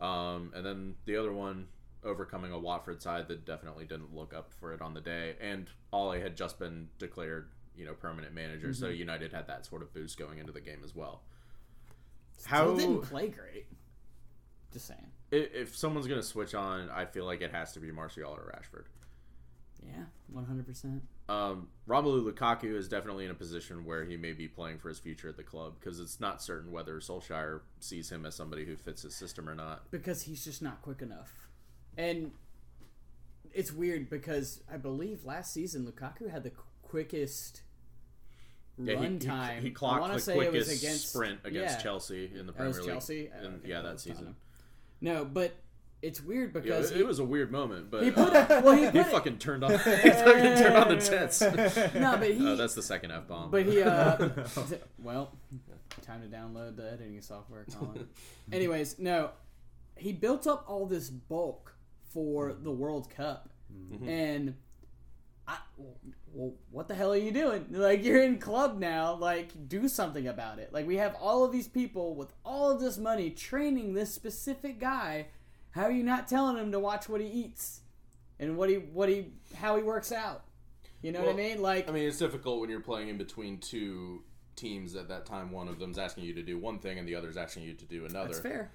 Pogba. 0.00 0.04
Um, 0.04 0.52
and 0.54 0.64
then 0.64 0.94
the 1.06 1.16
other 1.16 1.32
one, 1.32 1.68
overcoming 2.04 2.52
a 2.52 2.58
Watford 2.58 3.00
side 3.02 3.28
that 3.28 3.44
definitely 3.46 3.84
didn't 3.84 4.14
look 4.14 4.34
up 4.34 4.52
for 4.58 4.72
it 4.74 4.82
on 4.82 4.94
the 4.94 5.00
day. 5.00 5.36
And 5.40 5.68
Ole 5.92 6.12
had 6.20 6.36
just 6.36 6.58
been 6.58 6.88
declared, 6.98 7.50
you 7.76 7.84
know, 7.86 7.94
permanent 7.94 8.34
manager, 8.34 8.72
so 8.74 8.88
United 8.88 9.32
had 9.32 9.46
that 9.48 9.64
sort 9.66 9.82
of 9.82 9.92
boost 9.94 10.18
going 10.18 10.38
into 10.38 10.52
the 10.52 10.60
game 10.60 10.80
as 10.84 10.94
well. 10.94 11.22
Still 12.38 12.76
didn't 12.76 13.02
play 13.02 13.28
great. 13.28 13.66
Just 14.72 14.86
saying. 14.86 15.10
i- 15.32 15.36
if 15.36 15.76
someone's 15.76 16.06
gonna 16.06 16.22
switch 16.22 16.54
on, 16.54 16.88
I 16.90 17.04
feel 17.06 17.24
like 17.24 17.40
it 17.42 17.50
has 17.52 17.72
to 17.74 17.80
be 17.80 17.90
Martial 17.92 18.30
or 18.32 18.52
Rashford. 18.54 18.84
Yeah, 19.84 20.04
one 20.28 20.44
hundred 20.44 20.66
percent. 20.66 21.02
Um, 21.28 21.68
Romelu 21.88 22.30
Lukaku 22.30 22.74
is 22.76 22.88
definitely 22.88 23.24
in 23.24 23.30
a 23.30 23.34
position 23.34 23.84
where 23.84 24.04
he 24.04 24.16
may 24.16 24.32
be 24.32 24.46
playing 24.48 24.78
for 24.78 24.88
his 24.88 24.98
future 24.98 25.28
at 25.28 25.36
the 25.36 25.42
club 25.42 25.74
because 25.78 25.98
it's 26.00 26.20
not 26.20 26.42
certain 26.42 26.70
whether 26.72 26.98
Solskjaer 27.00 27.60
sees 27.80 28.10
him 28.10 28.24
as 28.26 28.34
somebody 28.34 28.64
who 28.64 28.76
fits 28.76 29.02
his 29.02 29.14
system 29.14 29.48
or 29.48 29.54
not. 29.54 29.90
Because 29.90 30.22
he's 30.22 30.44
just 30.44 30.62
not 30.62 30.82
quick 30.82 31.00
enough, 31.02 31.48
and 31.96 32.32
it's 33.52 33.72
weird 33.72 34.08
because 34.08 34.62
I 34.72 34.76
believe 34.78 35.24
last 35.24 35.52
season 35.52 35.84
Lukaku 35.86 36.30
had 36.30 36.42
the 36.44 36.52
quickest 36.92 37.62
Yeah, 38.76 38.94
run 38.96 39.12
he, 39.14 39.18
time. 39.18 39.62
he, 39.62 39.68
I 39.68 39.70
clocked 39.70 40.12
the 40.12 40.20
say 40.20 40.34
it 40.34 40.36
quickest 40.36 40.70
was 40.70 40.82
against 40.82 41.08
sprint 41.08 41.40
against 41.42 41.78
yeah. 41.78 41.82
Chelsea 41.82 42.30
in 42.38 42.46
the 42.46 42.52
Premier 42.52 42.74
League. 42.74 42.86
Chelsea. 42.86 43.30
Yeah, 43.64 43.80
that 43.80 43.98
season. 43.98 44.36
No, 45.00 45.24
but 45.24 45.54
it's 46.02 46.22
weird 46.22 46.54
Yeah, 46.54 46.60
because 46.60 46.90
it, 46.90 46.96
he, 46.96 47.00
it 47.00 47.06
was 47.06 47.18
a 47.18 47.24
weird 47.24 47.50
moment, 47.50 47.90
but 47.90 48.02
he 48.02 48.10
uh, 48.10 48.12
put 48.12 48.34
a, 48.34 48.60
well 48.64 48.76
he 48.76 48.90
he 48.90 48.98
it, 48.98 49.06
fucking 49.06 49.38
turned 49.38 49.64
on. 49.64 49.70
he 49.72 49.78
fucking 49.78 50.58
turned 50.58 50.76
on 50.76 50.88
the 50.90 50.96
tents. 50.96 51.40
no, 51.94 52.16
but 52.18 52.30
he 52.30 52.46
Oh, 52.46 52.56
that's 52.56 52.74
the 52.74 52.82
second 52.82 53.10
f 53.10 53.26
bomb. 53.26 53.50
But 53.50 53.64
he, 53.64 53.80
uh, 53.80 54.28
well, 54.98 55.32
time 56.02 56.20
to 56.20 56.28
download 56.28 56.76
the 56.76 56.92
editing 56.92 57.22
software, 57.22 57.64
Colin. 57.72 58.06
Anyways, 58.52 58.98
no, 58.98 59.30
he 59.96 60.12
built 60.12 60.46
up 60.46 60.66
all 60.68 60.84
this 60.84 61.08
bulk 61.08 61.74
for 62.12 62.52
the 62.52 62.70
World 62.70 63.08
Cup, 63.08 63.48
and 64.06 64.50
I, 64.50 64.54
well, 65.76 66.54
what 66.70 66.88
the 66.88 66.94
hell 66.94 67.12
are 67.12 67.16
you 67.16 67.30
doing? 67.30 67.66
Like, 67.70 68.04
you're 68.04 68.22
in 68.22 68.38
club 68.38 68.78
now. 68.78 69.14
Like, 69.14 69.68
do 69.68 69.88
something 69.88 70.26
about 70.26 70.58
it. 70.58 70.72
Like, 70.72 70.86
we 70.86 70.96
have 70.96 71.14
all 71.20 71.44
of 71.44 71.52
these 71.52 71.68
people 71.68 72.14
with 72.14 72.32
all 72.44 72.70
of 72.70 72.80
this 72.80 72.98
money 72.98 73.30
training 73.30 73.94
this 73.94 74.12
specific 74.14 74.80
guy. 74.80 75.28
How 75.70 75.82
are 75.84 75.90
you 75.90 76.02
not 76.02 76.28
telling 76.28 76.56
him 76.56 76.72
to 76.72 76.78
watch 76.78 77.08
what 77.08 77.20
he 77.20 77.26
eats 77.26 77.80
and 78.38 78.56
what 78.56 78.68
he, 78.68 78.76
what 78.76 79.08
he, 79.08 79.32
how 79.56 79.76
he 79.76 79.82
works 79.82 80.12
out? 80.12 80.44
You 81.02 81.12
know 81.12 81.20
what 81.20 81.30
I 81.30 81.32
mean? 81.36 81.60
Like, 81.60 81.88
I 81.88 81.92
mean, 81.92 82.06
it's 82.06 82.18
difficult 82.18 82.60
when 82.60 82.70
you're 82.70 82.80
playing 82.80 83.08
in 83.08 83.18
between 83.18 83.58
two 83.58 84.22
teams 84.54 84.94
at 84.94 85.08
that 85.08 85.26
time. 85.26 85.50
One 85.50 85.66
of 85.68 85.78
them's 85.78 85.98
asking 85.98 86.24
you 86.24 86.34
to 86.34 86.42
do 86.42 86.58
one 86.58 86.78
thing, 86.78 86.98
and 86.98 87.08
the 87.08 87.16
other's 87.16 87.36
asking 87.36 87.64
you 87.64 87.74
to 87.74 87.84
do 87.84 88.04
another. 88.06 88.28
that's 88.28 88.40
fair. 88.40 88.70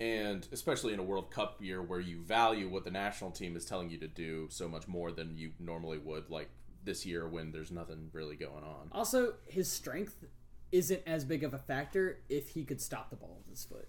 And 0.00 0.46
especially 0.50 0.94
in 0.94 0.98
a 0.98 1.02
World 1.02 1.30
Cup 1.30 1.56
year 1.60 1.82
where 1.82 2.00
you 2.00 2.22
value 2.22 2.68
what 2.68 2.84
the 2.84 2.90
national 2.90 3.30
team 3.30 3.54
is 3.54 3.66
telling 3.66 3.90
you 3.90 3.98
to 3.98 4.08
do 4.08 4.46
so 4.50 4.66
much 4.66 4.88
more 4.88 5.12
than 5.12 5.36
you 5.36 5.52
normally 5.60 5.98
would, 5.98 6.30
like 6.30 6.48
this 6.84 7.04
year 7.04 7.28
when 7.28 7.52
there's 7.52 7.70
nothing 7.70 8.08
really 8.14 8.36
going 8.36 8.64
on. 8.64 8.88
Also, 8.92 9.34
his 9.46 9.70
strength 9.70 10.24
isn't 10.72 11.02
as 11.06 11.24
big 11.24 11.44
of 11.44 11.52
a 11.52 11.58
factor 11.58 12.18
if 12.30 12.48
he 12.50 12.64
could 12.64 12.80
stop 12.80 13.10
the 13.10 13.16
ball 13.16 13.36
with 13.38 13.50
his 13.50 13.64
foot. 13.66 13.88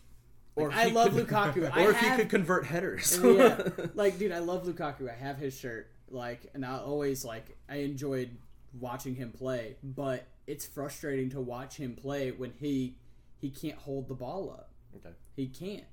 Like, 0.57 0.68
if 0.68 0.76
I 0.78 0.86
he 0.89 0.91
love 0.93 1.14
could- 1.16 1.28
Lukaku. 1.28 1.72
I 1.74 1.86
or 1.86 1.91
if 1.91 1.99
he 1.99 2.09
could 2.09 2.30
convert 2.30 2.66
headers. 2.66 3.18
yeah, 3.24 3.70
like 3.93 4.20
dude, 4.20 4.34
I 4.34 4.39
love 4.39 4.66
Lukaku. 4.66 5.09
I 5.09 5.14
have 5.16 5.38
his 5.38 5.57
shirt. 5.57 5.89
Like, 6.09 6.41
and 6.53 6.66
I 6.66 6.78
always 6.80 7.24
like 7.24 7.55
I 7.70 7.78
enjoyed 7.78 8.32
watching 8.78 9.16
him 9.16 9.32
play. 9.32 9.78
But 9.82 10.26
it's 10.47 10.66
frustrating 10.66 11.30
to 11.30 11.39
watch 11.39 11.78
him 11.78 11.95
play 11.95 12.32
when 12.32 12.51
he 12.59 12.97
he 13.39 13.49
can't 13.49 13.78
hold 13.78 14.09
the 14.09 14.14
ball 14.14 14.51
up. 14.51 14.72
Okay. 14.97 15.16
He 15.38 15.47
can't. 15.47 15.86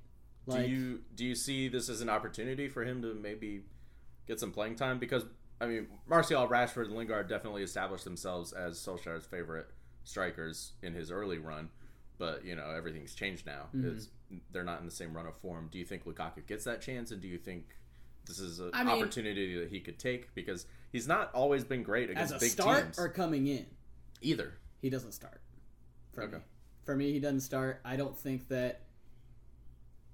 Like, 0.49 0.65
do 0.65 0.71
you 0.71 0.99
do 1.15 1.25
you 1.25 1.35
see 1.35 1.67
this 1.67 1.89
as 1.89 2.01
an 2.01 2.09
opportunity 2.09 2.67
for 2.67 2.83
him 2.83 3.01
to 3.01 3.13
maybe 3.13 3.61
get 4.27 4.39
some 4.39 4.51
playing 4.51 4.75
time? 4.75 4.99
Because 4.99 5.25
I 5.61 5.67
mean, 5.67 5.87
Martial, 6.07 6.47
Rashford, 6.47 6.85
and 6.85 6.95
Lingard 6.95 7.27
definitely 7.27 7.63
established 7.63 8.03
themselves 8.05 8.53
as 8.53 8.77
Solskjaer's 8.77 9.25
favorite 9.25 9.67
strikers 10.03 10.73
in 10.81 10.93
his 10.93 11.11
early 11.11 11.37
run. 11.37 11.69
But 12.17 12.43
you 12.43 12.55
know 12.55 12.69
everything's 12.75 13.13
changed 13.15 13.45
now. 13.45 13.67
Mm-hmm. 13.75 13.95
It's, 13.95 14.09
they're 14.51 14.63
not 14.63 14.79
in 14.79 14.85
the 14.85 14.91
same 14.91 15.13
run 15.15 15.25
of 15.25 15.35
form. 15.37 15.69
Do 15.71 15.79
you 15.79 15.85
think 15.85 16.05
Lukaku 16.05 16.45
gets 16.45 16.65
that 16.65 16.81
chance, 16.81 17.11
and 17.11 17.21
do 17.21 17.27
you 17.27 17.37
think 17.37 17.65
this 18.25 18.39
is 18.39 18.59
an 18.59 18.71
I 18.73 18.83
mean- 18.83 18.95
opportunity 18.97 19.57
that 19.59 19.69
he 19.69 19.79
could 19.79 19.97
take? 19.99 20.33
Because 20.35 20.65
he's 20.91 21.07
not 21.07 21.33
always 21.33 21.63
been 21.63 21.83
great 21.83 22.09
as 22.09 22.31
against 22.31 22.33
a 22.35 22.39
big 22.39 22.51
start 22.51 22.83
teams 22.83 22.99
or 22.99 23.07
coming 23.09 23.47
in, 23.47 23.65
either. 24.21 24.53
he 24.81 24.89
doesn't 24.89 25.13
start. 25.13 25.41
For 26.13 26.23
Okay. 26.23 26.37
me, 26.37 26.43
for 26.83 26.95
me, 26.95 27.11
he 27.13 27.19
doesn't 27.19 27.41
start. 27.41 27.79
I 27.85 27.95
don't 27.95 28.17
think 28.17 28.49
that 28.49 28.81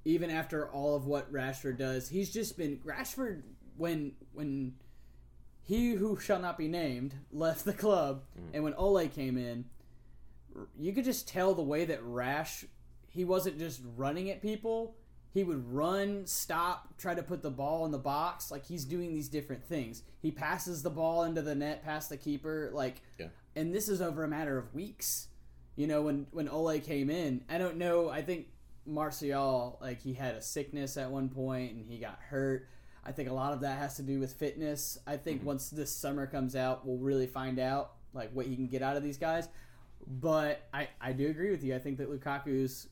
even 0.05 0.29
after 0.29 0.69
all 0.69 0.95
of 0.95 1.05
what 1.05 1.31
Rashford 1.33 1.77
does, 1.77 2.07
he's 2.09 2.31
just 2.31 2.57
been 2.57 2.79
Rashford 2.85 3.41
when 3.75 4.13
when 4.33 4.75
he 5.63 5.93
who 5.93 6.17
shall 6.19 6.39
not 6.39 6.57
be 6.57 6.67
named 6.67 7.15
left 7.31 7.65
the 7.65 7.73
club 7.73 8.23
mm. 8.39 8.53
and 8.53 8.63
when 8.63 8.75
Ole 8.75 9.07
came 9.07 9.37
in, 9.37 9.65
you 10.79 10.93
could 10.93 11.03
just 11.03 11.27
tell 11.27 11.53
the 11.53 11.63
way 11.63 11.85
that 11.85 12.03
Rash 12.03 12.65
he 13.09 13.23
wasn't 13.23 13.57
just 13.57 13.81
running 13.95 14.29
at 14.29 14.41
people. 14.41 14.95
He 15.33 15.43
would 15.43 15.73
run, 15.73 16.25
stop, 16.27 16.97
try 16.97 17.15
to 17.15 17.23
put 17.23 17.41
the 17.41 17.49
ball 17.49 17.85
in 17.85 17.91
the 17.91 17.97
box. 17.97 18.51
Like 18.51 18.65
he's 18.65 18.83
doing 18.83 19.13
these 19.13 19.29
different 19.29 19.63
things. 19.65 20.03
He 20.21 20.31
passes 20.31 20.83
the 20.83 20.89
ball 20.89 21.23
into 21.23 21.41
the 21.41 21.55
net 21.55 21.83
past 21.83 22.09
the 22.09 22.17
keeper. 22.17 22.71
Like, 22.73 23.01
Yeah. 23.17 23.27
and 23.55 23.73
this 23.73 23.87
is 23.87 24.01
over 24.01 24.23
a 24.23 24.27
matter 24.27 24.57
of 24.57 24.73
weeks. 24.73 25.29
You 25.77 25.87
know, 25.87 26.03
when 26.03 26.27
when 26.31 26.49
Ole 26.49 26.79
came 26.79 27.09
in, 27.09 27.43
I 27.49 27.57
don't 27.57 27.77
know. 27.77 28.09
I 28.09 28.21
think 28.21 28.47
Martial, 28.85 29.77
like 29.81 30.01
he 30.01 30.13
had 30.13 30.35
a 30.35 30.41
sickness 30.41 30.97
at 30.97 31.09
one 31.09 31.29
point 31.29 31.73
and 31.73 31.85
he 31.85 31.97
got 31.97 32.19
hurt. 32.29 32.67
I 33.03 33.11
think 33.11 33.29
a 33.29 33.33
lot 33.33 33.53
of 33.53 33.61
that 33.61 33.77
has 33.77 33.95
to 33.97 34.01
do 34.01 34.19
with 34.19 34.33
fitness. 34.33 34.97
I 35.05 35.17
think 35.17 35.39
mm-hmm. 35.39 35.47
once 35.47 35.69
this 35.69 35.95
summer 35.95 36.25
comes 36.25 36.55
out, 36.55 36.85
we'll 36.85 36.97
really 36.97 37.27
find 37.27 37.59
out 37.59 37.91
like 38.13 38.31
what 38.33 38.45
he 38.47 38.55
can 38.55 38.67
get 38.67 38.81
out 38.81 38.97
of 38.97 39.03
these 39.03 39.17
guys. 39.17 39.47
But 40.07 40.67
I 40.73 40.89
I 40.99 41.13
do 41.13 41.27
agree 41.29 41.51
with 41.51 41.63
you. 41.63 41.75
I 41.75 41.79
think 41.79 41.97
that 41.97 42.09
Lukaku's 42.09 42.87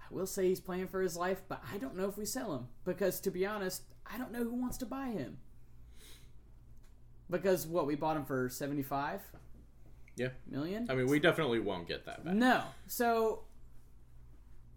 I 0.00 0.14
will 0.14 0.26
say 0.26 0.48
he's 0.48 0.60
playing 0.60 0.88
for 0.88 1.02
his 1.02 1.16
life, 1.16 1.42
but 1.48 1.62
I 1.72 1.78
don't 1.78 1.96
know 1.96 2.08
if 2.08 2.16
we 2.16 2.24
sell 2.24 2.54
him 2.54 2.68
because 2.84 3.20
to 3.20 3.30
be 3.30 3.44
honest, 3.44 3.82
I 4.10 4.18
don't 4.18 4.32
know 4.32 4.44
who 4.44 4.54
wants 4.54 4.78
to 4.78 4.86
buy 4.86 5.06
him. 5.08 5.38
Because 7.30 7.66
what 7.66 7.86
we 7.86 7.94
bought 7.94 8.16
him 8.16 8.24
for 8.24 8.48
seventy 8.48 8.82
five 8.82 9.20
Yeah. 10.16 10.28
million. 10.46 10.86
I 10.90 10.94
mean, 10.94 11.06
we 11.08 11.20
definitely 11.20 11.60
won't 11.60 11.86
get 11.86 12.06
that 12.06 12.24
back 12.24 12.34
No. 12.34 12.64
So, 12.86 13.42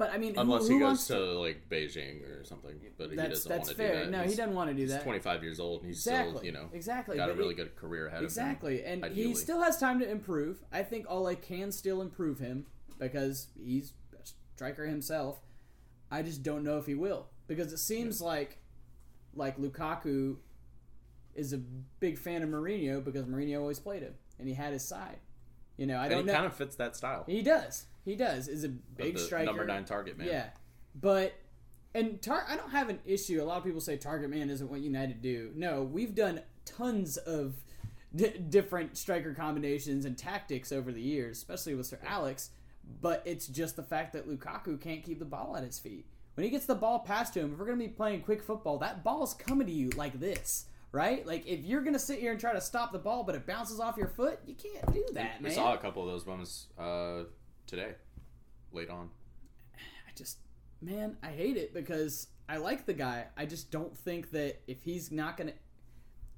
but 0.01 0.11
I 0.11 0.17
mean, 0.17 0.33
unless 0.35 0.67
who, 0.67 0.73
he 0.73 0.79
goes 0.79 0.87
wants 0.87 1.07
to, 1.07 1.19
like 1.39 1.69
Beijing 1.69 2.23
or 2.27 2.43
something. 2.43 2.73
But 2.97 3.11
he 3.11 3.15
doesn't 3.15 3.51
want 3.51 3.65
to 3.69 3.75
fair. 3.75 3.93
do 3.93 3.99
that. 4.05 4.09
No, 4.11 4.17
He's- 4.19 4.31
he 4.31 4.35
doesn't 4.37 4.55
want 4.55 4.69
to 4.71 4.75
do 4.75 4.87
that. 4.87 4.95
He's 4.95 5.03
25 5.03 5.43
years 5.43 5.59
old 5.59 5.81
and 5.81 5.89
he's 5.89 5.99
Exactly. 5.99 6.31
still, 6.37 6.45
you 6.45 6.51
know, 6.51 6.69
exactly. 6.73 7.17
got 7.17 7.29
a 7.29 7.33
really 7.33 7.49
he- 7.49 7.55
good 7.55 7.75
career 7.75 8.07
ahead 8.07 8.23
Exactly, 8.23 8.79
of 8.79 8.85
him. 8.85 8.93
Exactly, 9.03 9.17
and 9.19 9.27
he 9.29 9.35
still 9.35 9.61
has 9.61 9.77
time 9.77 9.99
to 9.99 10.09
improve. 10.09 10.63
I 10.71 10.81
think 10.83 11.05
Ole 11.07 11.35
can 11.35 11.71
still 11.71 12.01
improve 12.01 12.39
him 12.39 12.65
because 12.97 13.47
he's 13.55 13.93
a 14.13 14.25
striker 14.55 14.87
himself. 14.87 15.39
I 16.09 16.23
just 16.23 16.41
don't 16.41 16.63
know 16.63 16.77
if 16.79 16.87
he 16.87 16.95
will 16.95 17.27
because 17.47 17.71
it 17.71 17.77
seems 17.77 18.21
like 18.21 18.57
like 19.35 19.57
Lukaku 19.57 20.37
is 21.35 21.53
a 21.53 21.57
big 21.99 22.17
fan 22.17 22.41
of 22.43 22.49
Mourinho 22.49 23.03
because 23.03 23.25
Mourinho 23.25 23.59
always 23.61 23.79
played 23.79 24.01
him 24.01 24.15
and 24.39 24.47
he 24.47 24.53
had 24.55 24.73
his 24.73 24.83
side. 24.85 25.19
You 25.77 25.85
know, 25.85 25.95
I 25.97 26.03
And 26.05 26.11
don't 26.11 26.19
he 26.21 26.25
know. 26.27 26.33
kind 26.33 26.45
of 26.45 26.53
fits 26.55 26.75
that 26.75 26.95
style. 26.95 27.23
he 27.27 27.41
does. 27.41 27.85
He 28.05 28.15
does. 28.15 28.47
Is 28.47 28.63
a 28.63 28.69
big 28.69 29.17
striker. 29.19 29.45
Number 29.45 29.65
nine 29.65 29.85
target 29.85 30.17
man. 30.17 30.27
Yeah, 30.27 30.45
but 30.99 31.33
and 31.93 32.21
tar- 32.21 32.45
I 32.47 32.55
don't 32.55 32.71
have 32.71 32.89
an 32.89 32.99
issue. 33.05 33.41
A 33.41 33.45
lot 33.45 33.57
of 33.57 33.63
people 33.63 33.81
say 33.81 33.97
target 33.97 34.29
man 34.29 34.49
isn't 34.49 34.69
what 34.69 34.79
United 34.81 35.21
do. 35.21 35.51
No, 35.55 35.83
we've 35.83 36.15
done 36.15 36.41
tons 36.65 37.17
of 37.17 37.55
d- 38.15 38.37
different 38.49 38.97
striker 38.97 39.33
combinations 39.33 40.05
and 40.05 40.17
tactics 40.17 40.71
over 40.71 40.91
the 40.91 41.01
years, 41.01 41.37
especially 41.37 41.75
with 41.75 41.85
Sir 41.85 41.99
Alex. 42.05 42.49
But 43.01 43.21
it's 43.25 43.47
just 43.47 43.75
the 43.75 43.83
fact 43.83 44.13
that 44.13 44.27
Lukaku 44.27 44.79
can't 44.81 45.03
keep 45.03 45.19
the 45.19 45.25
ball 45.25 45.55
at 45.55 45.63
his 45.63 45.79
feet. 45.79 46.05
When 46.35 46.43
he 46.45 46.49
gets 46.49 46.65
the 46.65 46.75
ball 46.75 46.99
passed 46.99 47.33
to 47.35 47.39
him, 47.41 47.53
if 47.53 47.59
we're 47.59 47.65
going 47.65 47.77
to 47.77 47.85
be 47.85 47.91
playing 47.91 48.21
quick 48.21 48.41
football, 48.41 48.77
that 48.79 49.03
ball's 49.03 49.33
coming 49.33 49.67
to 49.67 49.73
you 49.73 49.89
like 49.91 50.19
this, 50.19 50.65
right? 50.91 51.25
Like 51.27 51.45
if 51.45 51.59
you're 51.63 51.81
going 51.81 51.93
to 51.93 51.99
sit 51.99 52.19
here 52.19 52.31
and 52.31 52.39
try 52.39 52.53
to 52.53 52.61
stop 52.61 52.91
the 52.91 52.99
ball, 52.99 53.23
but 53.23 53.35
it 53.35 53.45
bounces 53.45 53.79
off 53.79 53.97
your 53.97 54.07
foot, 54.07 54.39
you 54.47 54.55
can't 54.55 54.91
do 54.93 55.05
that, 55.13 55.35
We 55.39 55.47
man. 55.49 55.51
saw 55.55 55.73
a 55.73 55.77
couple 55.77 56.03
of 56.03 56.09
those 56.09 56.25
moments 56.25 56.67
uh, 56.79 57.23
today, 57.67 57.93
late 58.71 58.89
on. 58.89 59.09
I 59.75 60.11
just, 60.15 60.37
man, 60.81 61.17
I 61.23 61.29
hate 61.29 61.57
it 61.57 61.73
because 61.73 62.27
I 62.49 62.57
like 62.57 62.85
the 62.85 62.93
guy. 62.93 63.27
I 63.37 63.45
just 63.45 63.71
don't 63.71 63.95
think 63.95 64.31
that 64.31 64.61
if 64.67 64.83
he's 64.83 65.11
not 65.11 65.37
gonna, 65.37 65.53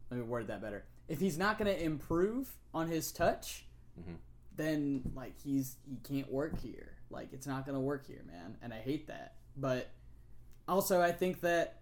let 0.10 0.18
me 0.18 0.24
word 0.24 0.48
that 0.48 0.62
better. 0.62 0.86
If 1.08 1.20
he's 1.20 1.38
not 1.38 1.58
gonna 1.58 1.72
improve 1.72 2.56
on 2.74 2.88
his 2.88 3.12
touch, 3.12 3.66
Mhm. 4.00 4.18
then 4.56 5.12
like 5.16 5.38
he's 5.40 5.78
he 5.88 5.98
can't 5.98 6.32
work 6.32 6.60
here. 6.60 6.98
Like 7.10 7.34
it's 7.34 7.48
not 7.48 7.66
gonna 7.66 7.82
work 7.82 8.06
here, 8.08 8.24
man. 8.26 8.58
And 8.62 8.74
I 8.74 8.80
hate 8.80 9.08
that. 9.08 9.36
But 9.58 9.90
also, 10.68 11.02
I 11.02 11.12
think 11.12 11.42
that 11.42 11.82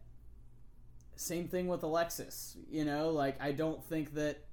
same 1.15 1.47
thing 1.47 1.67
with 1.67 1.83
Alexis. 1.83 2.57
You 2.69 2.83
know, 2.85 3.09
like 3.11 3.39
I 3.41 3.51
don't 3.51 3.83
think 3.83 4.13
that 4.15 4.45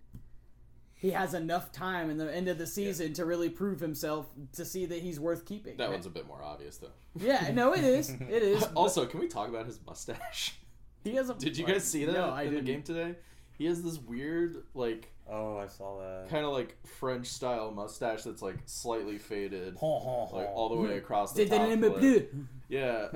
he 1.01 1.11
has 1.13 1.33
enough 1.35 1.71
time 1.73 2.11
in 2.11 2.19
the 2.19 2.35
end 2.35 2.49
of 2.49 2.59
the 2.59 2.67
season 2.67 3.13
to 3.15 3.25
really 3.25 3.49
prove 3.49 3.79
himself 3.81 4.27
to 4.53 4.65
see 4.65 4.85
that 4.87 5.01
he's 5.01 5.19
worth 5.21 5.45
keeping. 5.47 5.77
That 5.77 5.91
one's 5.91 6.07
a 6.07 6.11
bit 6.11 6.27
more 6.27 6.43
obvious, 6.43 6.77
though. 6.79 6.89
Yeah, 7.17 7.51
no, 7.53 7.73
it 7.73 7.85
is. 7.85 8.11
It 8.11 8.43
is. 8.43 8.63
also, 8.75 9.07
can 9.07 9.21
we 9.21 9.29
talk 9.29 9.49
about 9.49 9.67
his 9.67 9.79
mustache? 9.87 10.55
he 11.05 11.15
has 11.15 11.31
a. 11.31 11.35
Did 11.35 11.57
you 11.57 11.65
guys 11.67 11.85
see 11.85 12.05
that 12.05 12.13
No, 12.13 12.31
I 12.31 12.43
in 12.43 12.51
didn't. 12.51 12.65
the 12.65 12.73
game 12.73 12.83
today? 12.83 13.15
He 13.57 13.67
has 13.67 13.83
this 13.83 13.99
weird, 13.99 14.63
like, 14.75 15.11
Oh, 15.31 15.59
I 15.59 15.67
saw 15.67 15.99
that. 15.99 16.29
kind 16.31 16.47
of 16.47 16.53
like 16.53 16.77
French 16.87 17.27
style 17.27 17.71
mustache 17.73 18.23
that's 18.23 18.41
like 18.41 18.57
slightly 18.67 19.19
faded, 19.19 19.75
like 19.75 19.83
all 19.83 20.69
the 20.71 20.77
way 20.77 20.97
across 20.97 21.33
the 21.33 21.45
Did 21.45 21.51
top. 21.51 21.69
they 21.69 21.77
lip. 21.77 22.35
Yeah, 22.69 23.09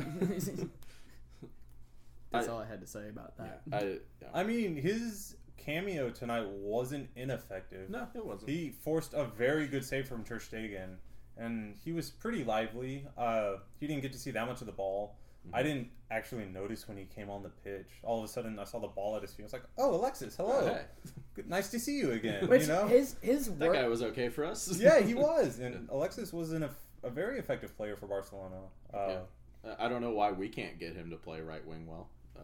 That's 2.30 2.48
I- 2.48 2.50
all 2.50 2.58
I 2.60 2.66
had 2.66 2.80
to 2.80 2.86
say 2.86 3.08
about 3.08 3.36
that. 3.38 3.62
I, 3.72 3.82
yeah. 4.20 4.28
I 4.32 4.42
mean, 4.42 4.76
his 4.76 5.36
cameo 5.64 6.10
tonight 6.10 6.46
wasn't 6.48 7.08
ineffective. 7.16 7.88
no, 7.90 8.06
it 8.14 8.24
wasn't. 8.24 8.50
He 8.50 8.70
forced 8.82 9.14
a 9.14 9.24
very 9.24 9.66
good 9.66 9.84
save 9.84 10.08
from 10.08 10.24
Ter 10.24 10.38
Stegen, 10.38 10.96
and 11.36 11.76
he 11.84 11.92
was 11.92 12.10
pretty 12.10 12.44
lively. 12.44 13.06
Uh, 13.16 13.54
he 13.80 13.86
didn't 13.86 14.02
get 14.02 14.12
to 14.12 14.18
see 14.18 14.30
that 14.32 14.46
much 14.46 14.60
of 14.60 14.66
the 14.66 14.72
ball. 14.72 15.16
Mm-hmm. 15.46 15.56
I 15.56 15.62
didn't 15.62 15.88
actually 16.10 16.44
notice 16.44 16.86
when 16.86 16.96
he 16.96 17.04
came 17.04 17.28
on 17.28 17.42
the 17.42 17.48
pitch. 17.48 17.88
All 18.04 18.18
of 18.18 18.24
a 18.24 18.28
sudden, 18.28 18.58
I 18.58 18.64
saw 18.64 18.78
the 18.78 18.86
ball 18.88 19.16
at 19.16 19.22
his 19.22 19.32
feet. 19.32 19.42
I 19.42 19.46
was 19.46 19.52
like, 19.54 19.64
"Oh, 19.78 19.94
Alexis, 19.94 20.36
hello, 20.36 20.60
Oh, 20.62 20.66
hey. 20.66 20.82
Good, 21.34 21.48
nice 21.48 21.68
to 21.70 21.80
see 21.80 21.98
you 21.98 22.12
again." 22.12 22.46
Which 22.48 22.62
you 22.62 22.68
know? 22.68 22.86
his 22.86 23.16
his 23.22 23.46
that 23.56 23.72
guy 23.72 23.88
was 23.88 24.02
okay 24.02 24.28
for 24.28 24.44
us. 24.44 24.76
yeah, 24.78 25.00
he 25.00 25.14
was, 25.14 25.58
and 25.58 25.88
Alexis 25.90 26.32
was 26.32 26.52
an, 26.52 26.68
a 27.02 27.10
very 27.10 27.38
effective 27.38 27.76
player 27.76 27.96
for 27.96 28.06
Barcelona. 28.06 28.56
Uh, 28.92 28.98
Yeah. 29.08 29.18
Uh, 29.64 29.74
I 29.78 29.88
don't 29.88 30.00
know 30.00 30.10
why 30.10 30.32
we 30.32 30.48
can't 30.48 30.78
get 30.78 30.94
him 30.96 31.10
to 31.10 31.16
play 31.16 31.40
right 31.40 31.64
wing 31.66 31.86
well. 31.86 32.08
Uh, 32.36 32.40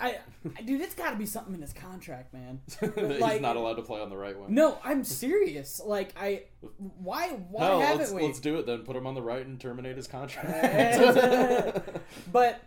I, 0.00 0.18
I 0.56 0.62
dude, 0.62 0.80
it's 0.80 0.94
got 0.94 1.10
to 1.10 1.16
be 1.16 1.26
something 1.26 1.54
in 1.54 1.60
his 1.62 1.72
contract, 1.72 2.32
man. 2.32 2.60
he's 2.80 3.20
Like- 3.20 3.40
not 3.40 3.56
allowed 3.56 3.74
to 3.74 3.82
play 3.82 4.00
on 4.00 4.10
the 4.10 4.16
right 4.16 4.38
wing. 4.38 4.54
No, 4.54 4.78
I'm 4.84 5.04
serious. 5.04 5.80
Like 5.84 6.14
I, 6.16 6.44
why 6.78 7.28
why 7.28 7.66
haven't 7.84 7.98
let's, 7.98 8.12
we? 8.12 8.22
let's 8.22 8.40
do 8.40 8.58
it 8.58 8.66
then. 8.66 8.82
Put 8.82 8.96
him 8.96 9.06
on 9.06 9.14
the 9.14 9.22
right 9.22 9.44
and 9.44 9.60
terminate 9.60 9.96
his 9.96 10.06
contract. 10.06 11.88
but 12.32 12.62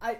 I, 0.00 0.18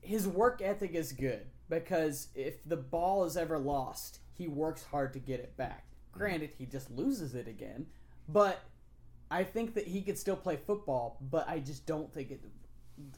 his 0.00 0.26
work 0.28 0.60
ethic 0.62 0.94
is 0.94 1.12
good 1.12 1.46
because 1.68 2.28
if 2.34 2.62
the 2.64 2.76
ball 2.76 3.24
is 3.24 3.36
ever 3.36 3.58
lost, 3.58 4.20
he 4.34 4.46
works 4.48 4.84
hard 4.84 5.12
to 5.14 5.18
get 5.18 5.40
it 5.40 5.56
back. 5.56 5.86
Granted, 6.12 6.50
he 6.58 6.66
just 6.66 6.90
loses 6.90 7.34
it 7.34 7.48
again, 7.48 7.86
but 8.28 8.60
I 9.30 9.44
think 9.44 9.74
that 9.74 9.88
he 9.88 10.02
could 10.02 10.18
still 10.18 10.36
play 10.36 10.56
football. 10.56 11.16
But 11.20 11.48
I 11.48 11.58
just 11.58 11.86
don't 11.86 12.12
think 12.12 12.30
it. 12.30 12.40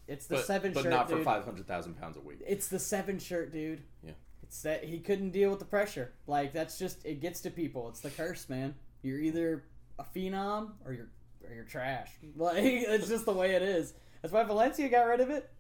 It's 0.07 0.27
the 0.27 0.37
but, 0.37 0.45
seven 0.45 0.73
but 0.73 0.83
shirt, 0.83 0.91
not 0.91 1.09
dude. 1.09 1.19
for 1.19 1.25
five 1.25 1.45
hundred 1.45 1.67
thousand 1.67 1.95
pounds 2.01 2.17
a 2.17 2.21
week. 2.21 2.39
It's 2.47 2.69
the 2.69 2.79
seven 2.79 3.19
shirt, 3.19 3.53
dude. 3.53 3.83
Yeah. 4.03 4.13
It's 4.43 4.63
that 4.63 4.85
he 4.85 5.01
couldn't 5.01 5.31
deal 5.31 5.51
with 5.51 5.59
the 5.59 5.65
pressure. 5.65 6.13
Like 6.27 6.53
that's 6.53 6.79
just 6.79 7.05
it 7.05 7.21
gets 7.21 7.41
to 7.43 7.51
people. 7.51 7.89
It's 7.89 8.01
the 8.01 8.11
curse, 8.11 8.49
man. 8.49 8.75
You're 9.03 9.19
either 9.19 9.65
a 9.99 10.05
phenom 10.05 10.73
or 10.85 10.93
you're 10.93 11.11
or 11.49 11.55
you're 11.55 11.65
trash. 11.65 12.11
Like 12.37 12.63
it's 12.63 13.09
just 13.09 13.27
the 13.27 13.33
way 13.33 13.55
it 13.55 13.63
is. 13.63 13.95
That's 14.23 14.33
why 14.33 14.43
Valencia 14.45 14.89
got 14.89 15.03
rid 15.03 15.21
of 15.21 15.31
it. 15.31 15.51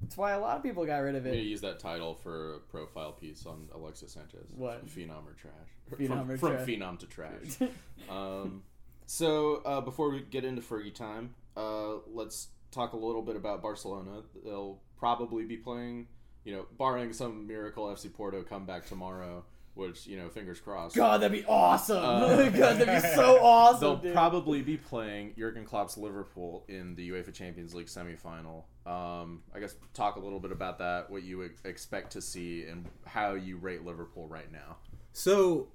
That's 0.00 0.16
why 0.16 0.32
a 0.32 0.40
lot 0.40 0.56
of 0.56 0.62
people 0.62 0.84
got 0.84 0.98
rid 0.98 1.14
of 1.14 1.26
it. 1.26 1.36
use 1.36 1.60
that 1.60 1.78
title 1.78 2.14
for 2.14 2.54
a 2.54 2.58
profile 2.58 3.12
piece 3.12 3.46
on 3.46 3.68
Alexis 3.72 4.12
Sanchez. 4.12 4.50
What? 4.56 4.84
Phenom 4.86 5.26
or 5.26 5.34
trash? 5.34 5.52
Phenom 5.92 6.06
from, 6.08 6.30
or 6.30 6.36
from 6.38 6.52
trash. 6.56 6.66
phenom 6.66 6.98
to 6.98 7.06
trash. 7.06 7.70
um, 8.10 8.62
so 9.06 9.62
uh, 9.64 9.80
before 9.80 10.10
we 10.10 10.20
get 10.22 10.44
into 10.44 10.60
Fergie 10.60 10.94
time, 10.94 11.34
uh, 11.56 11.94
let's 12.12 12.48
talk 12.72 12.94
a 12.94 12.96
little 12.96 13.22
bit 13.22 13.36
about 13.36 13.62
Barcelona. 13.62 14.22
They'll 14.44 14.80
probably 14.96 15.44
be 15.44 15.56
playing, 15.56 16.08
you 16.44 16.54
know, 16.54 16.66
barring 16.76 17.12
some 17.12 17.46
miracle 17.46 17.86
FC 17.86 18.12
Porto 18.12 18.42
comeback 18.42 18.86
tomorrow, 18.86 19.44
which 19.74 20.06
you 20.06 20.16
know, 20.16 20.28
fingers 20.28 20.58
crossed. 20.58 20.96
God, 20.96 21.20
that'd 21.20 21.38
be 21.38 21.46
awesome. 21.46 21.98
Uh, 21.98 22.36
God, 22.50 22.78
that'd 22.78 23.02
be 23.02 23.08
so 23.14 23.38
awesome. 23.42 23.80
They'll 23.80 23.96
dude. 23.96 24.14
probably 24.14 24.62
be 24.62 24.76
playing 24.76 25.34
Jurgen 25.38 25.64
Klopp's 25.64 25.96
Liverpool 25.96 26.64
in 26.68 26.96
the 26.96 27.10
UEFA 27.10 27.32
Champions 27.32 27.74
League 27.74 27.86
semifinal. 27.86 28.64
Um, 28.84 29.42
I 29.54 29.60
guess 29.60 29.76
talk 29.94 30.16
a 30.16 30.20
little 30.20 30.40
bit 30.40 30.50
about 30.50 30.78
that, 30.78 31.08
what 31.08 31.22
you 31.22 31.38
would 31.38 31.52
expect 31.64 32.12
to 32.12 32.20
see, 32.20 32.64
and 32.64 32.86
how 33.06 33.34
you 33.34 33.56
rate 33.58 33.84
Liverpool 33.84 34.26
right 34.26 34.50
now. 34.50 34.78
So, 35.12 35.68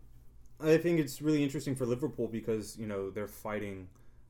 I 0.60 0.78
think 0.78 1.00
it's 1.00 1.22
really 1.22 1.44
interesting 1.44 1.76
for 1.76 1.86
Liverpool 1.86 2.28
because 2.28 2.76
you 2.78 2.88
know 2.88 3.10
they're 3.12 3.28
fighting 3.28 3.88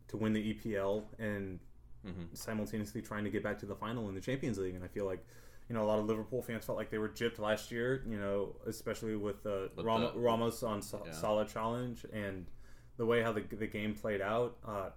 to 0.09 0.17
win 0.17 0.33
the 0.33 0.53
EPL 0.53 1.03
and 1.19 1.59
simultaneously 2.33 3.01
trying 3.01 3.23
to 3.25 3.29
get 3.29 3.43
back 3.43 3.59
to 3.59 3.65
the 3.65 3.75
final 3.75 4.07
in 4.09 4.15
the 4.15 4.21
Champions 4.21 4.57
League. 4.57 4.75
And 4.75 4.83
I 4.83 4.87
feel 4.87 5.05
like 5.05 5.25
you 5.69 5.75
know 5.75 5.83
a 5.83 5.87
lot 5.87 5.99
of 5.99 6.05
Liverpool 6.05 6.41
fans 6.41 6.65
felt 6.65 6.77
like 6.77 6.89
they 6.89 6.97
were 6.97 7.09
gypped 7.09 7.39
last 7.39 7.71
year. 7.71 8.03
You 8.07 8.17
know, 8.17 8.55
especially 8.65 9.15
with 9.15 9.45
uh, 9.45 9.67
With 9.75 9.85
Ram- 9.85 10.01
the- 10.01 10.13
Ramos 10.15 10.63
on 10.63 10.81
Sa- 10.81 11.01
Yeah. 11.05 11.11
Salah 11.11 11.45
challenge 11.45 12.05
and 12.13 12.45
the 12.97 13.05
way 13.05 13.21
how 13.21 13.31
the 13.33 13.41
the 13.41 13.67
game 13.67 13.93
played 13.93 14.21
out. 14.21 14.57
Uh, 14.65 14.89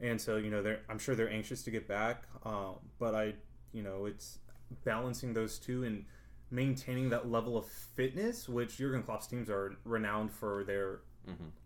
and 0.00 0.20
so 0.20 0.36
you 0.36 0.50
know 0.50 0.62
they're 0.62 0.80
I'm 0.88 0.98
sure 0.98 1.14
they're 1.14 1.30
anxious 1.30 1.62
to 1.64 1.70
get 1.70 1.86
back. 1.88 2.24
Uh, 2.44 2.72
but 2.98 3.14
I 3.14 3.34
you 3.72 3.82
know 3.82 4.06
it's 4.06 4.38
balancing 4.84 5.32
those 5.32 5.58
two 5.58 5.84
and 5.84 6.04
maintaining 6.50 7.10
that 7.10 7.30
level 7.30 7.56
of 7.56 7.66
fitness, 7.66 8.48
which 8.48 8.76
Jurgen 8.78 9.02
Klopp's 9.02 9.26
teams 9.26 9.48
are 9.50 9.76
renowned 9.84 10.30
for 10.32 10.64
their 10.64 11.00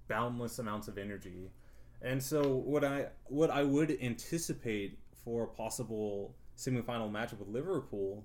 boundless 0.09 0.59
amounts 0.59 0.89
of 0.89 0.97
energy. 0.99 1.51
And 2.03 2.23
so 2.23 2.57
what 2.57 2.85
I 2.85 3.09
what 3.27 3.51
I 3.51 3.63
would 3.63 3.97
anticipate 4.01 4.99
for 5.25 5.45
a 5.45 5.47
possible 5.47 6.35
semifinal 6.57 7.11
matchup 7.11 7.39
with 7.39 7.49
Liverpool 7.49 8.25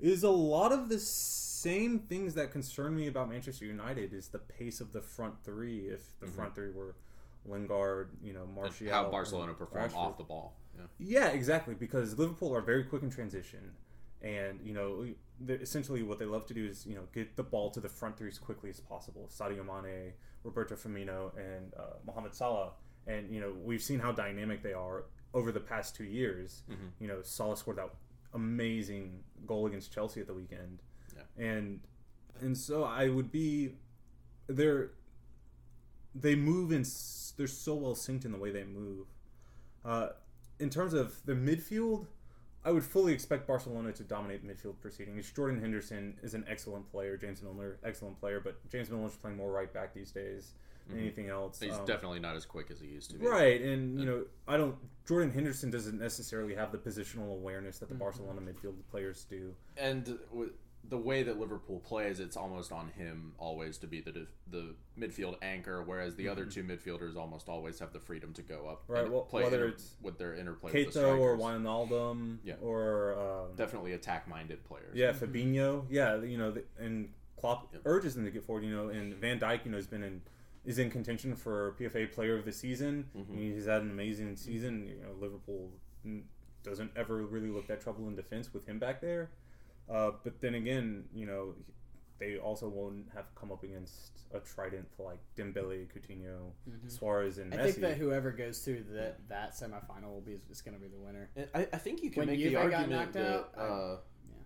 is 0.00 0.22
a 0.22 0.30
lot 0.30 0.72
of 0.72 0.88
the 0.88 0.98
same 0.98 2.00
things 2.00 2.34
that 2.34 2.50
concern 2.50 2.96
me 2.96 3.06
about 3.06 3.28
Manchester 3.28 3.64
United 3.64 4.12
is 4.12 4.28
the 4.28 4.38
pace 4.38 4.80
of 4.80 4.92
the 4.92 5.00
front 5.00 5.34
three. 5.44 5.88
If 5.88 6.18
the 6.20 6.26
front 6.26 6.54
three 6.54 6.70
were 6.70 6.96
Lingard, 7.46 8.10
you 8.22 8.32
know, 8.32 8.46
Martial, 8.54 8.88
how 8.90 9.10
Barcelona 9.10 9.54
perform 9.54 9.94
off 9.94 10.18
the 10.18 10.24
ball. 10.24 10.56
Yeah. 10.76 10.86
Yeah, 10.98 11.28
exactly. 11.28 11.74
Because 11.74 12.18
Liverpool 12.18 12.54
are 12.54 12.60
very 12.60 12.84
quick 12.84 13.02
in 13.02 13.10
transition, 13.10 13.72
and 14.22 14.60
you 14.64 14.74
know, 14.74 15.06
essentially 15.48 16.02
what 16.02 16.18
they 16.18 16.24
love 16.24 16.46
to 16.46 16.54
do 16.54 16.66
is 16.66 16.86
you 16.86 16.94
know 16.94 17.02
get 17.12 17.36
the 17.36 17.42
ball 17.42 17.70
to 17.70 17.80
the 17.80 17.88
front 17.88 18.18
three 18.18 18.28
as 18.28 18.38
quickly 18.38 18.70
as 18.70 18.80
possible. 18.80 19.30
Sadio 19.32 19.64
Mane, 19.64 20.12
Roberto 20.42 20.74
Firmino, 20.74 21.36
and 21.36 21.72
uh, 21.78 21.98
Mohamed 22.06 22.34
Salah. 22.34 22.72
And 23.06 23.30
you 23.34 23.40
know, 23.40 23.52
we've 23.62 23.82
seen 23.82 23.98
how 24.00 24.12
dynamic 24.12 24.62
they 24.62 24.72
are 24.72 25.04
over 25.34 25.52
the 25.52 25.60
past 25.60 25.94
two 25.96 26.04
years. 26.04 26.62
You 27.00 27.08
know, 27.08 27.20
Salah 27.22 27.56
scored 27.56 27.76
that 27.78 27.90
amazing 28.32 29.22
goal 29.46 29.66
against 29.66 29.92
Chelsea 29.92 30.20
at 30.20 30.26
the 30.26 30.34
weekend, 30.34 30.82
Yeah. 31.16 31.22
and 31.44 31.80
and 32.40 32.56
so 32.56 32.84
I 32.84 33.08
would 33.08 33.30
be 33.30 33.74
they're 34.46 34.90
they 36.14 36.34
move 36.34 36.72
in 36.72 36.80
s- 36.82 37.34
they're 37.36 37.46
so 37.46 37.74
well 37.74 37.94
synced 37.94 38.24
in 38.24 38.32
the 38.32 38.38
way 38.38 38.50
they 38.50 38.64
move. 38.64 39.06
Uh, 39.84 40.08
in 40.60 40.70
terms 40.70 40.94
of 40.94 41.24
the 41.26 41.32
midfield, 41.34 42.06
I 42.64 42.70
would 42.70 42.84
fully 42.84 43.12
expect 43.12 43.46
Barcelona 43.46 43.92
to 43.92 44.04
dominate 44.04 44.46
midfield 44.46 44.80
proceedings. 44.80 45.30
Jordan 45.32 45.60
Henderson 45.60 46.16
is 46.22 46.34
an 46.34 46.44
excellent 46.48 46.88
player. 46.90 47.16
James 47.16 47.42
Milner, 47.42 47.78
excellent 47.84 48.18
player, 48.20 48.40
but 48.40 48.56
James 48.70 48.88
Milner's 48.88 49.16
playing 49.16 49.36
more 49.36 49.50
right 49.52 49.72
back 49.72 49.92
these 49.92 50.12
days 50.12 50.54
than 50.88 50.98
anything 50.98 51.28
else. 51.28 51.60
He's 51.60 51.74
Um, 51.74 51.84
definitely 51.86 52.20
not 52.20 52.36
as 52.36 52.44
quick 52.44 52.70
as 52.70 52.80
he 52.80 52.88
used 52.88 53.10
to 53.10 53.18
be. 53.18 53.26
Right, 53.26 53.60
and 53.60 53.98
you 53.98 54.06
know, 54.06 54.24
I 54.46 54.56
don't. 54.56 54.76
Jordan 55.06 55.30
Henderson 55.32 55.70
doesn't 55.70 55.98
necessarily 55.98 56.54
have 56.54 56.72
the 56.72 56.78
positional 56.78 57.32
awareness 57.32 57.78
that 57.78 57.88
the 57.88 57.94
mm-hmm. 57.94 58.04
Barcelona 58.04 58.40
midfield 58.40 58.74
players 58.90 59.24
do. 59.24 59.54
And 59.76 60.18
w- 60.30 60.52
the 60.88 60.98
way 60.98 61.22
that 61.22 61.38
Liverpool 61.38 61.80
plays, 61.80 62.20
it's 62.20 62.36
almost 62.36 62.72
on 62.72 62.88
him 62.88 63.32
always 63.38 63.78
to 63.78 63.86
be 63.86 64.00
the 64.00 64.12
def- 64.12 64.28
the 64.50 64.74
midfield 64.98 65.36
anchor, 65.42 65.82
whereas 65.82 66.14
the 66.16 66.28
other 66.28 66.44
mm-hmm. 66.44 66.50
two 66.50 66.62
midfielders 66.64 67.16
almost 67.16 67.48
always 67.48 67.78
have 67.78 67.92
the 67.92 68.00
freedom 68.00 68.32
to 68.34 68.42
go 68.42 68.66
up 68.68 68.84
Right, 68.86 69.04
and 69.04 69.12
well, 69.12 69.22
play 69.22 69.44
whether 69.44 69.64
inter- 69.64 69.74
it's 69.76 69.96
with 70.02 70.18
their 70.18 70.34
interplay 70.34 70.84
with 70.84 70.94
the 70.94 71.06
or. 71.14 71.36
Wijnaldum, 71.36 72.38
Yeah. 72.44 72.54
or 72.60 73.14
um, 73.18 73.56
Definitely 73.56 73.92
attack-minded 73.92 74.64
players. 74.64 74.94
Yeah, 74.94 75.12
Fabinho. 75.12 75.86
Yeah, 75.88 76.22
you 76.22 76.36
know, 76.38 76.50
the- 76.50 76.64
and 76.78 77.12
Klopp 77.38 77.74
urges 77.84 78.14
them 78.14 78.24
to 78.24 78.30
get 78.30 78.44
forward. 78.44 78.64
You 78.64 78.74
know, 78.74 78.88
and 78.88 79.14
Van 79.14 79.38
Dijk, 79.38 79.64
you 79.64 79.70
know, 79.70 79.76
has 79.76 79.86
been 79.86 80.02
in 80.02 80.22
is 80.64 80.78
in 80.78 80.90
contention 80.90 81.34
for 81.36 81.74
PFA 81.78 82.10
Player 82.12 82.36
of 82.38 82.44
the 82.44 82.52
Season. 82.52 83.06
He's 83.34 83.66
had 83.66 83.82
an 83.82 83.90
amazing 83.90 84.36
season. 84.36 84.86
You 84.86 84.96
know, 85.02 85.12
Liverpool 85.20 85.70
doesn't 86.62 86.90
ever 86.96 87.18
really 87.26 87.50
look 87.50 87.66
that 87.68 87.80
trouble 87.80 88.08
in 88.08 88.16
defense 88.16 88.52
with 88.52 88.66
him 88.66 88.78
back 88.78 89.00
there. 89.00 89.30
Uh, 89.90 90.12
but 90.22 90.40
then 90.40 90.54
again, 90.54 91.04
you 91.14 91.26
know, 91.26 91.54
they 92.18 92.38
also 92.38 92.68
won't 92.68 93.04
have 93.14 93.34
come 93.34 93.52
up 93.52 93.62
against 93.64 94.20
a 94.32 94.38
trident 94.40 94.86
like 94.98 95.18
Dembele, 95.36 95.86
Coutinho, 95.88 96.52
Suarez, 96.88 97.38
and 97.38 97.52
Messi. 97.52 97.58
I 97.58 97.62
think 97.64 97.80
that 97.80 97.96
whoever 97.98 98.30
goes 98.30 98.60
through 98.60 98.84
that 98.92 99.28
that 99.28 99.52
semifinal 99.54 100.10
will 100.12 100.22
be 100.22 100.38
is 100.50 100.62
going 100.62 100.74
to 100.74 100.80
be 100.80 100.88
the 100.88 100.98
winner. 100.98 101.28
I, 101.54 101.66
I 101.72 101.78
think 101.78 102.02
you 102.02 102.10
can 102.10 102.20
When 102.20 102.28
make 102.28 102.38
Juve 102.40 102.52
the 102.52 102.54
got 102.54 102.62
argument 102.64 102.90
knocked 102.92 103.12
that. 103.14 103.26
out, 103.34 103.50
I- 103.58 103.60
uh, 103.60 103.96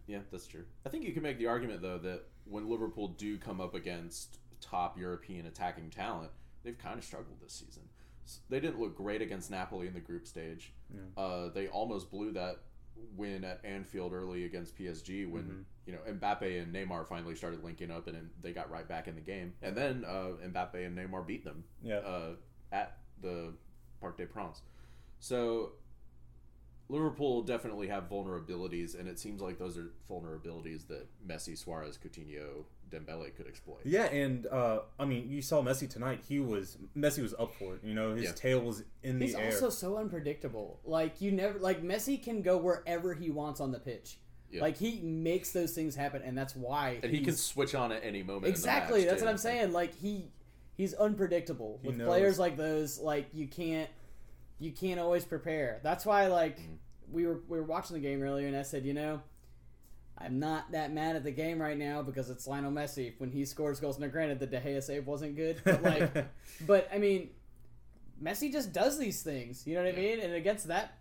yeah, 0.08 0.18
that's 0.32 0.46
true. 0.46 0.64
I 0.86 0.88
think 0.88 1.04
you 1.04 1.12
can 1.12 1.22
make 1.22 1.38
the 1.38 1.46
argument 1.46 1.82
though 1.82 1.98
that 1.98 2.22
when 2.46 2.68
Liverpool 2.68 3.08
do 3.08 3.36
come 3.38 3.60
up 3.60 3.74
against 3.74 4.38
top 4.60 4.98
European 4.98 5.46
attacking 5.46 5.90
talent, 5.90 6.30
they've 6.64 6.78
kind 6.78 6.98
of 6.98 7.04
struggled 7.04 7.40
this 7.40 7.52
season. 7.52 7.82
S- 8.24 8.40
They 8.48 8.60
didn't 8.60 8.80
look 8.80 8.96
great 8.96 9.22
against 9.22 9.50
Napoli 9.50 9.86
in 9.86 9.94
the 9.94 10.00
group 10.00 10.26
stage. 10.26 10.72
Uh, 11.16 11.48
they 11.50 11.68
almost 11.68 12.10
blew 12.10 12.32
that 12.32 12.58
win 13.16 13.44
at 13.44 13.60
Anfield 13.64 14.12
early 14.12 14.44
against 14.44 14.76
PSG 14.76 15.30
when 15.30 15.42
Mm-hmm. 15.44 15.60
you 15.86 15.92
know 15.92 16.00
Mbappe 16.12 16.62
and 16.62 16.74
Neymar 16.74 17.06
finally 17.06 17.34
started 17.36 17.62
linking 17.62 17.90
up 17.90 18.06
and 18.08 18.28
they 18.42 18.52
got 18.52 18.70
right 18.70 18.88
back 18.88 19.06
in 19.08 19.14
the 19.14 19.20
game. 19.20 19.54
And 19.62 19.76
then 19.76 20.04
uh, 20.04 20.32
Mbappe 20.46 20.74
and 20.86 20.96
Neymar 20.98 21.26
beat 21.26 21.44
them 21.44 21.64
Yeah. 21.82 21.98
uh, 21.98 22.30
at 22.72 22.98
the 23.22 23.52
Parc 24.00 24.16
des 24.18 24.26
Princes. 24.26 24.62
So 25.20 25.72
Liverpool 26.88 27.42
definitely 27.42 27.88
have 27.88 28.08
vulnerabilities, 28.08 28.98
and 28.98 29.08
it 29.08 29.18
seems 29.18 29.42
like 29.42 29.58
those 29.58 29.76
are 29.76 29.90
vulnerabilities 30.10 30.86
that 30.88 31.06
Messi, 31.26 31.56
Suarez, 31.56 31.98
Coutinho, 31.98 32.64
Dembele 32.90 33.34
could 33.36 33.46
exploit. 33.46 33.80
Yeah, 33.84 34.04
and 34.06 34.46
uh, 34.46 34.80
I 34.98 35.04
mean, 35.04 35.28
you 35.28 35.42
saw 35.42 35.62
Messi 35.62 35.88
tonight. 35.88 36.20
He 36.28 36.40
was 36.40 36.78
Messi 36.96 37.22
was 37.22 37.34
up 37.38 37.54
for 37.58 37.74
it. 37.74 37.80
You 37.84 37.94
know, 37.94 38.14
his 38.14 38.24
Yeah. 38.24 38.32
tail 38.32 38.60
was 38.60 38.84
in 39.02 39.18
the 39.18 39.26
He's 39.26 39.34
air. 39.34 39.46
also 39.46 39.70
so 39.70 39.96
unpredictable. 39.98 40.80
Like 40.84 41.20
you 41.20 41.32
never 41.32 41.58
like 41.58 41.82
Messi 41.82 42.22
can 42.22 42.42
go 42.42 42.56
wherever 42.56 43.14
he 43.14 43.30
wants 43.30 43.60
on 43.60 43.72
the 43.72 43.78
pitch. 43.80 44.18
Yeah. 44.50 44.62
Like 44.62 44.76
he 44.78 45.00
makes 45.02 45.52
those 45.52 45.72
things 45.74 45.94
happen, 45.94 46.22
and 46.22 46.36
that's 46.36 46.56
why 46.56 47.00
And 47.02 47.12
he 47.12 47.20
can 47.20 47.36
switch 47.36 47.74
on 47.74 47.92
at 47.92 48.02
any 48.02 48.22
moment. 48.22 48.46
exactly. 48.46 49.00
In 49.02 49.06
the 49.06 49.06
match, 49.06 49.10
That's 49.12 49.20
too. 49.20 49.26
what 49.26 49.30
I'm 49.32 49.38
saying. 49.38 49.72
Like 49.72 49.94
he 49.94 50.30
he's 50.76 50.94
unpredictable 50.94 51.78
He 51.82 51.88
with 51.88 51.96
knows. 51.98 52.06
players 52.08 52.38
like 52.38 52.56
those. 52.56 52.98
Like 52.98 53.28
you 53.34 53.46
can't 53.46 53.90
you 54.58 54.72
can't 54.72 54.98
always 54.98 55.24
prepare. 55.24 55.80
That's 55.82 56.06
why 56.06 56.26
like 56.28 56.58
Mm-hmm. 56.58 56.72
we 57.12 57.26
were 57.26 57.40
we 57.48 57.58
were 57.58 57.64
watching 57.64 57.94
the 57.94 58.00
game 58.00 58.22
earlier, 58.22 58.46
and 58.46 58.56
I 58.56 58.62
said, 58.62 58.84
you 58.84 58.94
know. 58.94 59.20
I'm 60.20 60.38
not 60.38 60.72
that 60.72 60.92
mad 60.92 61.16
at 61.16 61.24
the 61.24 61.30
game 61.30 61.60
right 61.60 61.76
now 61.78 62.02
because 62.02 62.28
it's 62.30 62.46
Lionel 62.46 62.72
Messi. 62.72 63.12
When 63.18 63.30
he 63.30 63.44
scores 63.44 63.78
goals, 63.80 63.98
now 63.98 64.08
granted 64.08 64.40
the 64.40 64.46
De 64.46 64.60
Gea 64.60 64.82
save 64.82 65.06
wasn't 65.06 65.36
good, 65.36 65.60
but 65.64 65.82
like, 65.82 66.26
but 66.66 66.88
I 66.92 66.98
mean, 66.98 67.30
Messi 68.22 68.50
just 68.50 68.72
does 68.72 68.98
these 68.98 69.22
things. 69.22 69.66
You 69.66 69.74
know 69.76 69.84
what 69.84 69.94
I 69.94 69.96
mean? 69.96 70.20
And 70.20 70.34
against 70.34 70.68
that 70.68 70.94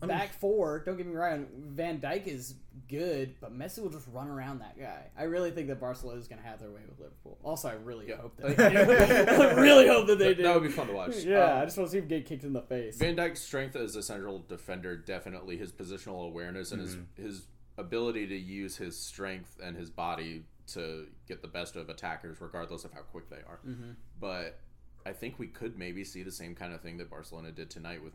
back 0.00 0.32
four, 0.40 0.80
don't 0.80 0.96
get 0.96 1.06
me 1.06 1.14
wrong, 1.14 1.46
Van 1.56 2.00
Dijk 2.00 2.26
is 2.26 2.56
good, 2.88 3.36
but 3.40 3.56
Messi 3.56 3.80
will 3.80 3.88
just 3.88 4.08
run 4.12 4.26
around 4.28 4.58
that 4.60 4.76
guy. 4.76 5.04
I 5.16 5.22
really 5.24 5.52
think 5.52 5.68
that 5.68 5.78
Barcelona 5.80 6.18
is 6.18 6.26
going 6.26 6.42
to 6.42 6.46
have 6.48 6.58
their 6.58 6.70
way 6.70 6.80
with 6.88 6.98
Liverpool. 6.98 7.38
Also, 7.44 7.68
I 7.68 7.74
really 7.74 8.08
Yeah. 8.08 8.16
hope 8.16 8.36
that 8.38 8.56
they 8.56 8.68
do. 8.70 9.42
I 9.42 9.52
really 9.60 9.86
hope 9.86 10.08
that 10.08 10.18
they 10.18 10.34
do. 10.34 10.42
That 10.42 10.54
would 10.54 10.64
be 10.64 10.70
fun 10.70 10.88
to 10.88 10.92
watch. 10.92 11.18
Yeah, 11.18 11.38
I 11.38 11.60
Um, 11.60 11.66
just 11.66 11.78
want 11.78 11.88
to 11.88 11.92
see 11.92 11.98
him 11.98 12.08
get 12.08 12.26
kicked 12.26 12.42
in 12.42 12.52
the 12.52 12.62
face. 12.62 12.96
Van 12.98 13.14
Dijk's 13.14 13.40
strength 13.42 13.76
as 13.76 13.94
a 13.94 14.02
central 14.02 14.40
defender, 14.48 14.96
definitely 14.96 15.56
his 15.56 15.70
positional 15.70 16.26
awareness 16.26 16.72
and 16.72 16.82
Mm-hmm. 16.82 17.22
his 17.22 17.36
his 17.36 17.46
ability 17.78 18.26
to 18.26 18.36
use 18.36 18.76
his 18.76 18.98
strength 18.98 19.58
and 19.62 19.76
his 19.76 19.90
body 19.90 20.44
to 20.68 21.06
get 21.26 21.42
the 21.42 21.48
best 21.48 21.76
of 21.76 21.88
attackers, 21.88 22.40
regardless 22.40 22.84
of 22.84 22.92
how 22.92 23.00
quick 23.00 23.28
they 23.28 23.36
are. 23.36 23.60
Mm-hmm. 23.66 23.92
But 24.20 24.60
I 25.04 25.12
think 25.12 25.38
we 25.38 25.48
could 25.48 25.78
maybe 25.78 26.04
see 26.04 26.22
the 26.22 26.30
same 26.30 26.54
kind 26.54 26.72
of 26.72 26.80
thing 26.80 26.98
that 26.98 27.10
Barcelona 27.10 27.50
did 27.50 27.70
tonight 27.70 28.02
with, 28.02 28.12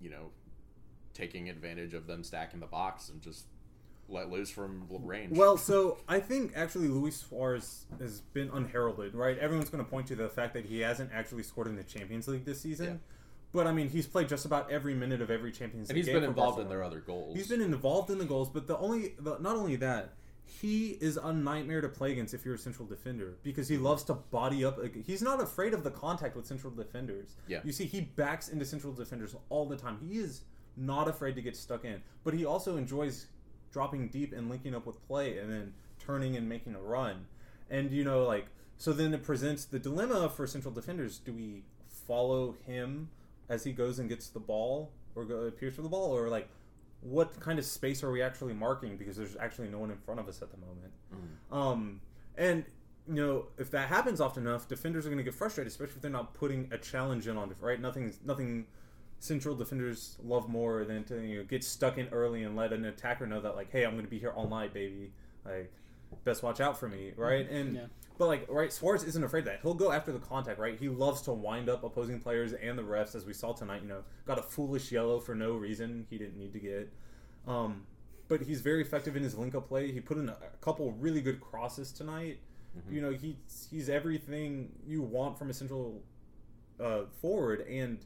you 0.00 0.10
know, 0.10 0.30
taking 1.14 1.48
advantage 1.48 1.94
of 1.94 2.06
them 2.06 2.24
stacking 2.24 2.60
the 2.60 2.66
box 2.66 3.08
and 3.08 3.22
just 3.22 3.46
let 4.08 4.30
loose 4.30 4.50
from 4.50 4.86
range. 4.90 5.36
Well, 5.36 5.56
so 5.56 5.98
I 6.08 6.20
think 6.20 6.52
actually 6.54 6.88
Luis 6.88 7.20
Suarez 7.20 7.86
has 7.98 8.20
been 8.20 8.50
unheralded, 8.52 9.14
right? 9.14 9.38
Everyone's 9.38 9.70
going 9.70 9.82
to 9.82 9.90
point 9.90 10.08
to 10.08 10.16
the 10.16 10.28
fact 10.28 10.54
that 10.54 10.66
he 10.66 10.80
hasn't 10.80 11.10
actually 11.14 11.44
scored 11.44 11.68
in 11.68 11.76
the 11.76 11.84
Champions 11.84 12.28
League 12.28 12.44
this 12.44 12.60
season. 12.60 12.86
Yeah. 12.86 12.96
But 13.52 13.66
I 13.66 13.72
mean, 13.72 13.90
he's 13.90 14.06
played 14.06 14.28
just 14.28 14.46
about 14.46 14.70
every 14.70 14.94
minute 14.94 15.20
of 15.20 15.30
every 15.30 15.52
Champions 15.52 15.88
League. 15.88 15.90
and 15.90 15.96
he's 15.98 16.06
game 16.06 16.20
been 16.20 16.24
involved 16.24 16.58
in 16.58 16.68
their 16.68 16.82
other 16.82 17.00
goals. 17.00 17.36
He's 17.36 17.48
been 17.48 17.60
involved 17.60 18.10
in 18.10 18.18
the 18.18 18.24
goals, 18.24 18.48
but 18.48 18.66
the 18.66 18.78
only 18.78 19.14
the, 19.18 19.38
not 19.38 19.56
only 19.56 19.76
that 19.76 20.14
he 20.60 20.98
is 21.00 21.16
a 21.16 21.32
nightmare 21.32 21.80
to 21.80 21.88
play 21.88 22.12
against 22.12 22.34
if 22.34 22.44
you're 22.44 22.54
a 22.54 22.58
central 22.58 22.86
defender 22.86 23.36
because 23.42 23.68
he 23.68 23.78
loves 23.78 24.04
to 24.04 24.14
body 24.14 24.64
up. 24.64 24.78
He's 25.06 25.22
not 25.22 25.40
afraid 25.40 25.74
of 25.74 25.84
the 25.84 25.90
contact 25.90 26.36
with 26.36 26.46
central 26.46 26.72
defenders. 26.72 27.36
Yeah. 27.46 27.60
You 27.64 27.72
see, 27.72 27.84
he 27.84 28.00
backs 28.00 28.48
into 28.48 28.64
central 28.64 28.92
defenders 28.92 29.34
all 29.50 29.66
the 29.66 29.76
time. 29.76 29.98
He 30.08 30.18
is 30.18 30.42
not 30.76 31.08
afraid 31.08 31.34
to 31.36 31.42
get 31.42 31.56
stuck 31.56 31.84
in, 31.84 32.02
but 32.24 32.34
he 32.34 32.44
also 32.44 32.76
enjoys 32.76 33.26
dropping 33.72 34.08
deep 34.08 34.32
and 34.32 34.48
linking 34.50 34.74
up 34.74 34.86
with 34.86 35.04
play 35.06 35.38
and 35.38 35.50
then 35.50 35.72
turning 35.98 36.36
and 36.36 36.48
making 36.48 36.74
a 36.74 36.80
run. 36.80 37.26
And 37.70 37.90
you 37.90 38.04
know, 38.04 38.24
like 38.24 38.46
so, 38.78 38.92
then 38.92 39.14
it 39.14 39.22
presents 39.22 39.64
the 39.64 39.78
dilemma 39.78 40.28
for 40.28 40.46
central 40.46 40.74
defenders: 40.74 41.18
Do 41.18 41.32
we 41.32 41.62
follow 42.06 42.56
him 42.66 43.08
as 43.48 43.64
he 43.64 43.72
goes 43.72 43.98
and 43.98 44.08
gets 44.08 44.28
the 44.28 44.40
ball, 44.40 44.92
or 45.14 45.24
go 45.24 45.40
appears 45.42 45.74
for 45.74 45.82
the 45.82 45.88
ball, 45.88 46.10
or 46.16 46.28
like 46.28 46.48
what 47.00 47.38
kind 47.40 47.58
of 47.58 47.64
space 47.64 48.02
are 48.04 48.10
we 48.12 48.22
actually 48.22 48.54
marking 48.54 48.96
because 48.96 49.16
there's 49.16 49.36
actually 49.36 49.68
no 49.68 49.78
one 49.78 49.90
in 49.90 49.96
front 49.96 50.20
of 50.20 50.28
us 50.28 50.40
at 50.40 50.50
the 50.50 50.56
moment. 50.58 50.92
Um, 51.50 52.00
and 52.38 52.64
you 53.08 53.14
know 53.14 53.46
if 53.58 53.70
that 53.72 53.88
happens 53.88 54.20
often 54.20 54.46
enough, 54.46 54.68
defenders 54.68 55.04
are 55.04 55.08
going 55.08 55.18
to 55.18 55.24
get 55.24 55.34
frustrated, 55.34 55.70
especially 55.70 55.96
if 55.96 56.02
they're 56.02 56.10
not 56.10 56.32
putting 56.34 56.68
a 56.72 56.78
challenge 56.78 57.26
in 57.26 57.36
on 57.36 57.50
it. 57.50 57.56
Right? 57.60 57.80
Nothing, 57.80 58.12
nothing. 58.24 58.66
Central 59.18 59.54
defenders 59.54 60.16
love 60.24 60.48
more 60.48 60.84
than 60.84 61.04
to 61.04 61.20
you 61.20 61.38
know, 61.38 61.44
get 61.44 61.62
stuck 61.62 61.96
in 61.96 62.08
early 62.08 62.42
and 62.42 62.56
let 62.56 62.72
an 62.72 62.84
attacker 62.86 63.24
know 63.24 63.40
that 63.40 63.54
like, 63.54 63.70
hey, 63.70 63.84
I'm 63.84 63.92
going 63.92 64.04
to 64.04 64.10
be 64.10 64.18
here 64.18 64.30
all 64.30 64.48
night, 64.48 64.74
baby. 64.74 65.12
Like, 65.44 65.72
best 66.24 66.42
watch 66.42 66.60
out 66.60 66.76
for 66.76 66.88
me, 66.88 67.12
right? 67.16 67.48
And 67.48 67.74
Yeah. 67.76 67.86
But 68.22 68.28
like, 68.28 68.46
right, 68.48 68.72
Suarez 68.72 69.02
isn't 69.02 69.24
afraid 69.24 69.40
of 69.40 69.46
that. 69.46 69.58
He'll 69.62 69.74
go 69.74 69.90
after 69.90 70.12
the 70.12 70.20
contact, 70.20 70.60
right? 70.60 70.78
He 70.78 70.88
loves 70.88 71.22
to 71.22 71.32
wind 71.32 71.68
up 71.68 71.82
opposing 71.82 72.20
players 72.20 72.52
and 72.52 72.78
the 72.78 72.82
refs, 72.84 73.16
as 73.16 73.26
we 73.26 73.32
saw 73.32 73.52
tonight. 73.52 73.82
You 73.82 73.88
know, 73.88 74.04
got 74.26 74.38
a 74.38 74.42
foolish 74.42 74.92
yellow 74.92 75.18
for 75.18 75.34
no 75.34 75.54
reason 75.54 76.06
he 76.08 76.18
didn't 76.18 76.38
need 76.38 76.52
to 76.52 76.60
get. 76.60 76.92
Um, 77.48 77.82
but 78.28 78.42
he's 78.42 78.60
very 78.60 78.80
effective 78.80 79.16
in 79.16 79.24
his 79.24 79.36
link 79.36 79.56
up 79.56 79.66
play. 79.66 79.90
He 79.90 79.98
put 79.98 80.18
in 80.18 80.28
a, 80.28 80.34
a 80.34 80.56
couple 80.60 80.92
really 80.92 81.20
good 81.20 81.40
crosses 81.40 81.90
tonight. 81.90 82.38
You 82.92 83.00
know, 83.02 83.10
he's 83.10 83.66
he's 83.68 83.88
everything 83.88 84.70
you 84.86 85.02
want 85.02 85.36
from 85.36 85.50
a 85.50 85.52
central 85.52 86.00
uh, 86.80 87.06
forward, 87.20 87.66
and 87.68 87.98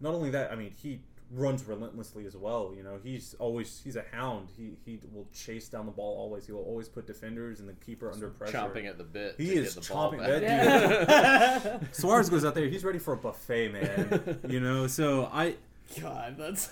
not 0.00 0.14
only 0.14 0.30
that, 0.30 0.52
I 0.52 0.54
mean, 0.54 0.72
he 0.80 1.00
runs 1.30 1.64
relentlessly 1.64 2.26
as 2.26 2.36
well. 2.36 2.72
You 2.76 2.82
know, 2.82 2.98
he's 3.02 3.34
always 3.38 3.80
he's 3.84 3.96
a 3.96 4.04
hound. 4.12 4.48
He 4.56 4.72
he 4.84 4.98
will 5.12 5.26
chase 5.32 5.68
down 5.68 5.86
the 5.86 5.92
ball 5.92 6.16
always. 6.18 6.46
He 6.46 6.52
will 6.52 6.64
always 6.64 6.88
put 6.88 7.06
defenders 7.06 7.60
and 7.60 7.68
the 7.68 7.74
keeper 7.74 8.10
under 8.10 8.28
pressure. 8.30 8.56
chomping 8.56 8.86
at 8.88 8.98
the 8.98 9.04
bit. 9.04 9.34
He 9.36 9.46
to 9.48 9.52
is 9.56 9.74
get 9.74 9.84
the 9.84 9.92
ball 9.92 10.12
chomping. 10.12 10.18
back. 10.18 10.40
That 11.06 11.80
dude, 11.80 11.88
Suarez 11.94 12.30
goes 12.30 12.44
out 12.44 12.54
there. 12.54 12.66
He's 12.68 12.84
ready 12.84 12.98
for 12.98 13.14
a 13.14 13.16
buffet, 13.16 13.72
man. 13.72 14.40
You 14.48 14.60
know, 14.60 14.86
so 14.86 15.28
I 15.32 15.56
God, 16.00 16.36
that's. 16.38 16.70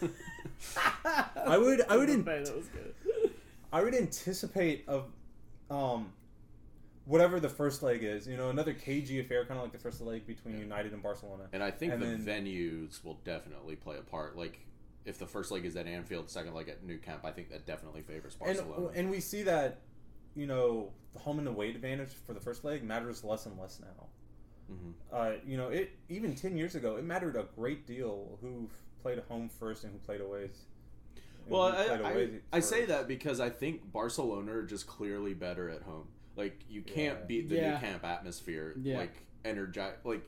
I 0.75 1.59
would 1.59 1.83
I 1.89 1.97
would 1.97 2.09
Okay, 2.09 2.23
that 2.23 2.57
was 2.57 2.67
good. 2.69 2.95
I 3.73 3.83
would 3.83 3.95
anticipate 3.95 4.85
of 4.89 5.05
um 5.71 6.13
whatever 7.07 7.41
the 7.41 7.49
first 7.49 7.83
leg 7.83 8.03
is. 8.03 8.27
You 8.29 8.37
know, 8.37 8.51
another 8.51 8.75
cagey 8.75 9.21
affair, 9.21 9.45
kind 9.47 9.59
of 9.59 9.65
like 9.65 9.73
the 9.73 9.79
first 9.79 10.01
leg 10.03 10.27
between 10.27 10.59
United 10.59 10.93
and 10.93 11.03
Barcelona. 11.03 11.45
And 11.53 11.63
I 11.63 11.71
think 11.71 11.95
And 11.95 12.03
the 12.03 12.07
then- 12.07 12.45
venues 12.45 13.03
will 13.03 13.19
definitely 13.25 13.77
play 13.77 13.97
a 13.97 14.03
part. 14.03 14.37
Like 14.37 14.61
if 15.05 15.19
the 15.19 15.27
first 15.27 15.51
leg 15.51 15.65
is 15.65 15.77
at 15.77 15.87
Anfield, 15.87 16.29
second 16.29 16.53
leg 16.55 16.69
at 16.69 16.85
Nou 16.85 16.99
Camp, 16.99 17.25
I 17.25 17.31
think 17.31 17.49
that 17.51 17.65
definitely 17.65 18.03
favors 18.03 18.35
Barcelona. 18.35 18.89
and 18.95 19.11
we 19.11 19.21
see 19.21 19.43
that 19.45 19.79
you 20.35 20.47
know 20.47 20.93
the 21.15 21.21
home 21.21 21.39
and 21.39 21.49
away 21.49 21.71
advantage 21.71 22.11
for 22.27 22.35
the 22.35 22.41
first 22.41 22.63
leg 22.65 22.83
matters 22.85 23.25
less 23.25 23.47
and 23.47 23.59
less 23.59 23.81
now. 23.81 24.07
Mhm. 24.71 24.93
Uh, 25.13 25.37
you 25.47 25.57
know, 25.57 25.69
it 25.69 25.93
even 26.09 26.35
ten 26.35 26.57
years 26.57 26.75
ago 26.75 26.97
it 26.97 27.05
mattered 27.05 27.37
a 27.37 27.45
great 27.55 27.87
deal 27.87 28.37
who 28.43 28.69
played 29.01 29.21
home 29.21 29.49
first 29.49 29.85
and 29.85 29.93
who 29.93 29.99
played 30.01 30.21
away. 30.21 30.51
Well, 31.49 31.63
I, 31.63 31.85
I, 32.03 32.29
I 32.55 32.59
say 32.61 32.85
that 32.87 33.07
because 33.07 33.39
I 33.39 33.49
think 33.51 33.93
Barcelona 33.93 34.53
are 34.53 34.63
just 34.65 34.89
clearly 34.89 35.33
better 35.33 35.71
at 35.71 35.83
home. 35.83 36.09
Like 36.37 36.61
you 36.69 36.83
can't 36.83 37.19
Yeah. 37.21 37.25
beat 37.27 37.49
the 37.49 37.57
Yeah. 37.57 37.73
Nou 37.75 37.79
Camp 37.81 38.05
atmosphere. 38.05 38.75
Yeah. 38.81 38.99
Like 38.99 39.15
energize. 39.45 39.95
Like 40.05 40.23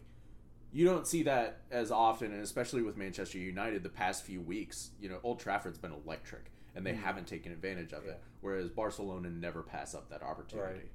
you 0.72 0.84
don't 0.84 1.06
see 1.06 1.22
that 1.24 1.60
as 1.70 1.90
often, 1.90 2.32
and 2.32 2.42
especially 2.42 2.82
with 2.82 2.96
Manchester 2.96 3.38
United, 3.38 3.82
the 3.82 3.88
past 3.88 4.24
few 4.24 4.40
weeks. 4.40 4.90
You 5.00 5.08
know, 5.08 5.18
Old 5.22 5.40
Trafford's 5.40 5.78
been 5.78 5.92
electric, 5.92 6.50
and 6.74 6.84
they 6.84 6.94
haven't 6.94 7.26
taken 7.26 7.52
advantage 7.52 7.92
of 7.92 8.04
Yeah. 8.04 8.12
it. 8.12 8.20
Whereas 8.40 8.68
Barcelona 8.70 9.30
never 9.30 9.62
pass 9.62 9.94
up 9.94 10.08
that 10.10 10.22
opportunity. 10.22 10.80
Right. 10.80 10.90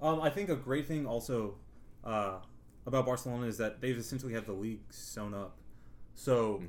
Um, 0.00 0.20
I 0.20 0.30
think 0.30 0.48
a 0.48 0.56
great 0.56 0.86
thing 0.86 1.06
also 1.06 1.58
uh, 2.04 2.40
about 2.86 3.04
Barcelona 3.04 3.46
is 3.46 3.58
that 3.58 3.80
they've 3.80 3.98
essentially 3.98 4.32
had 4.32 4.46
the 4.46 4.52
league 4.52 4.80
sewn 4.90 5.34
up. 5.34 5.58
So 6.14 6.62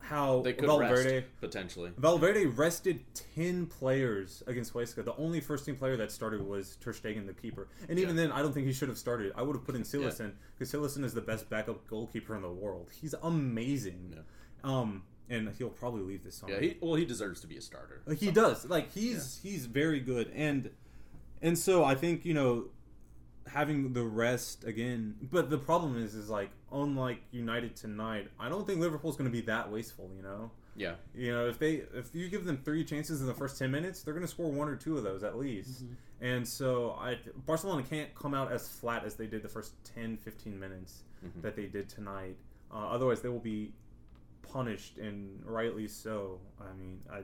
how. 0.00 0.42
They 0.42 0.52
could 0.52 0.66
Valverde 0.66 1.14
rest 1.16 1.26
potentially. 1.40 1.92
Valverde 1.96 2.46
rested 2.46 3.04
ten 3.14 3.66
players 3.66 4.42
against 4.46 4.72
Huesca. 4.72 5.04
The 5.04 5.14
only 5.16 5.40
first 5.40 5.64
team 5.66 5.76
player 5.76 5.96
that 5.96 6.10
started 6.12 6.40
was 6.40 6.76
Ter 6.76 6.92
Stegen, 6.92 7.26
the 7.26 7.32
keeper. 7.34 7.68
And 7.88 7.98
even 7.98 8.16
Yeah. 8.16 8.22
then, 8.22 8.32
I 8.32 8.42
don't 8.42 8.52
think 8.52 8.66
he 8.66 8.72
should 8.72 8.88
have 8.88 8.98
started. 8.98 9.32
I 9.36 9.42
would 9.42 9.56
have 9.56 9.64
put 9.64 9.74
in 9.74 9.82
Cillessen 9.82 10.18
Yeah. 10.20 10.24
in 10.26 10.32
because 10.58 10.72
Cillessen 10.72 11.04
is 11.04 11.14
the 11.14 11.20
best 11.20 11.48
backup 11.50 11.86
goalkeeper 11.88 12.34
in 12.36 12.42
the 12.42 12.50
world. 12.50 12.90
He's 13.00 13.14
amazing. 13.22 14.14
Yeah. 14.16 14.22
Um, 14.64 15.02
and 15.30 15.50
he'll 15.58 15.68
probably 15.68 16.02
leave 16.02 16.24
this 16.24 16.36
summer. 16.36 16.54
Yeah, 16.54 16.60
he, 16.60 16.76
well, 16.80 16.94
he 16.94 17.04
deserves 17.04 17.40
to 17.42 17.46
be 17.46 17.56
a 17.56 17.60
starter. 17.60 18.02
He 18.18 18.30
does. 18.30 18.64
Like 18.64 18.92
he's 18.92 19.40
he's 19.42 19.66
very 19.66 20.00
good, 20.00 20.30
and 20.34 20.70
and 21.42 21.58
so 21.58 21.84
I 21.84 21.94
think 21.94 22.24
you 22.24 22.34
know 22.34 22.70
having 23.48 23.92
the 23.92 24.04
rest 24.04 24.64
again. 24.64 25.16
But 25.30 25.50
the 25.50 25.58
problem 25.58 26.02
is, 26.02 26.14
is 26.14 26.28
like 26.28 26.50
unlike 26.72 27.20
United 27.30 27.76
tonight, 27.76 28.28
I 28.38 28.48
don't 28.48 28.66
think 28.66 28.80
Liverpool's 28.80 29.16
going 29.16 29.30
to 29.30 29.36
be 29.36 29.44
that 29.46 29.70
wasteful. 29.70 30.10
You 30.16 30.22
know, 30.22 30.50
Yeah, 30.76 30.94
you 31.14 31.32
know 31.32 31.48
if 31.48 31.58
they 31.58 31.82
if 31.94 32.14
you 32.14 32.28
give 32.28 32.44
them 32.44 32.58
three 32.64 32.84
chances 32.84 33.20
in 33.20 33.26
the 33.26 33.34
first 33.34 33.58
ten 33.58 33.70
minutes, 33.70 34.02
they're 34.02 34.14
going 34.14 34.26
to 34.26 34.30
score 34.30 34.50
one 34.50 34.68
or 34.68 34.76
two 34.76 34.96
of 34.96 35.04
those 35.04 35.22
at 35.24 35.38
least. 35.38 35.84
And 36.20 36.46
so 36.46 36.96
I 36.98 37.18
Barcelona 37.46 37.82
can't 37.82 38.14
come 38.14 38.34
out 38.34 38.50
as 38.50 38.68
flat 38.68 39.04
as 39.04 39.14
they 39.14 39.26
did 39.26 39.42
the 39.42 39.48
first 39.48 39.72
10, 39.94 40.16
15 40.16 40.58
minutes 40.58 41.02
that 41.42 41.54
they 41.54 41.66
did 41.66 41.88
tonight. 41.88 42.36
Uh, 42.72 42.88
otherwise, 42.88 43.20
they 43.20 43.28
will 43.28 43.38
be 43.38 43.72
punished 44.52 44.98
and 44.98 45.40
rightly 45.44 45.88
so. 45.88 46.38
I 46.60 46.76
mean, 46.76 47.00
I 47.10 47.20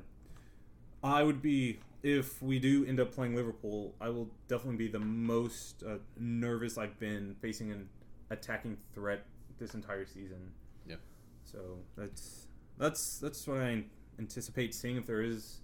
I 1.03 1.23
would 1.23 1.43
be 1.43 1.81
if 2.05 2.43
we 2.43 2.59
do 2.59 2.85
end 2.87 3.01
up 3.01 3.13
playing 3.13 3.35
Liverpool. 3.35 3.95
I 4.01 4.11
will 4.11 4.29
definitely 4.47 4.77
be 4.77 4.89
the 4.89 5.01
most 5.01 5.83
uh, 5.83 5.97
nervous 6.19 6.77
I've 6.77 7.01
been 7.01 7.35
facing 7.41 7.73
an 7.73 7.89
attacking 8.31 8.77
threat 8.95 9.25
this 9.59 9.75
entire 9.75 10.05
season. 10.05 10.53
Yeah. 10.87 10.97
So 11.45 11.79
that's 11.97 12.47
that's 12.79 13.19
that's 13.19 13.47
what 13.49 13.57
I 13.57 13.85
anticipate 14.19 14.75
seeing 14.75 14.97
if 14.97 15.07
there 15.07 15.23
is 15.23 15.61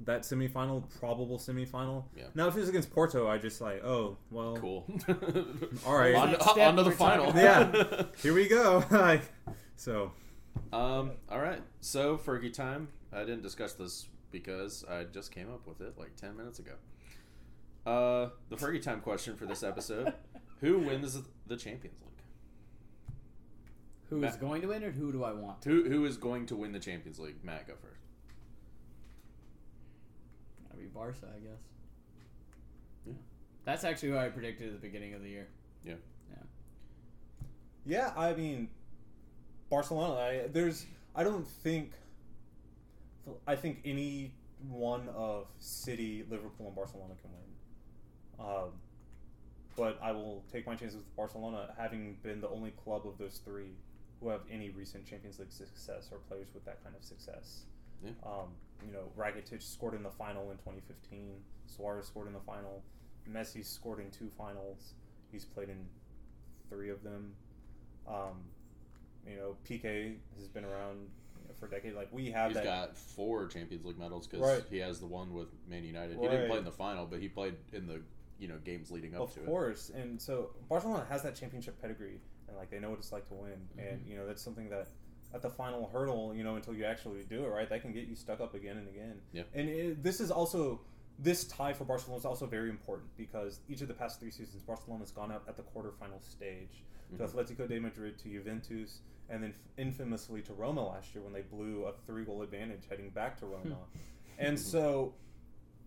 that 0.00 0.22
semifinal, 0.22 0.82
probable 0.98 1.38
semifinal. 1.38 2.04
Yeah. 2.16 2.24
Now, 2.34 2.48
if 2.48 2.56
it's 2.56 2.68
against 2.68 2.90
Porto, 2.90 3.28
I 3.28 3.38
just 3.38 3.60
like, 3.60 3.84
oh 3.84 4.16
well, 4.32 4.56
cool. 4.56 4.86
All 5.86 5.96
right. 5.96 6.16
on, 6.16 6.34
on 6.34 6.76
to 6.76 6.82
the 6.82 6.90
final. 6.90 7.32
Yeah. 7.36 8.06
here 8.22 8.34
we 8.34 8.48
go. 8.48 8.84
like, 8.90 9.22
so 9.76 10.10
Um. 10.72 11.12
All 11.30 11.40
right. 11.40 11.62
So 11.80 12.18
Fergie 12.18 12.52
time. 12.52 12.88
I 13.12 13.20
didn't 13.20 13.42
discuss 13.42 13.74
this 13.74 14.06
because 14.30 14.84
I 14.88 15.04
just 15.04 15.32
came 15.32 15.50
up 15.52 15.66
with 15.66 15.80
it 15.80 15.98
like 15.98 16.16
ten 16.16 16.36
minutes 16.36 16.58
ago. 16.58 16.72
Uh, 17.86 18.28
the 18.48 18.56
Fergie 18.56 18.82
time 18.82 19.00
question 19.00 19.36
for 19.36 19.46
this 19.46 19.62
episode: 19.62 20.12
Who 20.60 20.78
wins 20.78 21.18
the 21.46 21.56
Champions 21.56 21.96
League? 22.02 22.10
Who 24.10 24.16
is 24.16 24.22
Matt- 24.22 24.40
going 24.40 24.62
to 24.62 24.68
win, 24.68 24.82
or 24.84 24.90
who 24.90 25.12
do 25.12 25.24
I 25.24 25.32
want? 25.32 25.64
Who 25.64 25.88
who 25.88 26.04
is 26.04 26.16
going 26.16 26.46
to 26.46 26.56
win 26.56 26.72
the 26.72 26.78
Champions 26.80 27.18
League? 27.18 27.42
Matt, 27.44 27.66
go 27.66 27.74
first. 27.80 28.00
That'd 30.68 30.80
be 30.80 30.86
Barca, 30.86 31.26
I 31.34 31.38
guess. 31.38 31.60
Yeah. 33.06 33.12
That's 33.64 33.84
actually 33.84 34.10
who 34.10 34.18
I 34.18 34.28
predicted 34.28 34.68
at 34.68 34.72
the 34.74 34.86
beginning 34.86 35.14
of 35.14 35.22
the 35.22 35.28
year. 35.28 35.48
Yeah. 35.84 35.94
Yeah. 36.30 36.42
yeah, 37.86 38.12
I 38.16 38.34
mean, 38.34 38.68
Barcelona. 39.70 40.14
I, 40.14 40.48
there's, 40.52 40.86
I 41.14 41.22
don't 41.24 41.46
think, 41.46 41.92
I 43.46 43.56
think 43.56 43.80
any 43.84 44.32
one 44.68 45.08
of 45.14 45.46
City, 45.58 46.24
Liverpool, 46.28 46.66
and 46.66 46.76
Barcelona 46.76 47.14
can 47.20 47.30
win. 47.32 48.46
Um, 48.46 48.70
but 49.76 49.98
I 50.02 50.12
will 50.12 50.44
take 50.52 50.66
my 50.66 50.74
chances 50.74 50.96
with 50.96 51.16
Barcelona, 51.16 51.72
having 51.78 52.16
been 52.22 52.40
the 52.40 52.48
only 52.48 52.70
club 52.72 53.06
of 53.06 53.18
those 53.18 53.40
three 53.44 53.72
who 54.20 54.28
have 54.28 54.40
any 54.50 54.70
recent 54.70 55.06
Champions 55.06 55.38
League 55.38 55.52
success 55.52 56.08
or 56.12 56.18
players 56.18 56.48
with 56.52 56.64
that 56.64 56.82
kind 56.82 56.94
of 56.94 57.04
success. 57.04 57.62
Yeah. 58.04 58.10
Um, 58.24 58.48
you 58.86 58.92
know, 58.92 59.10
Rakitic 59.16 59.62
scored 59.62 59.94
in 59.94 60.02
the 60.02 60.10
final 60.10 60.50
in 60.50 60.58
2015. 60.58 61.32
Suarez 61.66 62.06
scored 62.06 62.26
in 62.26 62.32
the 62.32 62.40
final. 62.40 62.82
Messi 63.30 63.64
scored 63.64 64.00
in 64.00 64.10
two 64.10 64.30
finals. 64.36 64.94
He's 65.30 65.44
played 65.44 65.68
in 65.68 65.86
three 66.68 66.90
of 66.90 67.02
them. 67.02 67.32
Um, 68.08 68.44
you 69.26 69.36
know, 69.36 69.56
Piqué 69.68 70.16
has 70.36 70.48
been 70.48 70.64
around 70.64 71.08
for 71.58 71.66
a 71.66 71.70
decade. 71.70 71.94
Like 71.94 72.08
we 72.12 72.30
have 72.30 72.50
He's 72.50 72.56
that. 72.56 72.64
got 72.64 72.96
four 72.96 73.46
Champions 73.46 73.84
League 73.84 73.98
medals 73.98 74.26
because 74.26 74.46
Right. 74.46 74.64
he 74.70 74.78
has 74.78 75.00
the 75.00 75.06
one 75.06 75.32
with 75.32 75.48
Man 75.68 75.84
United. 75.84 76.18
He 76.18 76.28
didn't 76.28 76.48
play 76.48 76.58
in 76.58 76.64
the 76.64 76.72
final, 76.72 77.06
but 77.06 77.20
he 77.20 77.28
played 77.28 77.56
in 77.72 77.86
the 77.86 78.00
you 78.38 78.48
know 78.48 78.56
games 78.64 78.90
leading 78.90 79.14
up 79.14 79.22
of 79.22 79.34
to 79.34 79.40
it. 79.40 79.42
Of 79.42 79.48
course, 79.48 79.90
and 79.94 80.20
so 80.20 80.50
Barcelona 80.68 81.06
has 81.08 81.22
that 81.22 81.34
championship 81.34 81.80
pedigree, 81.80 82.20
and 82.48 82.56
like 82.56 82.70
they 82.70 82.78
know 82.78 82.90
what 82.90 82.98
it's 82.98 83.12
like 83.12 83.28
to 83.28 83.34
win, 83.34 83.52
mm-hmm. 83.52 83.80
and 83.80 84.06
you 84.06 84.16
know 84.16 84.26
that's 84.26 84.42
something 84.42 84.68
that 84.70 84.88
at 85.32 85.42
the 85.42 85.50
final 85.50 85.88
hurdle, 85.92 86.34
you 86.34 86.42
know, 86.42 86.56
until 86.56 86.74
you 86.74 86.84
actually 86.84 87.22
do 87.24 87.44
it 87.44 87.48
right, 87.48 87.68
that 87.68 87.82
can 87.82 87.92
get 87.92 88.08
you 88.08 88.16
stuck 88.16 88.40
up 88.40 88.54
again 88.54 88.76
and 88.76 88.88
again. 88.88 89.20
Yeah. 89.32 89.42
And 89.54 89.68
it, 89.68 90.02
this 90.02 90.20
is 90.20 90.30
also 90.30 90.80
this 91.18 91.44
tie 91.44 91.72
for 91.72 91.84
Barcelona 91.84 92.18
is 92.18 92.24
also 92.24 92.46
very 92.46 92.70
important 92.70 93.08
because 93.16 93.60
each 93.68 93.80
of 93.82 93.88
the 93.88 93.94
past 93.94 94.18
three 94.18 94.30
seasons, 94.30 94.62
Barcelona's 94.62 95.10
gone 95.10 95.30
out 95.30 95.44
at 95.46 95.56
the 95.56 95.62
quarterfinal 95.62 96.20
stage 96.20 96.82
to 97.18 97.26
Atletico 97.26 97.68
de 97.68 97.78
Madrid, 97.78 98.18
to 98.18 98.28
Juventus, 98.28 99.00
and 99.28 99.42
then 99.42 99.54
infamously 99.76 100.42
to 100.42 100.52
Roma 100.52 100.86
last 100.86 101.14
year 101.14 101.22
when 101.22 101.32
they 101.32 101.42
blew 101.42 101.84
a 101.84 101.92
three 102.06 102.24
goal 102.24 102.42
advantage 102.42 102.82
heading 102.88 103.10
back 103.10 103.38
to 103.38 103.46
Roma. 103.46 103.76
and 104.38 104.58
so, 104.58 105.14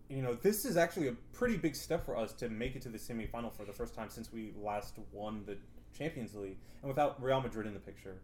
you 0.08 0.22
know, 0.22 0.34
this 0.34 0.64
is 0.64 0.76
actually 0.76 1.08
a 1.08 1.12
pretty 1.32 1.56
big 1.56 1.76
step 1.76 2.04
for 2.04 2.16
us 2.16 2.32
to 2.34 2.48
make 2.48 2.74
it 2.76 2.82
to 2.82 2.88
the 2.88 2.98
semifinal 2.98 3.52
for 3.52 3.64
the 3.64 3.72
first 3.72 3.94
time 3.94 4.08
since 4.08 4.32
we 4.32 4.52
last 4.56 4.94
won 5.12 5.44
the 5.46 5.56
Champions 5.96 6.34
League, 6.34 6.58
and 6.82 6.88
without 6.88 7.22
Real 7.22 7.40
Madrid 7.40 7.66
in 7.66 7.74
the 7.74 7.80
picture, 7.80 8.16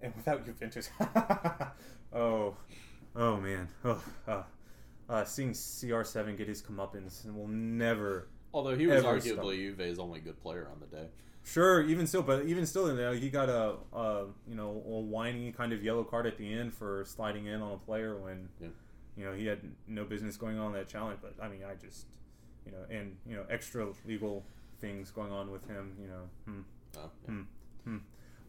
and 0.00 0.14
without 0.14 0.44
Juventus. 0.44 0.90
oh, 2.12 2.54
oh 3.16 3.36
man, 3.40 3.68
oh, 3.84 4.02
uh, 4.28 4.42
uh, 5.08 5.24
seeing 5.24 5.50
CR7 5.50 6.38
get 6.38 6.48
his 6.48 6.62
comeuppance 6.62 7.24
and 7.24 7.34
will 7.36 7.48
never. 7.48 8.28
Although 8.54 8.76
he 8.76 8.86
was 8.86 9.04
Ever 9.04 9.18
arguably 9.18 9.74
stop. 9.74 9.86
Juve's 9.86 9.98
only 9.98 10.20
good 10.20 10.40
player 10.40 10.68
on 10.72 10.80
the 10.80 10.86
day. 10.86 11.06
Sure, 11.44 11.82
even 11.82 12.06
still, 12.06 12.22
but 12.22 12.44
even 12.44 12.66
still, 12.66 12.86
in 12.88 12.96
there, 12.96 13.14
he 13.14 13.30
got 13.30 13.48
a, 13.48 13.74
a 13.92 14.26
you 14.48 14.54
know 14.54 14.68
a 14.86 15.00
whiny 15.00 15.52
kind 15.52 15.72
of 15.72 15.82
yellow 15.82 16.04
card 16.04 16.26
at 16.26 16.36
the 16.36 16.52
end 16.52 16.72
for 16.74 17.04
sliding 17.06 17.46
in 17.46 17.60
on 17.62 17.72
a 17.72 17.78
player 17.78 18.16
when 18.16 18.48
Yeah. 18.60 18.68
you 19.16 19.24
know 19.24 19.32
he 19.32 19.46
had 19.46 19.58
no 19.88 20.04
business 20.04 20.36
going 20.36 20.58
on 20.58 20.72
that 20.74 20.88
challenge. 20.88 21.18
But 21.22 21.34
I 21.42 21.48
mean, 21.48 21.60
I 21.64 21.74
just 21.74 22.06
you 22.66 22.72
know, 22.72 22.78
and 22.90 23.16
you 23.26 23.36
know, 23.36 23.44
extra 23.50 23.86
legal 24.06 24.44
things 24.80 25.10
going 25.10 25.32
on 25.32 25.50
with 25.50 25.66
him. 25.66 25.96
You 26.00 26.08
know, 26.08 26.22
hmm. 26.44 26.60
Oh, 26.98 27.10
yeah. 27.28 27.34
Hmm. 27.84 27.96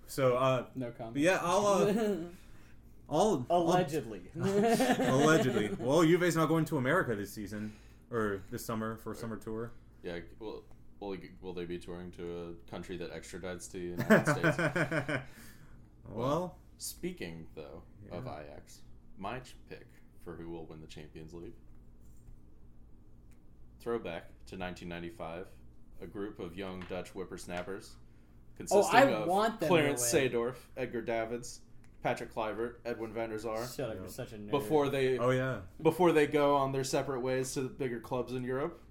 so 0.07 0.35
uh, 0.35 0.65
No 0.75 0.91
comment. 0.91 1.17
yeah, 1.17 1.39
I'll 1.41 1.65
uh, 1.65 1.93
I'll 3.09 3.45
I'll- 3.49 3.63
Allegedly. 3.69 4.21
allegedly. 4.35 5.71
Well, 5.79 6.03
Juve's 6.03 6.35
not 6.35 6.47
going 6.49 6.65
to 6.65 6.77
America 6.77 7.15
this 7.15 7.31
season 7.31 7.73
or 8.11 8.41
this 8.51 8.63
summer 8.65 8.97
for 8.97 9.13
a 9.13 9.15
summer 9.15 9.37
tour. 9.37 9.71
Yeah, 10.03 10.19
well, 10.39 10.63
will, 11.01 11.17
will 11.41 11.53
they 11.53 11.65
be 11.65 11.77
touring 11.77 12.11
to 12.11 12.55
a 12.55 12.71
country 12.71 12.95
that 12.97 13.13
extradites 13.13 13.69
to 13.71 13.77
the 13.77 13.79
United 14.03 14.27
States? 14.27 15.21
well, 16.09 16.55
Speaking, 16.77 17.45
though, 17.55 17.83
of 18.11 18.25
Yeah. 18.25 18.39
Ajax, 18.39 18.79
my 19.19 19.39
pick 19.69 19.87
for 20.23 20.35
who 20.35 20.49
will 20.49 20.65
win 20.65 20.81
the 20.81 20.87
Champions 20.87 21.33
League. 21.33 21.53
Throwback 23.79 24.29
to 24.47 24.57
1995, 24.57 25.45
a 26.01 26.07
group 26.07 26.39
of 26.39 26.55
young 26.55 26.83
Dutch 26.89 27.09
whippersnappers 27.09 27.91
consisting 28.57 28.95
oh, 28.95 28.97
I 28.97 29.11
of 29.11 29.27
want 29.27 29.59
Clarence. 29.59 30.01
Seedorf, 30.01 30.55
Edgar 30.77 31.01
Davids, 31.01 31.61
Patrick 32.01 32.33
Kluivert, 32.33 32.75
Edwin 32.85 33.13
van 33.13 33.29
der 33.29 33.37
Sar. 33.37 33.67
Shut 33.67 33.91
up, 33.91 33.95
you're 33.99 34.07
such 34.07 34.33
a 34.33 34.37
nerd. 34.37 34.51
Before 34.51 34.89
they 34.89 35.17
oh 35.17 35.29
yeah. 35.29 35.57
before 35.81 36.11
they 36.11 36.27
go 36.27 36.55
on 36.55 36.71
their 36.71 36.83
separate 36.83 37.21
ways 37.21 37.53
to 37.53 37.61
the 37.61 37.69
bigger 37.69 37.99
clubs 37.99 38.33
in 38.33 38.43
Europe, 38.43 38.81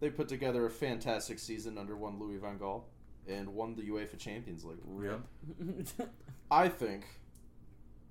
they 0.00 0.10
put 0.10 0.28
together 0.28 0.66
a 0.66 0.70
fantastic 0.70 1.38
season 1.38 1.78
under 1.78 1.96
one 1.96 2.18
Louis 2.18 2.36
van 2.38 2.58
Gaal 2.58 2.82
and 3.28 3.48
won 3.54 3.74
the 3.74 3.82
UEFA 3.82 4.18
Champions 4.18 4.64
League. 4.64 4.78
Yep. 5.02 6.08
I 6.50 6.68
think 6.68 7.04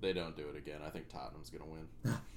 they 0.00 0.12
don't 0.12 0.36
do 0.36 0.48
it 0.48 0.56
again. 0.56 0.80
I 0.86 0.90
think 0.90 1.08
Tottenham's 1.08 1.50
going 1.50 1.64
to 1.64 1.70
win. 1.70 2.16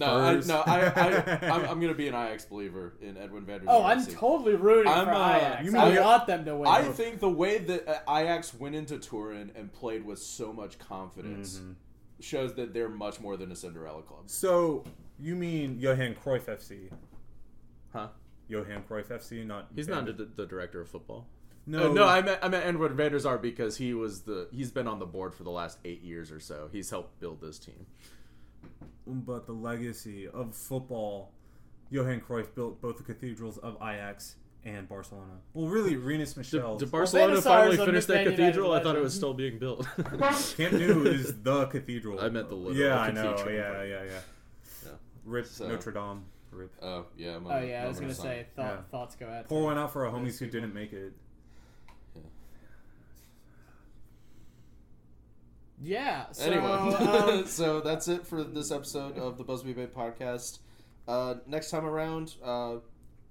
No, 0.00 0.16
I, 0.18 0.34
no, 0.40 0.60
I, 0.66 0.80
I, 0.86 1.38
I'm, 1.52 1.60
I'm 1.68 1.78
going 1.80 1.92
to 1.92 1.94
be 1.94 2.08
an 2.08 2.14
Ajax 2.14 2.44
believer 2.44 2.94
in 3.00 3.16
Edwin 3.16 3.44
van 3.44 3.60
der 3.60 3.66
Oh, 3.68 3.84
I'm 3.84 4.04
totally 4.04 4.56
rooting 4.56 4.90
I'm, 4.92 5.04
for 5.04 5.12
uh, 5.12 5.36
Ajax. 5.36 5.64
you 5.64 5.70
mean- 5.70 5.80
I 5.80 6.00
want 6.00 6.26
them 6.26 6.44
to 6.46 6.56
win. 6.56 6.66
I 6.66 6.82
think 6.82 7.20
the 7.20 7.28
way 7.28 7.58
that 7.58 7.86
uh, 7.86 8.12
Ajax 8.12 8.52
went 8.54 8.74
into 8.74 8.98
Turin 8.98 9.52
and 9.54 9.72
played 9.72 10.04
with 10.04 10.18
so 10.18 10.52
much 10.52 10.80
confidence 10.80 11.58
Mhm. 11.60 11.76
shows 12.18 12.54
that 12.54 12.74
they're 12.74 12.88
much 12.88 13.20
more 13.20 13.36
than 13.36 13.52
a 13.52 13.54
Cinderella 13.54 14.02
club. 14.02 14.22
So 14.26 14.82
you 15.16 15.36
mean 15.36 15.78
Johan 15.78 16.16
Cruyff 16.16 16.46
FC? 16.46 16.90
Huh? 17.92 18.08
Johan 18.48 18.82
Cruyff 18.88 19.08
FC, 19.08 19.44
not 19.46 19.68
He's 19.74 19.88
not 19.88 20.06
the, 20.06 20.28
the 20.36 20.46
director 20.46 20.80
of 20.80 20.88
football. 20.88 21.26
No, 21.66 21.90
Uh, 21.90 21.92
no, 21.92 22.04
I 22.06 22.22
meant 22.22 22.38
I 22.42 22.48
meant 22.48 22.64
Edward 22.64 22.92
van 22.94 23.12
der 23.12 23.18
Sar 23.18 23.36
because 23.38 23.76
he 23.76 23.92
was 23.94 24.22
the 24.22 24.48
he's 24.50 24.70
been 24.70 24.86
on 24.88 24.98
the 24.98 25.06
board 25.06 25.34
for 25.34 25.44
the 25.44 25.50
last 25.50 25.78
eight 25.84 26.02
years 26.02 26.30
or 26.32 26.40
so. 26.40 26.68
He's 26.72 26.88
helped 26.90 27.20
build 27.20 27.40
this 27.42 27.58
team. 27.58 27.86
but 29.06 29.46
the 29.46 29.52
legacy 29.52 30.26
of 30.28 30.54
football. 30.54 31.32
Johan 31.90 32.20
Cruyff 32.20 32.54
built 32.54 32.82
both 32.82 32.98
the 32.98 33.02
cathedrals 33.02 33.56
of 33.58 33.76
Ajax 33.76 34.36
and 34.64 34.86
Barcelona. 34.88 35.38
Well, 35.54 35.68
really, 35.68 35.96
Rinus 35.96 36.36
Michel. 36.36 36.76
Did 36.76 36.88
Van 36.88 37.00
Barcelona 37.00 37.34
der 37.36 37.40
Sar 37.40 37.58
finally 37.60 37.76
finish 37.78 38.04
that 38.06 38.26
cathedral? 38.26 38.72
I 38.72 38.82
thought 38.82 38.96
it 38.96 39.02
was 39.02 39.14
still 39.14 39.32
being 39.32 39.58
built. 39.58 39.86
Camp 40.56 40.72
Nou 40.74 41.04
is 41.04 41.34
the 41.42 41.64
cathedral. 41.66 42.20
I 42.20 42.28
meant 42.28 42.50
the 42.50 42.56
literal 42.56 42.76
Yeah, 42.86 42.98
I 43.00 43.10
know. 43.10 43.32
cathedral. 43.32 43.54
Yeah, 43.54 43.82
yeah, 43.84 44.04
yeah. 44.04 44.10
Yeah. 44.84 44.90
Rip 45.24 45.46
So- 45.46 45.68
Notre 45.68 45.92
Dame. 45.92 46.24
Rip. 46.50 46.72
oh 46.82 47.06
yeah. 47.16 47.38
oh 47.44 47.60
yeah, 47.60 47.84
I 47.84 47.88
was 47.88 48.00
gonna 48.00 48.14
say 48.14 48.46
thought, 48.56 48.64
Yeah. 48.64 48.80
thoughts 48.90 49.16
go 49.16 49.28
out. 49.28 49.48
Pour 49.48 49.64
one 49.64 49.78
out 49.78 49.92
for 49.92 50.06
our 50.06 50.12
homies 50.12 50.38
who 50.38 50.46
didn't 50.46 50.74
make 50.74 50.92
it. 50.92 51.12
Yeah. 55.80 56.26
So, 56.32 56.44
Anyway, 56.50 56.64
um, 56.66 57.44
so 57.46 57.80
that's 57.80 58.08
it 58.08 58.26
for 58.26 58.42
this 58.42 58.72
episode 58.72 59.16
of 59.18 59.38
the 59.38 59.44
Busby 59.44 59.72
Babe 59.72 59.92
podcast. 59.94 60.58
Uh, 61.06 61.36
next 61.46 61.70
time 61.70 61.84
around, 61.86 62.34
uh, 62.44 62.76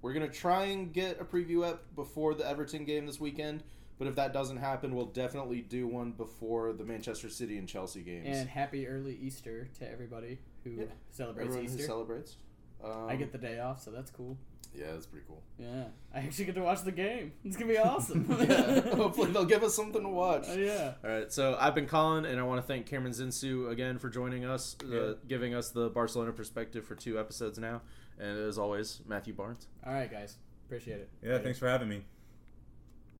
we're 0.00 0.12
gonna 0.14 0.28
try 0.28 0.64
and 0.66 0.92
get 0.92 1.20
a 1.20 1.24
preview 1.24 1.64
up 1.64 1.94
before 1.94 2.34
the 2.34 2.48
Everton 2.48 2.84
game 2.84 3.06
this 3.06 3.20
weekend. 3.20 3.62
But 3.98 4.06
if 4.06 4.14
that 4.14 4.32
doesn't 4.32 4.58
happen, 4.58 4.94
we'll 4.94 5.06
definitely 5.06 5.60
do 5.60 5.88
one 5.88 6.12
before 6.12 6.72
the 6.72 6.84
Manchester 6.84 7.28
City 7.28 7.58
and 7.58 7.68
Chelsea 7.68 8.02
games. 8.02 8.28
and 8.28 8.48
happy 8.48 8.86
early 8.86 9.16
Easter 9.16 9.68
to 9.80 9.90
everybody 9.90 10.38
who 10.62 10.70
Yeah. 10.70 10.84
celebrates 11.10 11.48
Everyone 11.48 11.64
Easter. 11.64 11.82
who 11.82 11.86
celebrates. 11.86 12.36
Um, 12.84 13.08
I 13.08 13.16
get 13.16 13.32
the 13.32 13.38
day 13.38 13.58
off, 13.60 13.82
so 13.82 13.90
that's 13.90 14.10
cool. 14.10 14.36
yeah, 14.74 14.92
that's 14.92 15.06
pretty 15.06 15.24
cool. 15.26 15.42
Yeah, 15.58 15.84
I 16.14 16.18
actually 16.20 16.44
get 16.44 16.54
to 16.54 16.62
watch 16.62 16.82
the 16.82 16.92
game. 16.92 17.32
It's 17.44 17.56
gonna 17.56 17.72
be 17.72 17.78
awesome. 17.78 18.26
yeah, 18.48 18.80
hopefully 18.94 19.32
they'll 19.32 19.44
give 19.44 19.62
us 19.64 19.74
something 19.74 20.02
to 20.02 20.08
watch. 20.08 20.44
Oh, 20.48 20.54
yeah. 20.56 20.92
All 21.02 21.10
right, 21.10 21.32
so 21.32 21.56
I've 21.60 21.74
been 21.74 21.86
Colin, 21.86 22.24
and 22.24 22.38
I 22.38 22.42
want 22.44 22.60
to 22.60 22.66
thank 22.66 22.86
Cameron 22.86 23.12
Zinsou 23.12 23.70
again 23.70 23.98
for 23.98 24.08
joining 24.08 24.44
us, 24.44 24.76
uh, 24.84 24.86
Yeah. 24.88 25.12
giving 25.26 25.54
us 25.54 25.70
the 25.70 25.88
Barcelona 25.90 26.32
perspective 26.32 26.84
for 26.84 26.94
two 26.94 27.18
episodes 27.18 27.58
now. 27.58 27.80
And 28.20 28.38
as 28.38 28.58
always, 28.58 29.00
Matthew 29.06 29.32
Barnes. 29.34 29.66
All 29.86 29.92
right, 29.92 30.10
guys. 30.10 30.36
Appreciate 30.66 31.00
it. 31.00 31.08
Yeah, 31.22 31.38
thanks 31.38 31.58
for 31.58 31.68
having 31.68 31.88
me. 31.88 32.04